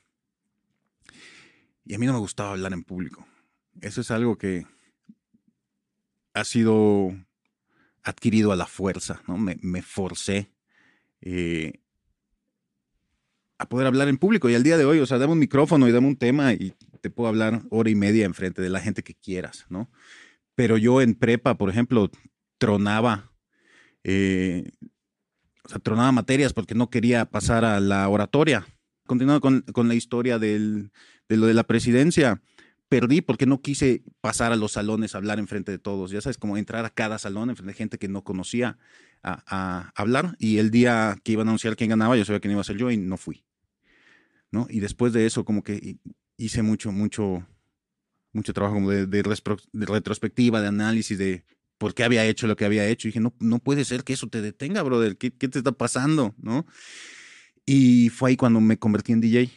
Y 1.86 1.96
a 1.96 1.98
mí 1.98 2.06
no 2.06 2.14
me 2.14 2.20
gustaba 2.20 2.52
hablar 2.52 2.74
en 2.74 2.84
público. 2.84 3.26
Eso 3.82 4.02
es 4.02 4.12
algo 4.12 4.38
que 4.38 4.66
ha 6.34 6.44
sido 6.44 7.16
adquirido 8.04 8.52
a 8.52 8.56
la 8.56 8.66
fuerza, 8.66 9.22
¿no? 9.28 9.38
Me, 9.38 9.58
me 9.62 9.82
forcé 9.82 10.52
eh, 11.22 11.74
a 13.58 13.70
poder 13.70 13.88
hablar 13.88 14.08
en 14.08 14.18
público. 14.18 14.50
Y 14.50 14.56
al 14.56 14.64
día 14.64 14.78
de 14.78 14.86
hoy, 14.86 15.00
o 15.00 15.06
sea, 15.06 15.18
dame 15.18 15.34
un 15.34 15.40
micrófono 15.40 15.88
y 15.88 15.92
dame 15.92 16.08
un 16.08 16.16
tema 16.16 16.54
y 16.54 16.74
te 17.02 17.10
puedo 17.10 17.30
hablar 17.30 17.62
hora 17.70 17.90
y 17.90 17.96
media 17.96 18.26
enfrente 18.26 18.62
de 18.62 18.70
la 18.70 18.80
gente 18.80 19.04
que 19.04 19.16
quieras, 19.16 19.66
¿no? 19.70 19.90
Pero 20.56 20.78
yo 20.78 21.02
en 21.02 21.16
prepa, 21.16 21.58
por 21.58 21.70
ejemplo, 21.70 22.12
tronaba, 22.58 23.32
eh, 24.04 24.72
tronaba 25.84 26.12
materias 26.12 26.54
porque 26.54 26.76
no 26.76 26.90
quería 26.90 27.26
pasar 27.26 27.66
a 27.66 27.80
la 27.80 28.08
oratoria. 28.10 28.66
Continuando 29.06 29.42
con, 29.42 29.62
con 29.74 29.88
la 29.88 29.96
historia 29.96 30.40
del, 30.40 30.92
de 31.28 31.38
lo 31.38 31.48
de 31.48 31.54
la 31.54 31.64
presidencia, 31.64 32.42
perdí 32.90 33.22
porque 33.22 33.46
no 33.46 33.62
quise 33.62 34.04
pasar 34.22 34.52
a 34.52 34.56
los 34.56 34.74
salones 34.74 35.16
a 35.16 35.18
hablar 35.18 35.40
enfrente 35.40 35.72
de 35.72 35.80
todos. 35.80 36.12
Ya 36.12 36.22
sabes, 36.22 36.38
como 36.38 36.58
entrar 36.58 36.86
a 36.86 36.90
cada 36.90 37.18
salón 37.18 37.50
enfrente 37.50 37.72
de 37.72 37.78
gente 37.78 37.98
que 37.98 38.08
no 38.08 38.24
conocía 38.24 38.78
a, 39.24 39.44
a 39.48 39.92
hablar. 39.96 40.36
Y 40.40 40.58
el 40.58 40.72
día 40.72 41.18
que 41.24 41.34
iban 41.34 41.48
a 41.48 41.52
anunciar 41.52 41.76
quién 41.76 41.90
ganaba, 41.90 42.16
yo 42.18 42.26
sabía 42.26 42.40
quién 42.40 42.52
iba 42.52 42.62
a 42.62 42.66
ser 42.66 42.78
yo 42.78 42.92
y 42.92 42.98
no 42.98 43.18
fui. 43.18 43.44
¿no? 44.52 44.68
Y 44.70 44.80
después 44.80 45.14
de 45.14 45.26
eso, 45.26 45.46
como 45.46 45.64
que 45.64 45.76
hi- 45.76 46.00
hice 46.38 46.62
mucho, 46.62 46.92
mucho, 46.92 47.46
mucho 48.34 48.54
trabajo 48.54 48.76
como 48.76 48.90
de, 48.92 49.06
de 49.08 49.24
de 49.24 49.86
retrospectiva, 49.86 50.62
de 50.62 50.68
análisis 50.68 51.18
de 51.18 51.44
por 51.78 51.94
qué 51.94 52.04
había 52.04 52.26
hecho 52.26 52.48
lo 52.48 52.56
que 52.56 52.66
había 52.66 52.88
hecho. 52.88 53.08
Y 53.08 53.10
dije, 53.12 53.20
no, 53.20 53.34
no 53.40 53.60
puede 53.60 53.86
ser 53.86 54.04
que 54.04 54.14
eso 54.14 54.28
te 54.28 54.42
detenga, 54.42 54.84
brother. 54.84 55.18
¿Qué, 55.18 55.32
qué 55.32 55.48
te 55.48 55.58
está 55.60 55.72
pasando? 55.72 56.36
¿No? 56.42 56.66
Y 57.66 58.10
fue 58.10 58.32
ahí 58.32 58.38
cuando 58.38 58.60
me 58.62 58.78
convertí 58.78 59.12
en 59.14 59.22
DJ 59.22 59.50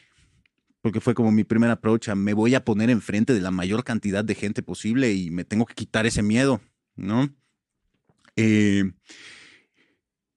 porque 0.82 1.00
fue 1.00 1.14
como 1.14 1.32
mi 1.32 1.44
primer 1.44 1.70
approach 1.70 2.10
a 2.10 2.14
me 2.14 2.34
voy 2.34 2.54
a 2.54 2.62
poner 2.64 2.90
enfrente 2.90 3.32
de 3.32 3.40
la 3.40 3.50
mayor 3.50 3.84
cantidad 3.84 4.22
de 4.22 4.34
gente 4.34 4.62
posible 4.62 5.14
y 5.14 5.30
me 5.30 5.44
tengo 5.44 5.64
que 5.64 5.74
quitar 5.74 6.04
ese 6.04 6.22
miedo, 6.22 6.60
¿no? 6.94 7.34
Eh, 8.37 8.84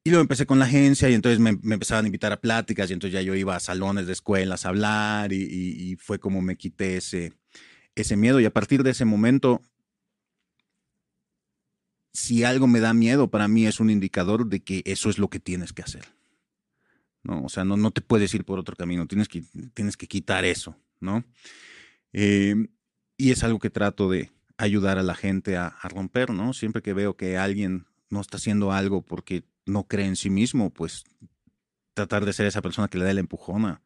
y 0.03 0.09
luego 0.09 0.21
empecé 0.21 0.45
con 0.45 0.57
la 0.59 0.65
agencia 0.65 1.09
y 1.09 1.13
entonces 1.15 1.39
me, 1.39 1.57
me 1.63 1.73
empezaban 1.73 2.05
a 2.05 2.07
invitar 2.07 2.31
a 2.31 2.39
pláticas 2.39 2.89
y 2.89 2.93
entonces 2.93 3.13
ya 3.13 3.21
yo 3.21 3.35
iba 3.35 3.55
a 3.57 3.59
salones 3.59 4.07
de 4.07 4.13
escuelas 4.13 4.65
a 4.65 4.69
hablar 4.69 5.33
y, 5.33 5.41
y- 5.43 5.91
y 5.91 5.95
fue 5.97 6.17
como 6.19 6.41
me 6.41 6.55
quité 6.55 6.95
ese, 6.97 7.33
ese 7.97 8.15
miedo 8.15 8.39
y 8.39 8.45
a 8.45 8.53
partir 8.53 8.83
de 8.83 8.91
ese 8.91 9.05
momento, 9.05 9.61
si 12.13 12.43
algo 12.43 12.67
me 12.67 12.79
da 12.79 12.93
miedo, 12.93 13.29
para 13.29 13.47
mí 13.47 13.65
es 13.65 13.79
un 13.79 13.89
indicador 13.89 14.47
de 14.47 14.61
que 14.61 14.81
eso 14.85 15.09
es 15.09 15.17
lo 15.17 15.29
que 15.29 15.39
tienes 15.39 15.73
que 15.73 15.81
hacer. 15.81 16.05
¿no? 17.23 17.43
O 17.43 17.49
sea, 17.49 17.65
no, 17.65 17.77
no 17.77 17.91
te 17.91 18.01
puedes 18.01 18.33
ir 18.33 18.45
por 18.45 18.59
otro 18.59 18.75
camino, 18.75 19.07
tienes 19.07 19.27
que, 19.27 19.43
tienes 19.73 19.97
que 19.97 20.07
quitar 20.07 20.45
eso, 20.45 20.77
¿no? 20.99 21.23
Eh, 22.13 22.55
y 23.17 23.31
es 23.31 23.43
algo 23.43 23.59
que 23.59 23.69
trato 23.69 24.09
de 24.09 24.31
ayudar 24.57 24.97
a 24.97 25.03
la 25.03 25.15
gente 25.15 25.57
a, 25.57 25.67
a 25.67 25.89
romper, 25.89 26.31
¿no? 26.31 26.53
Siempre 26.53 26.81
que 26.81 26.93
veo 26.93 27.17
que 27.17 27.37
alguien 27.37 27.85
no 28.09 28.21
está 28.21 28.37
haciendo 28.37 28.71
algo 28.71 29.01
porque 29.01 29.43
no 29.65 29.83
cree 29.83 30.05
en 30.05 30.15
sí 30.15 30.29
mismo, 30.29 30.69
pues 30.69 31.03
tratar 31.93 32.25
de 32.25 32.33
ser 32.33 32.45
esa 32.45 32.61
persona 32.61 32.87
que 32.87 32.97
le 32.97 33.05
da 33.05 33.11
el 33.11 33.17
empujona. 33.17 33.81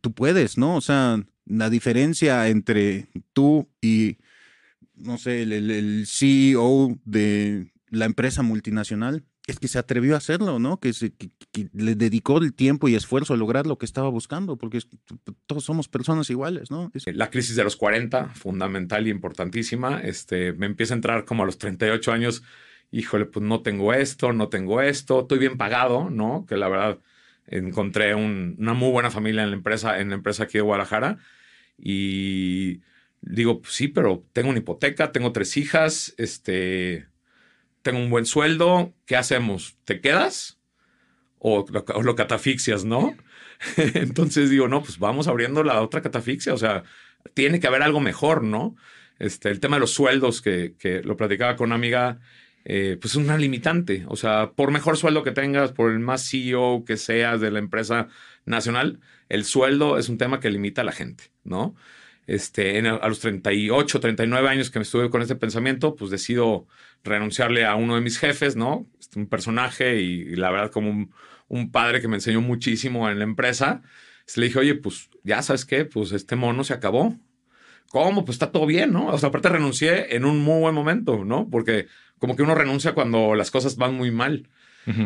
Tú 0.00 0.12
puedes, 0.12 0.58
¿no? 0.58 0.76
O 0.76 0.80
sea, 0.80 1.22
la 1.46 1.70
diferencia 1.70 2.48
entre 2.48 3.08
tú 3.32 3.68
y, 3.80 4.18
no 4.94 5.18
sé, 5.18 5.42
el, 5.42 6.04
CEO 6.06 6.98
de 7.04 7.72
la 7.88 8.06
empresa 8.06 8.42
multinacional 8.42 9.24
es 9.46 9.58
que 9.58 9.68
se 9.68 9.78
atrevió 9.78 10.14
a 10.14 10.18
hacerlo, 10.18 10.58
¿no? 10.58 10.78
Que, 10.78 10.92
se, 10.92 11.12
que, 11.12 11.30
que 11.50 11.68
le 11.74 11.96
dedicó 11.96 12.38
el 12.38 12.54
tiempo 12.54 12.88
y 12.88 12.94
esfuerzo 12.94 13.34
a 13.34 13.36
lograr 13.36 13.66
lo 13.66 13.76
que 13.76 13.86
estaba 13.86 14.08
buscando, 14.08 14.56
porque 14.56 14.78
todos 15.46 15.64
somos 15.64 15.88
personas 15.88 16.30
iguales, 16.30 16.70
¿no? 16.70 16.92
La 17.06 17.28
crisis 17.28 17.56
de 17.56 17.64
los 17.64 17.76
40, 17.76 18.28
fundamental 18.30 19.06
y 19.06 19.10
importantísima. 19.10 20.00
Este, 20.00 20.52
me 20.52 20.66
empieza 20.66 20.94
a 20.94 20.96
entrar 20.96 21.24
como 21.24 21.42
a 21.42 21.46
los 21.46 21.58
38 21.58 22.12
años. 22.12 22.44
Híjole, 22.92 23.26
pues 23.26 23.44
no 23.44 23.62
tengo 23.62 23.92
esto, 23.92 24.32
no 24.32 24.48
tengo 24.48 24.80
esto, 24.80 25.22
estoy 25.22 25.38
bien 25.38 25.56
pagado, 25.56 26.08
¿no? 26.08 26.46
Que 26.46 26.56
la 26.56 26.68
verdad 26.68 27.00
encontré 27.46 28.14
un- 28.14 28.56
una 28.58 28.72
muy 28.74 28.90
buena 28.90 29.10
familia 29.10 29.42
en 29.42 29.50
la 29.50 29.56
empresa, 29.56 30.00
en 30.00 30.08
la 30.10 30.14
empresa 30.16 30.44
aquí 30.44 30.58
de 30.58 30.62
Guadalajara. 30.62 31.18
Y 31.78 32.80
digo, 33.20 33.60
pues 33.62 33.74
sí, 33.74 33.88
pero 33.88 34.24
tengo 34.32 34.50
una 34.50 34.58
hipoteca, 34.58 35.12
tengo 35.12 35.32
tres 35.32 35.56
hijas, 35.56 36.14
este, 36.18 37.06
tengo 37.82 37.98
un 37.98 38.10
buen 38.10 38.26
sueldo. 38.26 38.94
¿Qué 39.06 39.16
hacemos? 39.16 39.76
¿Te 39.84 40.00
quedas? 40.00 40.58
O 41.38 41.64
lo, 41.70 41.84
o 41.94 42.02
lo 42.02 42.14
catafixias, 42.14 42.84
¿no? 42.84 43.16
Entonces 43.94 44.50
digo, 44.50 44.68
no, 44.68 44.82
pues 44.82 44.98
vamos 44.98 45.28
abriendo 45.28 45.62
la 45.64 45.80
otra 45.82 46.02
catafixia. 46.02 46.54
O 46.54 46.58
sea, 46.58 46.84
tiene 47.34 47.60
que 47.60 47.66
haber 47.66 47.82
algo 47.82 48.00
mejor, 48.00 48.44
¿no? 48.44 48.76
Este, 49.18 49.50
el 49.50 49.60
tema 49.60 49.76
de 49.76 49.80
los 49.80 49.92
sueldos, 49.92 50.42
que, 50.42 50.74
que 50.78 51.02
lo 51.02 51.16
platicaba 51.16 51.56
con 51.56 51.66
una 51.66 51.76
amiga, 51.76 52.18
eh, 52.64 52.96
pues 53.00 53.12
es 53.12 53.16
una 53.16 53.36
limitante. 53.38 54.04
O 54.08 54.16
sea, 54.16 54.52
por 54.52 54.70
mejor 54.70 54.96
sueldo 54.96 55.22
que 55.22 55.32
tengas, 55.32 55.72
por 55.72 55.90
el 55.92 55.98
más 56.00 56.28
CEO 56.28 56.84
que 56.84 56.96
seas 56.96 57.40
de 57.40 57.50
la 57.50 57.58
empresa 57.58 58.08
nacional, 58.44 59.00
el 59.28 59.44
sueldo 59.44 59.98
es 59.98 60.08
un 60.08 60.18
tema 60.18 60.40
que 60.40 60.50
limita 60.50 60.82
a 60.82 60.84
la 60.84 60.92
gente, 60.92 61.24
¿no? 61.44 61.74
Este, 62.26 62.78
en- 62.78 62.86
a 62.86 63.08
los 63.08 63.18
38, 63.20 63.98
39 64.00 64.48
años 64.48 64.70
que 64.70 64.78
me 64.78 64.84
estuve 64.84 65.10
con 65.10 65.22
este 65.22 65.34
pensamiento, 65.36 65.96
pues 65.96 66.10
decido 66.10 66.66
renunciarle 67.04 67.64
a 67.64 67.74
uno 67.74 67.96
de 67.96 68.00
mis 68.00 68.18
jefes, 68.18 68.54
¿no? 68.56 68.86
Este, 69.00 69.18
un 69.18 69.26
personaje 69.26 70.00
y, 70.00 70.36
la 70.36 70.50
verdad 70.50 70.70
como 70.70 70.90
un, 70.90 71.12
un 71.48 71.70
padre 71.72 72.00
que 72.00 72.08
me 72.08 72.16
enseñó 72.16 72.40
muchísimo 72.40 73.10
en 73.10 73.18
la 73.18 73.24
empresa. 73.24 73.82
Este, 74.26 74.40
Le 74.40 74.46
dije, 74.46 74.58
oye, 74.60 74.74
pues 74.76 75.10
ya 75.24 75.42
sabes 75.42 75.64
qué, 75.64 75.84
pues 75.84 76.12
este 76.12 76.36
mono 76.36 76.62
se 76.64 76.74
acabó. 76.74 77.16
¿Cómo? 77.90 78.24
Pues 78.24 78.36
está 78.36 78.52
todo 78.52 78.66
bien, 78.66 78.92
¿no? 78.92 79.08
O 79.08 79.18
sea, 79.18 79.28
aparte 79.28 79.48
renuncié 79.50 80.16
en 80.16 80.24
un 80.24 80.40
muy 80.40 80.60
buen 80.60 80.74
momento, 80.74 81.24
¿no? 81.24 81.48
Porque 81.50 81.88
como 82.22 82.36
que 82.36 82.44
uno 82.44 82.54
renuncia 82.54 82.92
cuando 82.92 83.34
las 83.34 83.50
cosas 83.50 83.74
van 83.74 83.94
muy 83.94 84.12
mal. 84.12 84.48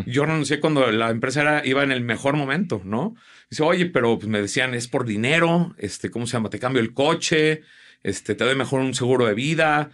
Yo 0.04 0.26
renuncié 0.26 0.60
cuando 0.60 0.90
la 0.90 1.08
empresa 1.08 1.40
era, 1.40 1.66
iba 1.66 1.82
en 1.82 1.90
el 1.90 2.02
mejor 2.02 2.36
momento, 2.36 2.82
¿no? 2.84 3.14
Dice, 3.48 3.62
oye, 3.62 3.86
pero 3.86 4.18
pues 4.18 4.28
me 4.28 4.42
decían, 4.42 4.74
es 4.74 4.86
por 4.86 5.06
dinero, 5.06 5.74
este, 5.78 6.10
¿cómo 6.10 6.26
se 6.26 6.34
llama? 6.34 6.50
Te 6.50 6.58
cambio 6.58 6.82
el 6.82 6.92
coche, 6.92 7.62
este, 8.02 8.34
te 8.34 8.44
doy 8.44 8.54
mejor 8.54 8.82
un 8.82 8.92
seguro 8.92 9.24
de 9.24 9.32
vida, 9.32 9.88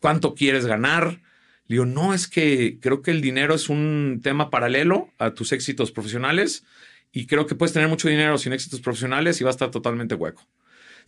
¿cuánto 0.00 0.36
quieres 0.36 0.66
ganar? 0.66 1.20
Le 1.66 1.74
digo, 1.74 1.84
no, 1.84 2.14
es 2.14 2.28
que 2.28 2.78
creo 2.80 3.02
que 3.02 3.10
el 3.10 3.22
dinero 3.22 3.56
es 3.56 3.68
un 3.68 4.20
tema 4.22 4.48
paralelo 4.48 5.10
a 5.18 5.32
tus 5.34 5.50
éxitos 5.50 5.90
profesionales 5.90 6.64
y 7.10 7.26
creo 7.26 7.46
que 7.46 7.56
puedes 7.56 7.72
tener 7.72 7.88
mucho 7.88 8.08
dinero 8.08 8.38
sin 8.38 8.52
éxitos 8.52 8.80
profesionales 8.80 9.40
y 9.40 9.44
va 9.44 9.50
a 9.50 9.58
estar 9.58 9.72
totalmente 9.72 10.14
hueco. 10.14 10.46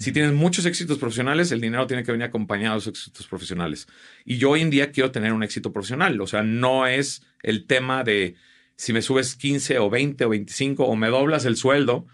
Si 0.01 0.13
tienes 0.13 0.33
muchos 0.33 0.65
éxitos 0.65 0.97
profesionales, 0.97 1.53
el 1.53 1.61
dinero 1.61 1.87
tiene 1.87 2.03
que 2.03 2.11
venir 2.11 2.27
acompañado 2.27 2.75
de 2.75 2.79
esos 2.79 2.95
éxitos 2.95 3.27
profesionales. 3.27 3.87
Y 4.25 4.39
yo 4.39 4.49
hoy 4.49 4.63
en 4.63 4.71
día 4.71 4.93
quiero 4.93 5.11
tener 5.11 5.35
un 5.35 5.43
éxito 5.43 5.75
profesional. 5.75 6.19
O 6.23 6.27
sea, 6.27 6.43
no 6.43 6.87
es 6.87 7.23
el 7.43 7.67
tema 7.67 8.03
de 8.03 8.35
si 8.77 8.95
me 8.95 9.03
subes 9.03 9.37
15 9.37 9.79
o 9.79 9.91
20 9.91 10.25
o 10.25 10.31
25 10.31 10.85
o 10.85 10.97
me 10.97 11.09
doblas 11.09 11.45
el 11.45 11.59
sueldo, 11.59 12.07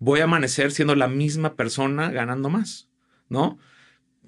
voy 0.00 0.18
a 0.18 0.24
amanecer 0.24 0.72
siendo 0.72 0.96
la 0.96 1.06
misma 1.06 1.54
persona 1.54 2.10
ganando 2.10 2.50
más, 2.50 2.88
¿no? 3.28 3.60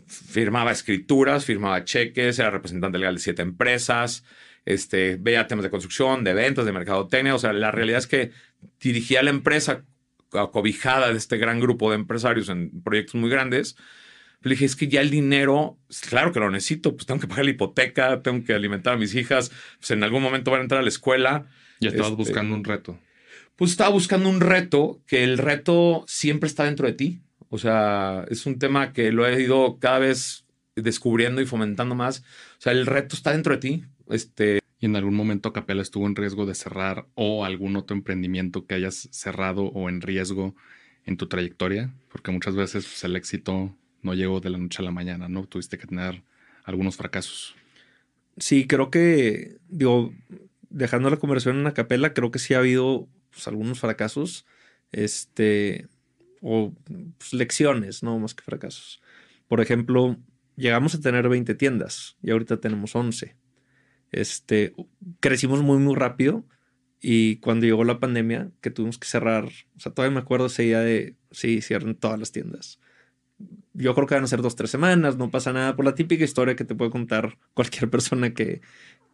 Firmaba 0.06 0.70
escrituras, 0.70 1.44
firmaba 1.44 1.84
cheques, 1.84 2.38
era 2.38 2.50
representante 2.50 2.98
legal 2.98 3.16
de 3.16 3.20
siete 3.20 3.42
empresas, 3.42 4.22
este, 4.64 5.16
veía 5.16 5.48
temas 5.48 5.64
de 5.64 5.70
construcción, 5.70 6.22
de 6.22 6.32
ventas, 6.32 6.64
de 6.64 6.70
mercadotecnia. 6.70 7.34
O 7.34 7.40
sea, 7.40 7.52
la 7.52 7.72
realidad 7.72 7.98
es 7.98 8.06
que 8.06 8.30
dirigía 8.78 9.20
la 9.24 9.30
empresa 9.30 9.84
acobijada 10.32 11.10
de 11.10 11.18
este 11.18 11.36
gran 11.38 11.60
grupo 11.60 11.90
de 11.90 11.96
empresarios 11.96 12.48
en 12.48 12.82
proyectos 12.82 13.14
muy 13.16 13.30
grandes. 13.30 13.76
Le 14.42 14.50
dije, 14.50 14.64
es 14.64 14.74
que 14.76 14.88
ya 14.88 15.02
el 15.02 15.10
dinero, 15.10 15.78
pues, 15.86 16.00
claro 16.00 16.32
que 16.32 16.40
lo 16.40 16.50
necesito, 16.50 16.96
pues 16.96 17.06
tengo 17.06 17.20
que 17.20 17.26
pagar 17.26 17.44
la 17.44 17.50
hipoteca, 17.50 18.22
tengo 18.22 18.42
que 18.44 18.54
alimentar 18.54 18.94
a 18.94 18.96
mis 18.96 19.14
hijas, 19.14 19.50
pues 19.78 19.90
en 19.90 20.02
algún 20.02 20.22
momento 20.22 20.50
van 20.50 20.60
a 20.60 20.62
entrar 20.62 20.80
a 20.80 20.82
la 20.82 20.88
escuela. 20.88 21.46
Ya 21.80 21.90
estabas 21.90 22.12
Este, 22.12 22.22
buscando 22.22 22.54
un 22.54 22.64
reto. 22.64 22.98
Pues 23.56 23.72
estaba 23.72 23.90
buscando 23.90 24.28
un 24.30 24.40
reto, 24.40 25.02
que 25.06 25.22
el 25.24 25.36
reto 25.36 26.04
siempre 26.08 26.46
está 26.46 26.64
dentro 26.64 26.86
de 26.86 26.94
ti. 26.94 27.20
O 27.50 27.58
sea, 27.58 28.24
es 28.30 28.46
un 28.46 28.58
tema 28.58 28.94
que 28.94 29.12
lo 29.12 29.26
he 29.26 29.42
ido 29.42 29.78
cada 29.78 29.98
vez 29.98 30.46
descubriendo 30.76 31.42
y 31.42 31.46
fomentando 31.46 31.94
más. 31.94 32.20
O 32.20 32.60
sea, 32.62 32.72
el 32.72 32.86
reto 32.86 33.16
está 33.16 33.32
dentro 33.32 33.52
de 33.54 33.60
ti. 33.60 33.84
Este, 34.08 34.59
¿Y 34.80 34.86
en 34.86 34.96
algún 34.96 35.14
momento 35.14 35.52
Capela 35.52 35.82
estuvo 35.82 36.06
en 36.06 36.16
riesgo 36.16 36.46
de 36.46 36.54
cerrar 36.54 37.06
o 37.14 37.44
algún 37.44 37.76
otro 37.76 37.94
emprendimiento 37.94 38.66
que 38.66 38.74
hayas 38.74 39.08
cerrado 39.12 39.64
o 39.64 39.90
en 39.90 40.00
riesgo 40.00 40.56
en 41.04 41.18
tu 41.18 41.28
trayectoria? 41.28 41.92
Porque 42.10 42.32
muchas 42.32 42.56
veces 42.56 42.86
pues, 42.86 43.04
el 43.04 43.14
éxito 43.14 43.76
no 44.02 44.14
llegó 44.14 44.40
de 44.40 44.48
la 44.48 44.56
noche 44.56 44.80
a 44.80 44.84
la 44.84 44.90
mañana, 44.90 45.28
¿no? 45.28 45.44
Tuviste 45.44 45.76
que 45.76 45.86
tener 45.86 46.22
algunos 46.64 46.96
fracasos. 46.96 47.54
Sí, 48.38 48.66
creo 48.66 48.90
que, 48.90 49.58
digo, 49.68 50.14
dejando 50.70 51.10
la 51.10 51.18
conversación 51.18 51.56
en 51.56 51.60
una 51.60 51.74
capela, 51.74 52.14
creo 52.14 52.30
que 52.30 52.38
sí 52.38 52.54
ha 52.54 52.58
habido 52.58 53.06
pues, 53.30 53.46
algunos 53.48 53.80
fracasos, 53.80 54.46
este, 54.92 55.88
o 56.40 56.72
pues, 57.18 57.34
lecciones, 57.34 58.02
no 58.02 58.18
más 58.18 58.34
que 58.34 58.42
fracasos. 58.42 59.02
Por 59.46 59.60
ejemplo, 59.60 60.16
llegamos 60.56 60.94
a 60.94 61.00
tener 61.00 61.28
20 61.28 61.54
tiendas 61.54 62.16
y 62.22 62.30
ahorita 62.30 62.60
tenemos 62.60 62.96
11. 62.96 63.36
Este, 64.12 64.74
crecimos 65.20 65.62
muy, 65.62 65.78
muy 65.78 65.94
rápido 65.94 66.44
y 67.00 67.36
cuando 67.36 67.66
llegó 67.66 67.84
la 67.84 67.98
pandemia, 67.98 68.50
que 68.60 68.70
tuvimos 68.70 68.98
que 68.98 69.08
cerrar, 69.08 69.46
o 69.46 69.80
sea, 69.80 69.92
todavía 69.92 70.14
me 70.14 70.20
acuerdo 70.20 70.46
ese 70.46 70.64
día 70.64 70.80
de, 70.80 71.16
sí, 71.30 71.62
cierren 71.62 71.94
todas 71.94 72.18
las 72.18 72.32
tiendas. 72.32 72.78
Yo 73.72 73.94
creo 73.94 74.06
que 74.06 74.14
van 74.14 74.24
a 74.24 74.26
ser 74.26 74.42
dos, 74.42 74.54
tres 74.56 74.70
semanas, 74.70 75.16
no 75.16 75.30
pasa 75.30 75.52
nada 75.52 75.76
por 75.76 75.84
la 75.86 75.94
típica 75.94 76.24
historia 76.24 76.56
que 76.56 76.64
te 76.64 76.74
puede 76.74 76.90
contar 76.90 77.38
cualquier 77.54 77.88
persona 77.88 78.34
que, 78.34 78.60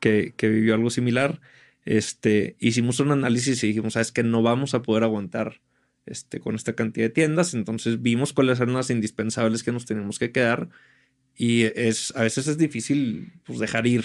que, 0.00 0.34
vivió 0.40 0.74
algo 0.74 0.90
similar. 0.90 1.40
Este, 1.84 2.56
hicimos 2.58 2.98
un 2.98 3.12
análisis 3.12 3.62
y 3.62 3.68
dijimos, 3.68 3.92
sabes 3.92 4.10
que 4.10 4.24
no 4.24 4.42
vamos 4.42 4.74
a 4.74 4.82
poder 4.82 5.04
aguantar 5.04 5.60
este, 6.06 6.40
con 6.40 6.56
esta 6.56 6.74
cantidad 6.74 7.06
de 7.06 7.10
tiendas. 7.10 7.54
Entonces 7.54 8.02
vimos 8.02 8.32
cuáles 8.32 8.58
eran 8.58 8.74
las 8.74 8.90
indispensables 8.90 9.62
que 9.62 9.70
nos 9.70 9.86
tenemos 9.86 10.18
que 10.18 10.32
quedar. 10.32 10.68
Y 11.36 11.62
es, 11.62 12.12
a 12.16 12.22
veces 12.22 12.48
es 12.48 12.58
difícil 12.58 13.34
pues, 13.44 13.60
dejar 13.60 13.86
ir 13.86 14.04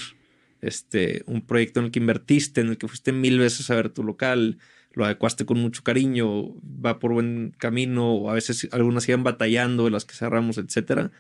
este, 0.62 1.24
un 1.26 1.46
proyecto 1.46 1.80
en 1.80 1.88
el 1.88 1.92
que 1.92 2.00
invertiste, 2.00 2.62
en 2.62 2.70
el 2.70 2.78
que 2.78 2.88
fuiste 2.88 3.12
mil 3.12 3.40
veces 3.40 3.70
a 3.70 3.76
ver 3.76 3.90
tu 3.90 4.04
local, 4.04 4.60
lo 4.94 5.06
adecuaste 5.06 5.46
con 5.46 5.60
mucho 5.60 5.84
cariño, 5.84 6.56
va 6.64 7.00
por 7.00 7.14
buen 7.14 7.56
camino, 7.58 8.14
o 8.14 8.30
a 8.30 8.34
veces 8.34 8.68
algunas 8.72 9.08
iban 9.10 9.24
batallando 9.24 9.86
de 9.86 9.92
las 9.92 10.06
que 10.06 10.16
cerramos, 10.16 10.58
etcétera. 10.58 11.12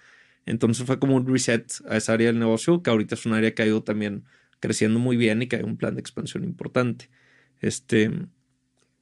Entonces 0.46 0.86
fue 0.86 1.00
como 1.00 1.16
un 1.16 1.28
reset 1.28 1.72
a 1.88 1.98
esa 1.98 2.14
área 2.14 2.28
del 2.28 2.40
negocio, 2.40 2.84
que 2.84 2.90
ahorita 2.90 3.16
es 3.16 3.26
un 3.26 3.34
área 3.34 3.54
que 3.54 3.64
ha 3.64 3.66
ido 3.68 3.84
también 3.84 4.26
creciendo 4.60 5.00
muy 5.00 5.18
bien 5.18 5.42
y 5.42 5.48
que 5.48 5.58
hay 5.58 5.64
un 5.64 5.78
plan 5.78 5.96
de 5.96 6.02
expansión 6.02 6.44
importante. 6.44 7.10
Este, 7.62 8.12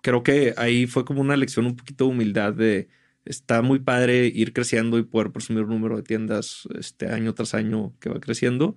creo 0.01 0.23
que 0.23 0.53
ahí 0.57 0.87
fue 0.87 1.05
como 1.05 1.21
una 1.21 1.37
lección 1.37 1.65
un 1.65 1.75
poquito 1.75 2.05
de 2.05 2.11
humildad 2.11 2.53
de 2.53 2.89
está 3.25 3.61
muy 3.61 3.79
padre 3.79 4.27
ir 4.27 4.53
creciendo 4.53 4.97
y 4.97 5.03
poder 5.03 5.31
presumir 5.31 5.63
un 5.63 5.69
número 5.69 5.97
de 5.97 6.03
tiendas 6.03 6.67
este 6.77 7.07
año 7.09 7.33
tras 7.33 7.53
año 7.53 7.93
que 7.99 8.09
va 8.09 8.19
creciendo, 8.19 8.75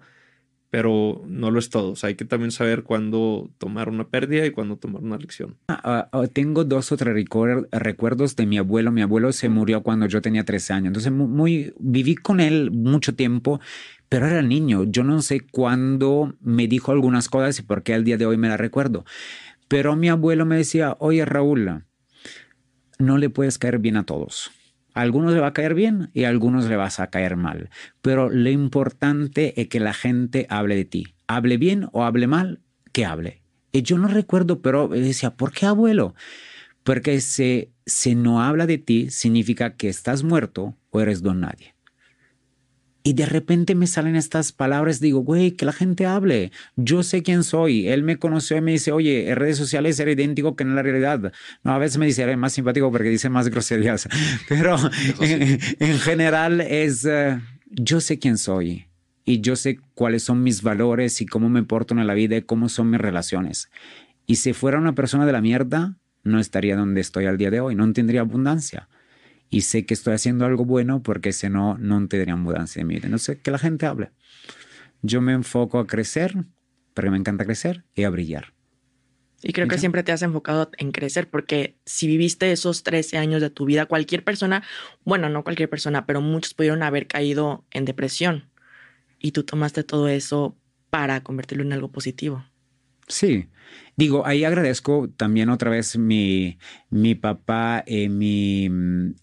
pero 0.72 1.20
no 1.26 1.50
lo 1.50 1.58
es 1.58 1.68
todo. 1.68 1.90
O 1.92 1.96
sea, 1.96 2.08
hay 2.08 2.14
que 2.14 2.24
también 2.24 2.50
saber 2.50 2.82
cuándo 2.82 3.50
tomar 3.58 3.90
una 3.90 4.08
pérdida 4.08 4.46
y 4.46 4.52
cuándo 4.52 4.76
tomar 4.78 5.02
una 5.02 5.18
lección. 5.18 5.58
Ah, 5.68 6.08
ah, 6.10 6.26
tengo 6.32 6.64
dos 6.64 6.90
o 6.92 6.96
tres 6.96 7.14
recuer- 7.14 7.68
recuerdos 7.72 8.36
de 8.36 8.46
mi 8.46 8.56
abuelo. 8.56 8.90
Mi 8.90 9.02
abuelo 9.02 9.32
se 9.32 9.50
murió 9.50 9.82
cuando 9.82 10.06
yo 10.06 10.22
tenía 10.22 10.46
13 10.46 10.72
años. 10.72 10.86
Entonces, 10.86 11.12
mu- 11.12 11.28
muy, 11.28 11.74
viví 11.78 12.14
con 12.14 12.40
él 12.40 12.70
mucho 12.70 13.14
tiempo, 13.14 13.60
pero 14.08 14.26
era 14.26 14.40
niño. 14.40 14.84
Yo 14.84 15.04
no 15.04 15.20
sé 15.20 15.40
cuándo 15.40 16.36
me 16.40 16.66
dijo 16.68 16.90
algunas 16.90 17.28
cosas 17.28 17.58
y 17.58 17.62
por 17.62 17.82
qué 17.82 17.92
al 17.92 18.04
día 18.04 18.16
de 18.16 18.24
hoy 18.24 18.38
me 18.38 18.48
las 18.48 18.58
recuerdo. 18.58 19.04
Pero 19.68 19.94
mi 19.94 20.08
abuelo 20.08 20.46
me 20.46 20.56
decía, 20.56 20.96
oye 21.00 21.22
Raúl, 21.26 21.84
no 22.98 23.18
le 23.18 23.28
puedes 23.28 23.58
caer 23.58 23.78
bien 23.78 23.98
a 23.98 24.04
todos. 24.06 24.50
Algunos 24.94 25.32
le 25.32 25.40
va 25.40 25.48
a 25.48 25.52
caer 25.52 25.74
bien 25.74 26.10
y 26.12 26.24
a 26.24 26.28
algunos 26.28 26.66
le 26.66 26.76
vas 26.76 27.00
a 27.00 27.08
caer 27.08 27.36
mal. 27.36 27.70
Pero 28.00 28.30
lo 28.30 28.50
importante 28.50 29.60
es 29.60 29.68
que 29.68 29.80
la 29.80 29.94
gente 29.94 30.46
hable 30.50 30.76
de 30.76 30.84
ti. 30.84 31.14
Hable 31.26 31.56
bien 31.56 31.88
o 31.92 32.04
hable 32.04 32.26
mal, 32.26 32.60
que 32.92 33.04
hable. 33.04 33.42
Y 33.72 33.82
yo 33.82 33.96
no 33.98 34.08
recuerdo, 34.08 34.60
pero 34.60 34.88
decía, 34.88 35.34
¿por 35.34 35.52
qué 35.52 35.66
abuelo? 35.66 36.14
Porque 36.82 37.20
si, 37.20 37.70
si 37.86 38.14
no 38.14 38.42
habla 38.42 38.66
de 38.66 38.78
ti, 38.78 39.10
significa 39.10 39.76
que 39.76 39.88
estás 39.88 40.24
muerto 40.24 40.76
o 40.90 41.00
eres 41.00 41.22
don 41.22 41.40
nadie. 41.40 41.71
Y 43.04 43.14
de 43.14 43.26
repente 43.26 43.74
me 43.74 43.88
salen 43.88 44.14
estas 44.14 44.52
palabras, 44.52 45.00
digo, 45.00 45.20
güey, 45.20 45.52
que 45.52 45.64
la 45.64 45.72
gente 45.72 46.06
hable. 46.06 46.52
Yo 46.76 47.02
sé 47.02 47.22
quién 47.22 47.42
soy. 47.42 47.88
Él 47.88 48.04
me 48.04 48.18
conoció 48.18 48.56
y 48.56 48.60
me 48.60 48.72
dice, 48.72 48.92
oye, 48.92 49.28
en 49.28 49.36
redes 49.36 49.56
sociales 49.56 49.98
era 49.98 50.12
idéntico 50.12 50.54
que 50.54 50.62
en 50.62 50.76
la 50.76 50.82
realidad. 50.82 51.32
No, 51.64 51.72
a 51.72 51.78
veces 51.78 51.98
me 51.98 52.06
dice, 52.06 52.22
eres 52.22 52.38
más 52.38 52.52
simpático 52.52 52.92
porque 52.92 53.08
dice 53.08 53.28
más 53.28 53.48
groserías. 53.48 54.08
Pero 54.48 54.76
en, 55.20 55.58
en 55.80 55.98
general 55.98 56.60
es, 56.60 57.04
eh, 57.04 57.40
yo 57.70 58.00
sé 58.00 58.18
quién 58.18 58.38
soy. 58.38 58.86
y 59.24 59.40
yo 59.40 59.56
sé 59.56 59.78
cuáles 59.94 60.22
son 60.24 60.42
mis 60.42 60.62
valores 60.62 61.20
y 61.20 61.26
cómo 61.26 61.48
me 61.48 61.62
porto 61.62 61.94
en 61.94 62.06
la 62.06 62.14
vida 62.14 62.36
y 62.36 62.42
cómo 62.42 62.68
son 62.68 62.90
mis 62.90 63.00
relaciones. 63.00 63.68
Y 64.26 64.36
si 64.36 64.52
fuera 64.52 64.78
una 64.78 64.94
persona 64.94 65.26
de 65.26 65.32
la 65.32 65.40
mierda, 65.40 65.96
no 66.24 66.38
estaría 66.38 66.76
donde 66.76 67.00
estoy 67.00 67.26
al 67.26 67.38
día 67.38 67.50
de 67.50 67.60
hoy, 67.60 67.74
no 67.74 67.92
tendría 67.92 68.20
abundancia. 68.20 68.88
Y 69.52 69.60
sé 69.60 69.84
que 69.84 69.92
estoy 69.92 70.14
haciendo 70.14 70.46
algo 70.46 70.64
bueno 70.64 71.02
porque 71.02 71.34
si 71.34 71.50
no, 71.50 71.76
no 71.76 72.08
tendría 72.08 72.32
abundancia 72.32 72.80
en 72.80 72.86
mi 72.86 72.94
vida. 72.94 73.10
No 73.10 73.18
sé, 73.18 73.38
que 73.38 73.50
la 73.50 73.58
gente 73.58 73.84
hable. 73.84 74.10
Yo 75.02 75.20
me 75.20 75.34
enfoco 75.34 75.78
a 75.78 75.86
crecer, 75.86 76.34
porque 76.94 77.10
me 77.10 77.18
encanta 77.18 77.44
crecer, 77.44 77.84
y 77.94 78.04
a 78.04 78.08
brillar. 78.08 78.54
Y 79.42 79.52
creo 79.52 79.68
que 79.68 79.76
siempre 79.76 80.02
te 80.02 80.10
has 80.10 80.22
enfocado 80.22 80.70
en 80.78 80.90
crecer, 80.90 81.28
porque 81.28 81.76
si 81.84 82.06
viviste 82.06 82.50
esos 82.50 82.82
13 82.82 83.18
años 83.18 83.42
de 83.42 83.50
tu 83.50 83.66
vida, 83.66 83.84
cualquier 83.84 84.24
persona, 84.24 84.62
bueno, 85.04 85.28
no 85.28 85.44
cualquier 85.44 85.68
persona, 85.68 86.06
pero 86.06 86.22
muchos 86.22 86.54
pudieron 86.54 86.82
haber 86.82 87.06
caído 87.06 87.66
en 87.72 87.84
depresión. 87.84 88.48
Y 89.18 89.32
tú 89.32 89.42
tomaste 89.42 89.84
todo 89.84 90.08
eso 90.08 90.56
para 90.88 91.22
convertirlo 91.22 91.62
en 91.62 91.74
algo 91.74 91.92
positivo. 91.92 92.42
Sí, 93.08 93.48
digo, 93.96 94.26
ahí 94.26 94.44
agradezco 94.44 95.08
también 95.16 95.50
otra 95.50 95.70
vez 95.70 95.98
mi, 95.98 96.58
mi 96.88 97.14
papá 97.14 97.84
y 97.86 98.08
mi, 98.08 98.64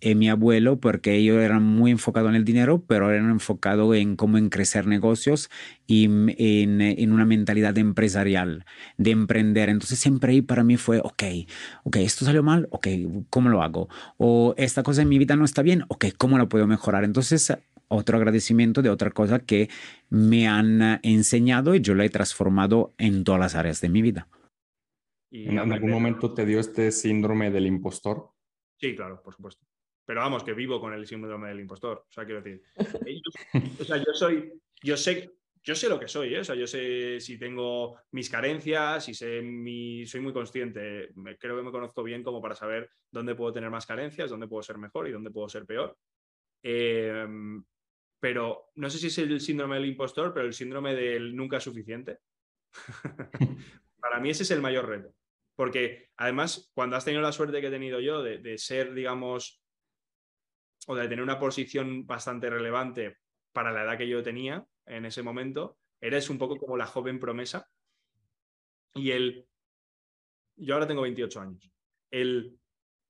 y 0.01 0.15
mi 0.15 0.30
abuelo, 0.30 0.80
porque 0.80 1.15
ellos 1.15 1.38
eran 1.41 1.63
muy 1.63 1.91
enfocados 1.91 2.30
en 2.30 2.36
el 2.36 2.45
dinero, 2.45 2.84
pero 2.86 3.09
eran 3.09 3.32
enfocados 3.32 3.95
en 3.95 4.15
cómo 4.15 4.38
crecer 4.49 4.86
negocios 4.86 5.49
y 5.88 6.05
en, 6.05 6.82
en, 6.82 7.11
una 7.11 7.25
mentalidad 7.25 7.77
empresarial, 7.77 8.65
de 8.97 9.11
emprender. 9.11 9.69
Entonces 9.69 9.97
siempre 9.97 10.34
ahí 10.34 10.41
para 10.41 10.63
mí 10.63 10.77
fue, 10.77 10.99
ok, 10.99 11.23
ok, 11.86 11.95
esto 11.97 12.25
salió 12.25 12.43
mal, 12.43 12.67
ok, 12.71 12.88
¿cómo 13.30 13.49
lo 13.49 13.63
hago? 13.63 13.89
O 14.17 14.53
esta 14.57 14.84
cosa 14.84 15.01
en 15.01 15.09
mi 15.09 15.17
vida 15.17 15.36
no 15.36 15.45
está 15.45 15.61
bien, 15.61 15.84
ok, 15.88 16.05
¿cómo 16.17 16.38
lo 16.38 16.49
puedo 16.49 16.67
mejorar? 16.67 17.03
Entonces 17.05 17.53
otro 17.89 18.17
agradecimiento 18.17 18.81
de 18.81 18.89
otra 18.89 19.11
cosa 19.11 19.39
que 19.39 19.69
me 20.09 20.47
han 20.47 20.81
eh, 20.81 20.99
enseñado 21.03 21.75
y 21.75 21.81
yo 21.81 21.95
la 21.95 22.05
he 22.05 22.09
transformado 22.09 22.93
en 22.97 23.23
todas 23.23 23.41
las 23.41 23.55
áreas 23.55 23.81
de 23.81 23.89
mi 23.89 24.01
vida. 24.01 24.27
¿En, 25.31 25.59
algún 25.59 25.91
momento 25.91 26.33
te 26.33 26.45
dio 26.45 26.59
este 26.59 26.91
síndrome 26.91 27.51
del 27.51 27.67
impostor? 27.67 28.31
Sí, 28.77 28.95
claro, 28.95 29.21
por 29.21 29.33
supuesto. 29.33 29.65
Pero 30.05 30.21
vamos, 30.21 30.43
que 30.43 30.53
vivo 30.53 30.79
con 30.79 30.93
el 30.93 31.05
síndrome 31.05 31.49
del 31.49 31.59
impostor. 31.59 32.05
O 32.07 32.11
sea, 32.11 32.25
quiero 32.25 32.41
decir, 32.41 32.63
o 33.79 33.83
sea, 33.83 33.97
yo 33.97 34.11
soy, 34.13 34.51
yo 34.81 34.97
sé, 34.97 35.31
yo 35.61 35.75
sé 35.75 35.87
lo 35.87 35.99
que 35.99 36.07
soy, 36.07 36.33
¿eh? 36.33 36.39
o 36.39 36.43
sea, 36.43 36.55
yo 36.55 36.65
sé 36.65 37.19
si 37.19 37.37
tengo 37.37 37.95
mis 38.11 38.27
carencias 38.27 39.07
y 39.07 39.13
sé 39.13 39.41
mi, 39.43 40.05
soy 40.07 40.21
muy 40.21 40.33
consciente. 40.33 41.11
creo 41.39 41.57
que 41.57 41.63
me 41.63 41.71
conozco 41.71 42.01
bien 42.01 42.23
como 42.23 42.41
para 42.41 42.55
saber 42.55 42.89
dónde 43.11 43.35
puedo 43.35 43.53
tener 43.53 43.69
más 43.69 43.85
carencias, 43.85 44.31
dónde 44.31 44.47
puedo 44.47 44.63
ser 44.63 44.79
mejor 44.79 45.07
y 45.07 45.11
dónde 45.11 45.29
puedo 45.29 45.47
ser 45.47 45.65
peor. 45.65 45.95
Eh, 46.63 47.27
pero 48.20 48.72
no 48.76 48.89
sé 48.89 48.97
si 48.97 49.07
es 49.07 49.17
el 49.17 49.39
síndrome 49.39 49.76
del 49.76 49.86
impostor, 49.86 50.34
pero 50.34 50.45
el 50.45 50.53
síndrome 50.53 50.95
del 50.95 51.36
nunca 51.36 51.59
suficiente. 51.59 52.20
Para 53.99 54.20
mí 54.20 54.30
ese 54.30 54.43
es 54.43 54.51
el 54.51 54.61
mayor 54.61 54.88
reto. 54.88 55.13
Porque 55.55 56.09
además, 56.17 56.72
cuando 56.74 56.95
has 56.95 57.05
tenido 57.05 57.22
la 57.22 57.32
suerte 57.32 57.59
que 57.59 57.67
he 57.67 57.72
tenido 57.72 57.99
yo 57.99 58.24
de, 58.24 58.57
ser, 58.57 58.93
digamos, 58.93 59.61
o 60.88 60.95
de 60.95 61.07
tener 61.07 61.24
una 61.24 61.39
posición 61.39 62.05
bastante 62.05 62.49
relevante 62.49 63.17
para 63.51 63.72
la 63.72 63.84
edad 63.84 63.97
que 63.97 64.07
yo 64.07 64.24
tenía 64.24 64.65
en 64.86 65.05
ese 65.05 65.22
momento, 65.22 65.78
eres 65.99 66.30
un 66.30 66.38
poco 66.38 66.57
como 66.57 66.78
la 66.78 66.86
joven 66.86 67.20
promesa. 67.20 67.70
Y 68.95 69.11
el, 69.11 69.47
yo 70.55 70.74
ahora 70.74 70.88
tengo 70.88 71.01
28 71.01 71.41
años, 71.41 71.72
el 72.09 72.57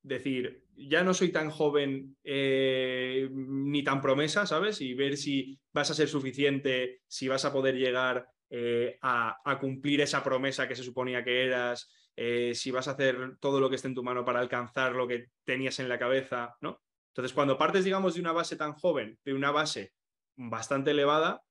decir, 0.02 0.66
ya 0.88 1.04
no 1.04 1.14
soy 1.14 1.32
tan 1.32 1.50
joven 1.50 2.16
eh, 2.24 3.30
ni 3.32 3.84
tan 3.84 4.02
promesa, 4.02 4.46
¿sabes? 4.46 4.82
Y 4.82 4.94
ver 4.94 5.18
si 5.18 5.60
vas 5.74 5.92
a 5.92 5.94
ser 5.94 6.08
suficiente, 6.08 7.02
si 7.08 7.28
vas 7.28 7.46
a 7.46 7.52
poder 7.52 7.76
llegar 7.76 8.28
eh, 8.50 8.98
a, 9.02 9.58
cumplir 9.60 10.02
esa 10.02 10.24
promesa 10.24 10.68
que 10.68 10.76
se 10.76 10.84
suponía 10.84 11.24
que 11.24 11.46
eras, 11.46 11.92
eh, 12.16 12.54
si 12.56 12.72
vas 12.72 12.88
a 12.88 12.92
hacer 12.92 13.38
todo 13.40 13.60
lo 13.60 13.70
que 13.70 13.76
esté 13.76 13.88
en 13.88 13.96
tu 13.96 14.04
mano 14.04 14.24
para 14.24 14.40
alcanzar 14.40 14.96
lo 14.96 15.08
que 15.08 15.28
tenías 15.44 15.80
en 15.80 15.90
la 15.90 16.00
cabeza, 16.00 16.56
¿no? 16.62 16.82
Entonces, 17.10 17.34
cuando 17.34 17.58
partes, 17.58 17.84
digamos, 17.84 18.14
de 18.14 18.22
una 18.22 18.32
base 18.32 18.56
tan 18.56 18.74
joven, 18.74 19.20
de 19.26 19.34
una 19.34 19.52
base 19.52 19.94
bastante 20.36 20.92
elevada, 20.92 21.42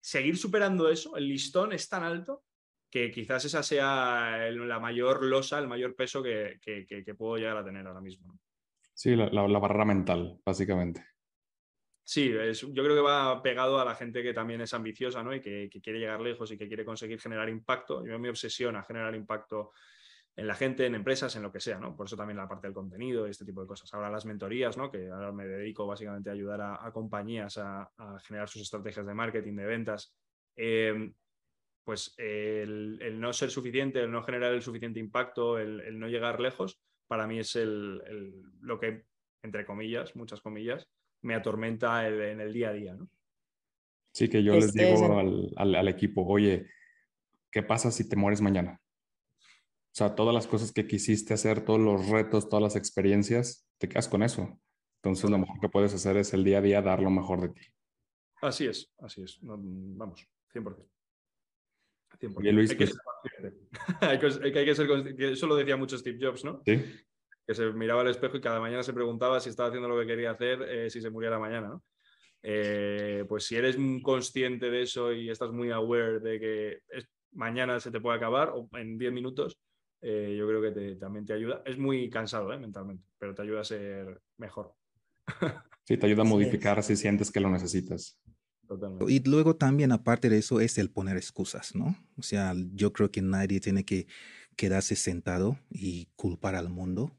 seguir 0.00 0.36
superando 0.36 0.88
eso, 0.88 1.16
el 1.16 1.28
listón 1.28 1.72
es 1.72 1.88
tan 1.88 2.02
alto 2.02 2.42
que 2.90 3.10
quizás 3.10 3.44
esa 3.44 3.62
sea 3.62 4.48
la 4.50 4.80
mayor 4.80 5.22
losa, 5.24 5.58
el 5.58 5.68
mayor 5.68 5.94
peso 5.94 6.22
que, 6.22 6.58
puedo 7.16 7.36
llegar 7.36 7.56
a 7.56 7.64
tener 7.64 7.86
ahora 7.86 8.00
mismo. 8.00 8.38
Sí, 8.96 9.14
la, 9.14 9.42
barrera 9.58 9.84
mental, 9.84 10.40
básicamente. 10.42 11.04
Sí, 12.02 12.30
yo 12.30 12.82
creo 12.82 12.94
que 12.94 13.02
va 13.02 13.42
pegado 13.42 13.78
a 13.78 13.84
la 13.84 13.94
gente 13.94 14.22
que 14.22 14.32
también 14.32 14.62
es 14.62 14.72
ambiciosa 14.72 15.22
¿no? 15.22 15.34
y 15.34 15.40
que, 15.40 15.68
quiere 15.82 15.98
llegar 15.98 16.18
lejos 16.20 16.50
y 16.50 16.56
que 16.56 16.66
quiere 16.66 16.82
conseguir 16.82 17.20
generar 17.20 17.50
impacto. 17.50 18.06
Yo 18.06 18.18
me 18.18 18.30
obsesiona 18.30 18.82
generar 18.82 19.14
impacto 19.14 19.72
en 20.34 20.46
la 20.46 20.54
gente, 20.54 20.86
en 20.86 20.94
empresas, 20.94 21.36
en 21.36 21.42
lo 21.42 21.52
que 21.52 21.60
sea, 21.60 21.78
¿no? 21.78 21.94
Por 21.94 22.06
eso 22.06 22.16
también 22.16 22.38
la 22.38 22.48
parte 22.48 22.68
del 22.68 22.74
contenido 22.74 23.26
este 23.26 23.44
tipo 23.44 23.60
de 23.60 23.66
cosas. 23.66 23.92
Ahora 23.92 24.10
las 24.10 24.24
mentorías, 24.24 24.78
¿no? 24.78 24.90
Que 24.90 25.10
ahora 25.10 25.30
me 25.30 25.46
dedico 25.46 25.86
básicamente 25.86 26.30
a 26.30 26.32
ayudar 26.32 26.62
a, 26.62 26.90
compañías 26.90 27.58
a, 27.58 27.90
generar 28.22 28.48
sus 28.48 28.62
estrategias 28.62 29.06
de 29.06 29.14
marketing, 29.14 29.56
de 29.56 29.66
ventas. 29.66 30.16
Eh, 30.56 31.12
pues 31.84 32.14
el, 32.18 33.20
no 33.20 33.32
ser 33.32 33.50
suficiente, 33.50 34.00
el 34.00 34.10
no 34.10 34.22
generar 34.22 34.52
el 34.52 34.62
suficiente 34.62 34.98
impacto, 34.98 35.58
el, 35.58 35.98
no 35.98 36.08
llegar 36.08 36.40
lejos, 36.40 36.80
para 37.06 37.26
mí 37.26 37.38
es 37.38 37.56
lo 37.56 38.80
que, 38.80 39.04
entre 39.42 39.64
comillas, 39.64 40.14
muchas 40.16 40.40
comillas, 40.40 40.88
me 41.22 41.34
atormenta 41.34 42.06
en 42.08 42.40
el 42.40 42.52
día 42.52 42.70
a 42.70 42.72
día. 42.72 42.94
¿no? 42.94 43.08
Sí, 44.12 44.28
que 44.28 44.42
yo 44.42 44.54
les 44.54 44.66
este 44.66 44.86
digo 44.86 45.18
al, 45.56 45.88
equipo, 45.88 46.24
oye, 46.26 46.66
¿qué 47.50 47.62
pasa 47.62 47.90
si 47.90 48.08
te 48.08 48.16
mueres 48.16 48.40
mañana? 48.40 48.80
O 49.42 49.98
sea, 49.98 50.14
todas 50.14 50.34
las 50.34 50.46
cosas 50.46 50.72
que 50.72 50.86
quisiste 50.86 51.34
hacer, 51.34 51.64
todos 51.64 51.80
los 51.80 52.08
retos, 52.08 52.48
todas 52.48 52.62
las 52.62 52.76
experiencias, 52.76 53.66
te 53.78 53.88
quedas 53.88 54.08
con 54.08 54.22
eso. 54.22 54.60
Entonces, 55.02 55.30
lo 55.30 55.38
mejor 55.38 55.60
que 55.60 55.68
puedes 55.68 55.94
hacer 55.94 56.16
es 56.16 56.32
el 56.34 56.44
día 56.44 56.58
a 56.58 56.62
día 56.62 56.82
dar 56.82 57.00
lo 57.00 57.10
mejor 57.10 57.40
de 57.40 57.48
ti. 57.50 57.66
Así 58.42 58.66
es, 58.66 58.92
así 58.98 59.22
es. 59.22 59.38
vamos, 59.42 60.26
100%. 60.52 60.86
Luis, 62.52 62.70
hay, 64.00 64.18
que 64.18 64.74
ser, 64.74 64.88
eso 65.18 65.46
lo 65.46 65.56
decía 65.56 65.76
mucho 65.76 65.98
Steve 65.98 66.18
Jobs, 66.20 66.44
¿no? 66.44 66.62
Sí. 66.64 66.82
Que 67.46 67.54
se 67.54 67.72
miraba 67.72 68.02
al 68.02 68.08
espejo 68.08 68.36
y 68.36 68.40
cada 68.40 68.60
mañana 68.60 68.82
se 68.82 68.92
preguntaba 68.92 69.40
si 69.40 69.50
estaba 69.50 69.68
haciendo 69.68 69.88
lo 69.88 70.00
que 70.00 70.06
quería 70.06 70.32
hacer, 70.32 70.62
eh, 70.62 70.90
si 70.90 71.00
se 71.00 71.10
muriera 71.10 71.38
mañana, 71.38 71.68
¿no? 71.68 71.84
Eh, 72.42 73.24
pues 73.28 73.44
si 73.44 73.56
eres 73.56 73.76
consciente 74.02 74.70
de 74.70 74.82
eso 74.82 75.12
y 75.12 75.30
estás 75.30 75.50
muy 75.50 75.70
aware 75.70 76.20
de 76.20 76.38
que 76.38 76.78
mañana 77.32 77.80
se 77.80 77.90
te 77.90 78.00
puede 78.00 78.16
acabar 78.16 78.52
o 78.54 78.68
en 78.74 78.98
10 78.98 79.12
minutos, 79.12 79.58
eh, 80.00 80.36
yo 80.38 80.46
creo 80.46 80.62
que 80.62 80.96
también 80.96 81.24
te 81.24 81.32
ayuda. 81.32 81.62
Es 81.64 81.78
muy 81.78 82.08
cansado 82.08 82.46
mentalmente, 82.58 83.04
pero 83.18 83.34
te 83.34 83.42
ayuda 83.42 83.60
a 83.60 83.64
ser 83.64 84.20
mejor. 84.38 84.74
Sí, 85.86 85.96
te 85.96 86.06
ayuda 86.06 86.22
a 86.22 86.24
modificar 86.24 86.82
si 86.82 86.96
sientes 86.96 87.30
que 87.30 87.38
lo 87.38 87.48
necesitas. 87.48 88.20
Y 89.08 89.20
luego 89.20 89.56
también, 89.56 89.92
aparte 89.92 90.28
de 90.28 90.38
eso, 90.38 90.60
es 90.60 90.78
el 90.78 90.90
poner 90.90 91.16
excusas, 91.16 91.74
¿no? 91.74 91.96
O 92.16 92.22
sea, 92.22 92.54
yo 92.74 92.92
creo 92.92 93.10
que 93.10 93.22
nadie 93.22 93.60
tiene 93.60 93.84
que 93.84 94.06
quedarse 94.56 94.96
sentado 94.96 95.58
y 95.70 96.08
culpar 96.16 96.54
al 96.54 96.68
mundo 96.68 97.12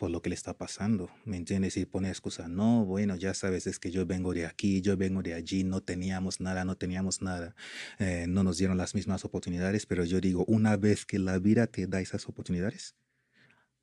por 0.00 0.10
lo 0.10 0.22
que 0.22 0.30
le 0.30 0.34
está 0.34 0.56
pasando, 0.56 1.10
¿me 1.26 1.36
entiendes? 1.36 1.76
Y 1.76 1.84
poner 1.84 2.10
excusas, 2.10 2.48
no, 2.48 2.86
bueno, 2.86 3.16
ya 3.16 3.34
sabes, 3.34 3.66
es 3.66 3.78
que 3.78 3.90
yo 3.90 4.06
vengo 4.06 4.32
de 4.32 4.46
aquí, 4.46 4.80
yo 4.80 4.96
vengo 4.96 5.22
de 5.22 5.34
allí, 5.34 5.62
no 5.62 5.82
teníamos 5.82 6.40
nada, 6.40 6.64
no 6.64 6.74
teníamos 6.78 7.20
nada, 7.20 7.54
eh, 7.98 8.24
no 8.26 8.42
nos 8.42 8.56
dieron 8.56 8.78
las 8.78 8.94
mismas 8.94 9.26
oportunidades, 9.26 9.84
pero 9.84 10.06
yo 10.06 10.18
digo, 10.18 10.46
una 10.46 10.78
vez 10.78 11.04
que 11.04 11.18
la 11.18 11.38
vida 11.38 11.66
te 11.66 11.86
da 11.86 12.00
esas 12.00 12.26
oportunidades, 12.30 12.96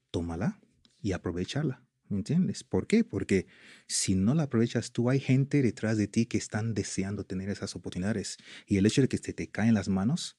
tómala 0.09 0.59
y 1.03 1.11
aprovecharla. 1.11 1.86
¿Me 2.09 2.17
entiendes? 2.17 2.63
¿Por 2.63 2.87
qué? 2.87 3.03
Porque 3.03 3.47
si 3.87 4.15
no 4.15 4.33
la 4.33 4.43
aprovechas 4.43 4.91
tú, 4.91 5.09
hay 5.09 5.19
gente 5.19 5.61
detrás 5.61 5.97
de 5.97 6.07
ti 6.07 6.25
que 6.25 6.37
están 6.37 6.73
deseando 6.73 7.25
tener 7.25 7.49
esas 7.49 7.75
oportunidades. 7.75 8.37
Y 8.65 8.77
el 8.77 8.85
hecho 8.85 9.01
de 9.01 9.09
que 9.09 9.17
se 9.17 9.33
te 9.33 9.49
caen 9.49 9.73
las 9.73 9.89
manos 9.89 10.37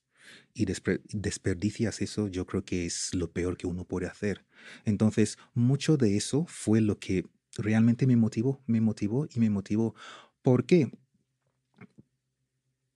y 0.55 0.67
desperdicias 0.67 2.01
eso, 2.01 2.29
yo 2.29 2.47
creo 2.47 2.65
que 2.65 2.87
es 2.87 3.15
lo 3.15 3.33
peor 3.33 3.57
que 3.57 3.67
uno 3.67 3.85
puede 3.85 4.07
hacer. 4.07 4.47
Entonces, 4.85 5.39
mucho 5.55 5.97
de 5.97 6.17
eso 6.17 6.47
fue 6.47 6.81
lo 6.81 6.99
que 6.99 7.27
realmente 7.57 8.07
me 8.07 8.17
motivó, 8.17 8.63
me 8.67 8.81
motivó 8.81 9.27
y 9.31 9.41
me 9.41 9.51
motivó. 9.51 9.95
¿Por 10.43 10.65
qué? 10.65 10.91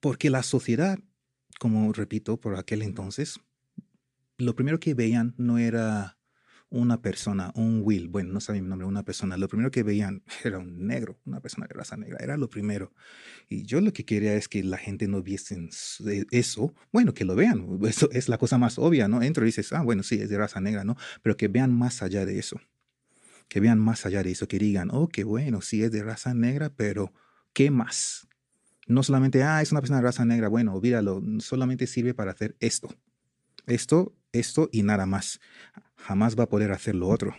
Porque 0.01 0.31
la 0.31 0.43
sociedad, 0.43 0.99
como 1.59 1.93
repito, 1.93 2.41
por 2.41 2.57
aquel 2.57 2.83
entonces, 2.83 3.39
lo 4.39 4.57
primero 4.57 4.81
que 4.81 4.95
veían 4.95 5.35
no 5.37 5.59
era 5.59 6.19
una 6.73 7.03
persona, 7.03 7.53
un 7.55 7.83
Will, 7.85 8.09
bueno, 8.09 8.33
no 8.33 8.41
sabía 8.41 8.63
mi 8.63 8.69
nombre, 8.69 8.87
una 8.87 9.05
persona, 9.05 9.37
lo 9.37 9.47
primero 9.47 9.71
que 9.71 9.83
veían 9.83 10.23
era 10.45 10.59
un 10.59 10.87
negro, 10.87 11.19
una 11.27 11.41
persona 11.41 11.67
de 11.67 11.75
raza 11.75 11.97
negra, 11.97 12.19
era 12.21 12.37
lo 12.37 12.49
primero. 12.49 12.93
Y 13.49 13.65
yo 13.65 13.81
lo 13.81 13.93
que 13.93 14.05
quería 14.05 14.35
es 14.35 14.49
que 14.49 14.65
la 14.65 14.79
gente 14.79 15.07
no 15.07 15.23
viese 15.23 15.69
eso, 16.31 16.75
bueno, 16.91 17.13
que 17.13 17.25
lo 17.25 17.35
vean, 17.35 17.79
eso 17.85 18.11
es 18.11 18.29
la 18.29 18.39
cosa 18.39 18.59
más 18.59 18.79
obvia, 18.79 19.07
¿no? 19.07 19.23
Entro 19.23 19.45
y 19.45 19.47
dices, 19.49 19.73
ah, 19.73 19.83
bueno, 19.83 20.03
sí, 20.03 20.17
es 20.17 20.31
de 20.31 20.39
raza 20.39 20.61
negra, 20.61 20.83
¿no? 20.83 20.97
Pero 21.23 21.37
que 21.37 21.49
vean 21.49 21.77
más 21.77 22.03
allá 22.03 22.25
de 22.25 22.39
eso, 22.39 22.59
que 23.49 23.61
vean 23.61 23.79
más 23.79 24.07
allá 24.07 24.23
de 24.23 24.31
eso, 24.31 24.49
que 24.49 24.59
digan, 24.59 24.89
oh, 24.93 25.09
qué 25.09 25.25
bueno, 25.25 25.61
sí 25.61 25.83
es 25.83 25.93
de 25.93 26.03
raza 26.03 26.33
negra, 26.33 26.73
pero 26.75 27.13
¿qué 27.53 27.71
más? 27.71 28.29
No 28.87 29.03
solamente, 29.03 29.43
ah, 29.43 29.61
es 29.61 29.73
una 29.73 29.83
persona 29.83 29.99
de 29.99 30.05
raza 30.05 30.25
negra, 30.25 30.49
bueno, 30.49 30.75
olvídalo, 30.75 31.23
solamente 31.39 31.87
sirve 31.87 32.15
para 32.15 32.33
hacer 32.33 32.57
esto. 32.61 32.89
Esto, 33.67 34.17
esto 34.33 34.69
y 34.73 34.83
nada 34.83 35.07
más. 35.07 35.39
Jamás 36.03 36.39
va 36.39 36.45
a 36.45 36.49
poder 36.49 36.73
hacer 36.73 36.95
lo 36.95 37.09
otro. 37.09 37.35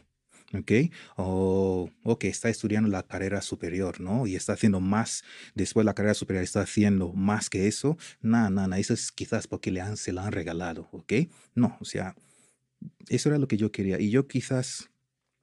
¿ok? 0.54 0.72
O, 1.18 1.90
o, 2.04 2.20
que 2.20 2.28
está 2.28 2.50
estudiando 2.50 2.90
la 2.90 3.04
carrera 3.04 3.42
superior, 3.42 4.00
¿no? 4.00 4.28
Y 4.28 4.36
está 4.36 4.54
haciendo 4.54 4.80
más, 4.80 5.24
después 5.56 5.84
de 5.84 5.86
la 5.86 5.96
carrera 5.96 6.14
superior 6.14 6.44
está 6.44 6.62
haciendo 6.62 7.14
más 7.14 7.50
que 7.50 7.68
eso. 7.68 7.98
Nada, 8.22 8.50
nada, 8.50 8.78
eso 8.78 8.94
es 8.94 9.12
quizás 9.12 9.48
porque 9.48 9.72
le 9.72 9.82
han, 9.82 9.98
se 9.98 10.14
la 10.14 10.26
han 10.26 10.32
regalado, 10.32 10.90
¿ok? 10.92 11.14
No, 11.56 11.78
o 11.80 11.86
sea, 11.86 12.16
eso 13.10 13.30
era 13.30 13.38
lo 13.38 13.48
que 13.48 13.58
yo 13.58 13.72
quería. 13.72 14.00
Y 14.00 14.10
yo 14.10 14.28
quizás 14.28 14.90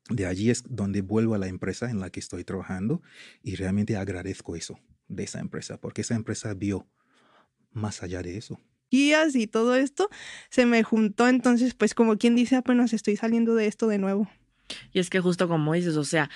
de 0.08 0.26
allí 0.26 0.50
es 0.50 0.64
donde 0.68 1.02
vuelvo 1.02 1.34
a 1.34 1.38
la 1.38 1.48
empresa 1.48 1.90
en 1.90 2.00
la 2.00 2.10
que 2.10 2.20
estoy 2.20 2.44
trabajando 2.44 3.02
y 3.42 3.56
realmente 3.56 3.96
agradezco 3.96 4.56
eso 4.56 4.78
de 5.08 5.24
esa 5.24 5.40
empresa, 5.40 5.80
porque 5.80 6.02
esa 6.02 6.14
empresa 6.14 6.54
vio 6.54 6.86
más 7.72 8.02
allá 8.02 8.22
de 8.22 8.36
eso. 8.36 8.60
Guías 8.90 9.34
y 9.36 9.46
todo 9.46 9.74
esto 9.76 10.08
se 10.50 10.66
me 10.66 10.82
juntó, 10.82 11.28
entonces 11.28 11.74
pues 11.74 11.94
como 11.94 12.18
quien 12.18 12.34
dice, 12.34 12.56
apenas 12.56 12.92
estoy 12.92 13.16
saliendo 13.16 13.54
de 13.54 13.66
esto 13.66 13.86
de 13.88 13.98
nuevo. 13.98 14.28
Y 14.92 15.00
es 15.00 15.10
que 15.10 15.20
justo 15.20 15.48
como 15.48 15.74
dices, 15.74 15.96
o 15.96 16.04
sea, 16.04 16.30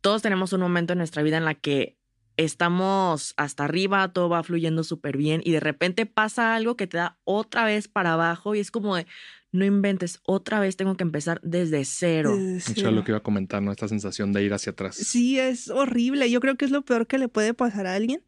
todos 0.00 0.22
tenemos 0.22 0.52
un 0.52 0.60
momento 0.60 0.92
en 0.92 0.98
nuestra 0.98 1.22
vida 1.22 1.36
en 1.36 1.44
la 1.44 1.54
que 1.54 1.98
estamos 2.36 3.34
hasta 3.36 3.64
arriba, 3.64 4.12
todo 4.12 4.28
va 4.28 4.42
fluyendo 4.42 4.84
súper 4.84 5.16
bien 5.16 5.42
y 5.44 5.50
de 5.50 5.60
repente 5.60 6.06
pasa 6.06 6.54
algo 6.54 6.76
que 6.76 6.86
te 6.86 6.96
da 6.96 7.18
otra 7.24 7.64
vez 7.64 7.88
para 7.88 8.12
abajo 8.12 8.54
y 8.54 8.60
es 8.60 8.70
como 8.70 8.96
de, 8.96 9.06
no 9.50 9.64
inventes, 9.64 10.20
otra 10.24 10.60
vez 10.60 10.76
tengo 10.76 10.96
que 10.96 11.02
empezar 11.02 11.40
desde 11.42 11.84
cero. 11.84 12.36
Eso 12.38 12.72
es 12.72 12.82
lo 12.82 13.02
que 13.02 13.10
iba 13.10 13.18
a 13.18 13.22
comentar, 13.22 13.60
¿no? 13.62 13.72
Esta 13.72 13.88
sensación 13.88 14.32
de 14.32 14.44
ir 14.44 14.52
hacia 14.52 14.72
atrás. 14.72 14.94
Sí, 14.94 15.38
es 15.38 15.68
horrible. 15.68 16.30
Yo 16.30 16.40
creo 16.40 16.56
que 16.56 16.64
es 16.64 16.70
lo 16.70 16.82
peor 16.82 17.06
que 17.06 17.18
le 17.18 17.28
puede 17.28 17.54
pasar 17.54 17.86
a 17.86 17.94
alguien. 17.94 18.22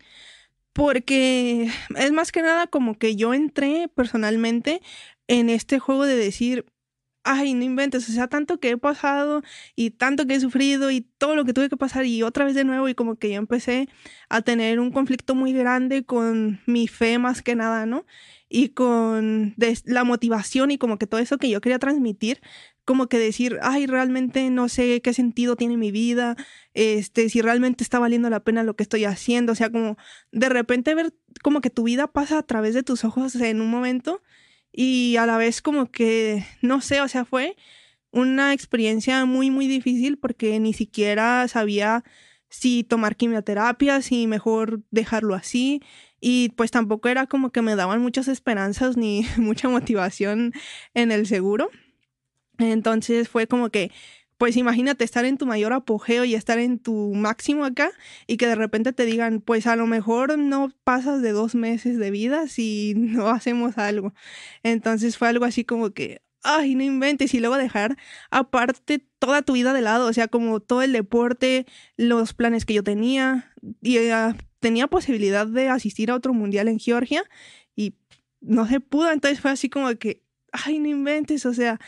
Porque 0.73 1.69
es 1.97 2.13
más 2.13 2.33
que 2.33 2.43
nada 2.43 2.67
como 2.67 2.99
que 2.99 3.17
yo 3.17 3.35
entré 3.35 3.89
personalmente 3.89 4.81
en 5.29 5.51
este 5.51 5.79
juego 5.79 6.05
de 6.05 6.17
decir, 6.17 6.67
ay, 7.25 7.55
no 7.55 7.65
inventes, 7.65 8.09
o 8.09 8.13
sea, 8.13 8.29
tanto 8.29 8.59
que 8.59 8.71
he 8.71 8.77
pasado 8.79 9.43
y 9.77 9.91
tanto 9.91 10.27
que 10.27 10.35
he 10.35 10.41
sufrido 10.41 10.91
y 10.91 11.03
todo 11.03 11.37
lo 11.37 11.45
que 11.45 11.53
tuve 11.53 11.69
que 11.69 11.77
pasar 11.77 12.07
y 12.07 12.23
otra 12.23 12.45
vez 12.45 12.55
de 12.55 12.65
nuevo 12.65 12.89
y 12.89 12.95
como 12.95 13.17
que 13.17 13.31
yo 13.31 13.37
empecé 13.37 13.89
a 14.29 14.43
tener 14.43 14.81
un 14.81 14.91
conflicto 14.91 15.35
muy 15.35 15.53
grande 15.53 16.05
con 16.05 16.61
mi 16.67 16.89
fe 16.89 17.19
más 17.19 17.43
que 17.43 17.55
nada, 17.55 17.87
¿no? 17.87 18.07
Y 18.49 18.71
con 18.71 19.55
la 19.85 20.05
motivación 20.05 20.71
y 20.71 20.79
como 20.79 20.99
que 20.99 21.07
todo 21.07 21.21
eso 21.21 21.39
que 21.39 21.51
yo 21.51 21.61
quería 21.61 21.79
transmitir, 21.79 22.41
como 22.85 23.09
que 23.09 23.19
decir, 23.19 23.59
ay, 23.63 23.87
realmente 23.87 24.51
no 24.51 24.69
sé 24.69 25.01
qué 25.03 25.13
sentido 25.13 25.57
tiene 25.57 25.77
mi 25.77 25.93
vida, 25.93 26.37
este, 26.75 27.29
si 27.29 27.43
realmente 27.43 27.85
está 27.85 27.99
valiendo 27.99 28.31
la 28.31 28.41
pena 28.41 28.65
lo 28.65 28.75
que 28.75 28.83
estoy 28.83 29.05
haciendo, 29.05 29.53
o 29.53 29.55
sea, 29.55 29.71
como 29.71 29.97
de 30.33 30.49
repente 30.49 30.95
ver 30.95 31.15
como 31.43 31.61
que 31.61 31.71
tu 31.71 31.85
vida 31.85 32.09
pasa 32.09 32.39
a 32.39 32.43
través 32.43 32.75
de 32.75 32.83
tus 32.83 33.05
ojos 33.05 33.37
en 33.37 33.61
un 33.61 33.71
momento 33.71 34.23
y 34.73 35.17
a 35.17 35.27
la 35.27 35.37
vez 35.37 35.63
como 35.63 35.91
que, 35.91 36.45
no 36.63 36.81
sé, 36.81 37.01
o 37.01 37.09
sea, 37.09 37.25
fue 37.25 37.57
una 38.13 38.53
experiencia 38.53 39.25
muy, 39.25 39.51
muy 39.51 39.67
difícil 39.67 40.19
porque 40.19 40.59
ni 40.61 40.73
siquiera 40.73 41.47
sabía 41.49 42.05
si 42.49 42.85
tomar 42.85 43.17
quimioterapia, 43.17 44.03
si 44.03 44.27
mejor 44.27 44.83
dejarlo 44.91 45.35
así. 45.35 45.83
Y 46.21 46.51
pues 46.51 46.71
tampoco 46.71 47.09
era 47.09 47.27
como 47.27 47.51
que 47.51 47.63
me 47.63 47.77
daban 47.77 48.03
muchas 48.03 48.29
esperanzas 48.29 48.97
ni 48.97 49.25
mucha 49.39 49.69
motivación 49.69 50.53
en 50.95 51.13
el 51.13 51.27
seguro. 51.27 51.71
Entonces 52.59 53.29
fue 53.29 53.47
como 53.47 53.71
que 53.71 53.91
pues 54.41 54.57
imagínate 54.57 55.05
estar 55.05 55.27
en 55.27 55.37
tu 55.37 55.45
mayor 55.45 55.75
apogeo 55.75 56.25
y 56.25 56.35
estar 56.35 56.59
en 56.59 56.79
tu 56.79 57.13
máximo 57.15 57.67
acá 57.67 57.91
y 58.27 58.39
que 58.39 58.47
de 58.47 58.55
repente 58.55 58.95
te 58.95 59.05
digan, 59.05 59.43
pues 59.43 59.67
a 59.67 59.77
lo 59.77 59.87
mejor 59.87 60.39
no 60.39 60.73
pasas 60.83 61.21
de 61.21 61.33
dos 61.33 61.55
meses 61.55 61.99
de 61.99 62.11
vida 62.11 62.49
si 62.49 62.95
no 62.97 63.29
hacemos 63.29 63.77
algo. 63.77 64.15
Entonces 64.63 65.19
fue 65.19 65.29
algo 65.29 65.45
así 65.45 65.67
como 65.67 65.91
que, 65.91 66.23
ay, 66.43 66.75
no 66.75 66.83
inventes 66.83 67.35
y 67.35 67.41
luego 67.41 67.59
dejar 67.59 67.99
aparte 68.31 69.05
toda 69.19 69.43
tu 69.43 69.53
vida 69.53 69.75
de 69.75 69.83
lado, 69.83 70.07
o 70.07 70.13
sea, 70.15 70.27
como 70.27 70.61
todo 70.61 70.81
el 70.81 70.95
deporte, 70.95 71.67
los 71.99 72.33
planes 72.33 72.65
que 72.65 72.73
yo 72.73 72.83
tenía 72.83 73.53
y 73.83 73.99
uh, 73.99 74.35
tenía 74.59 74.87
posibilidad 74.87 75.47
de 75.47 75.69
asistir 75.69 76.11
a 76.11 76.15
otro 76.15 76.33
mundial 76.33 76.69
en 76.69 76.79
Georgia 76.79 77.25
y 77.77 77.93
no 78.41 78.67
se 78.67 78.81
pudo, 78.81 79.13
entonces 79.13 79.39
fue 79.39 79.51
así 79.51 79.69
como 79.69 79.95
que, 79.97 80.23
ay, 80.51 80.79
no 80.79 80.89
inventes, 80.89 81.45
o 81.45 81.53
sea, 81.53 81.79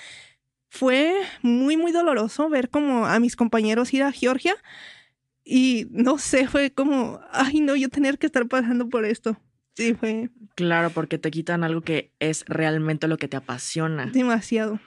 fue 0.72 1.12
muy, 1.42 1.76
muy 1.76 1.92
doloroso 1.92 2.48
ver 2.48 2.70
como 2.70 3.04
a 3.04 3.20
mis 3.20 3.36
compañeros 3.36 3.92
ir 3.92 4.02
a 4.02 4.10
Georgia 4.10 4.56
y 5.44 5.86
no 5.90 6.16
sé, 6.16 6.48
fue 6.48 6.72
como, 6.72 7.20
ay 7.30 7.60
no, 7.60 7.76
yo 7.76 7.90
tener 7.90 8.18
que 8.18 8.24
estar 8.24 8.48
pasando 8.48 8.88
por 8.88 9.04
esto. 9.04 9.38
Sí, 9.74 9.92
fue. 9.92 10.30
Claro, 10.54 10.88
porque 10.88 11.18
te 11.18 11.30
quitan 11.30 11.62
algo 11.62 11.82
que 11.82 12.10
es 12.20 12.46
realmente 12.46 13.06
lo 13.06 13.18
que 13.18 13.28
te 13.28 13.36
apasiona. 13.36 14.06
Demasiado. 14.06 14.80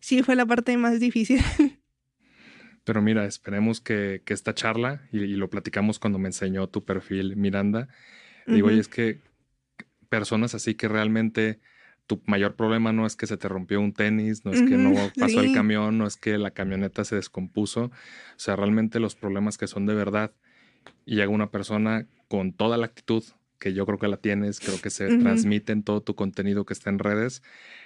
Sí, 0.00 0.22
fue 0.22 0.34
la 0.34 0.46
parte 0.46 0.74
más 0.78 0.98
difícil. 0.98 1.42
Pero 2.84 3.02
mira, 3.02 3.26
esperemos 3.26 3.82
que, 3.82 4.22
que 4.24 4.32
esta 4.32 4.54
charla, 4.54 5.02
y, 5.12 5.18
y, 5.18 5.34
lo 5.36 5.50
platicamos 5.50 5.98
cuando 5.98 6.18
me 6.18 6.28
enseñó 6.28 6.68
tu 6.68 6.86
perfil, 6.86 7.36
Miranda, 7.36 7.88
digo, 8.46 8.68
uh 8.68 8.70
-huh. 8.70 8.76
y 8.76 8.80
es 8.80 8.88
que 8.88 9.20
personas 10.08 10.54
así 10.54 10.74
que 10.74 10.88
realmente 10.88 11.60
tu 12.10 12.20
mayor 12.26 12.56
problema 12.56 12.92
no 12.92 13.06
es 13.06 13.14
que 13.14 13.28
se 13.28 13.36
te 13.36 13.46
rompió 13.46 13.80
un 13.80 13.92
tenis, 13.92 14.44
no 14.44 14.50
es 14.50 14.62
que 14.62 14.76
no 14.76 14.92
pasó 15.16 15.40
sí. 15.40 15.46
el 15.46 15.54
camión, 15.54 15.96
no 15.96 16.08
es 16.08 16.16
que 16.16 16.38
la 16.38 16.50
camioneta 16.50 17.04
se 17.04 17.14
descompuso. 17.14 17.84
O 17.84 17.92
sea, 18.36 18.56
realmente 18.56 18.98
los 18.98 19.14
problemas 19.14 19.56
que 19.56 19.68
son 19.68 19.86
de 19.86 19.94
verdad. 19.94 20.32
Y 21.06 21.14
llega 21.14 21.28
una 21.28 21.52
persona 21.52 22.08
con 22.26 22.52
toda 22.52 22.76
la 22.78 22.86
actitud 22.86 23.22
que 23.60 23.74
yo 23.74 23.86
creo 23.86 23.98
que 24.00 24.08
la 24.08 24.16
tienes, 24.16 24.58
creo 24.58 24.80
que 24.80 24.90
se 24.90 25.06
uh 25.06 25.10
-huh. 25.10 25.22
transmite 25.22 25.70
en 25.70 25.84
todo 25.84 26.00
tu 26.00 26.16
contenido 26.16 26.66
que 26.66 26.72
está 26.72 26.90
en 26.90 26.98
redes. 26.98 27.44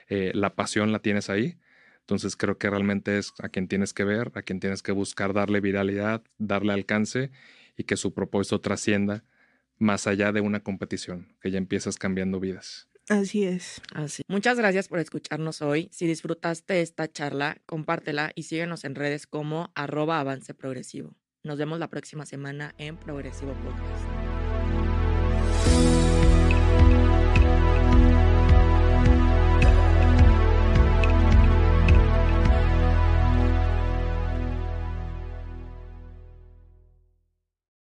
Eh, 0.09 0.33
la 0.35 0.55
pasión 0.55 0.91
la 0.91 1.01
tienes 1.01 1.29
ahí. 1.29 1.59
Entonces 2.01 2.35
creo 2.35 2.57
que 2.57 2.71
realmente 2.71 3.19
es 3.19 3.35
a 3.41 3.51
quien 3.51 3.69
tienes 3.69 3.93
que 3.93 4.05
ver, 4.05 4.33
a 4.37 4.41
quien 4.41 4.59
tienes 4.59 4.83
que 4.83 4.93
buscar 4.93 5.35
darle 5.35 5.61
viralidad, 5.61 6.23
darle 6.39 6.73
alcance 6.73 7.31
y 7.77 7.85
que 7.85 7.99
su 7.99 8.15
propósito 8.15 8.59
trascienda 8.63 9.23
más 9.77 10.07
allá 10.07 10.33
de 10.33 10.41
una 10.41 10.61
competición, 10.61 11.37
que 11.43 11.51
ya 11.51 11.59
empiezas 11.59 11.99
cambiando 11.99 12.41
vidas. 12.41 12.89
Así 13.09 13.45
es. 13.45 13.83
Así. 13.93 14.23
Muchas 14.29 14.59
gracias 14.59 14.89
por 14.89 14.99
escucharnos 14.99 15.63
hoy. 15.63 15.89
Si 15.93 16.07
disfrutaste 16.07 16.81
esta 16.81 17.11
charla, 17.11 17.59
compártela 17.67 18.33
y 18.35 18.45
síguenos 18.45 18.85
en 18.85 18.95
redes 18.95 19.27
como 19.27 19.71
arroba 19.75 20.21
avance 20.21 20.55
progresivo. 20.55 21.15
Nos 21.43 21.59
vemos 21.59 21.79
la 21.79 21.89
próxima 21.89 22.25
semana 22.25 22.75
en 22.79 22.97
Progresivo 22.97 23.53
Podcast. 23.53 24.14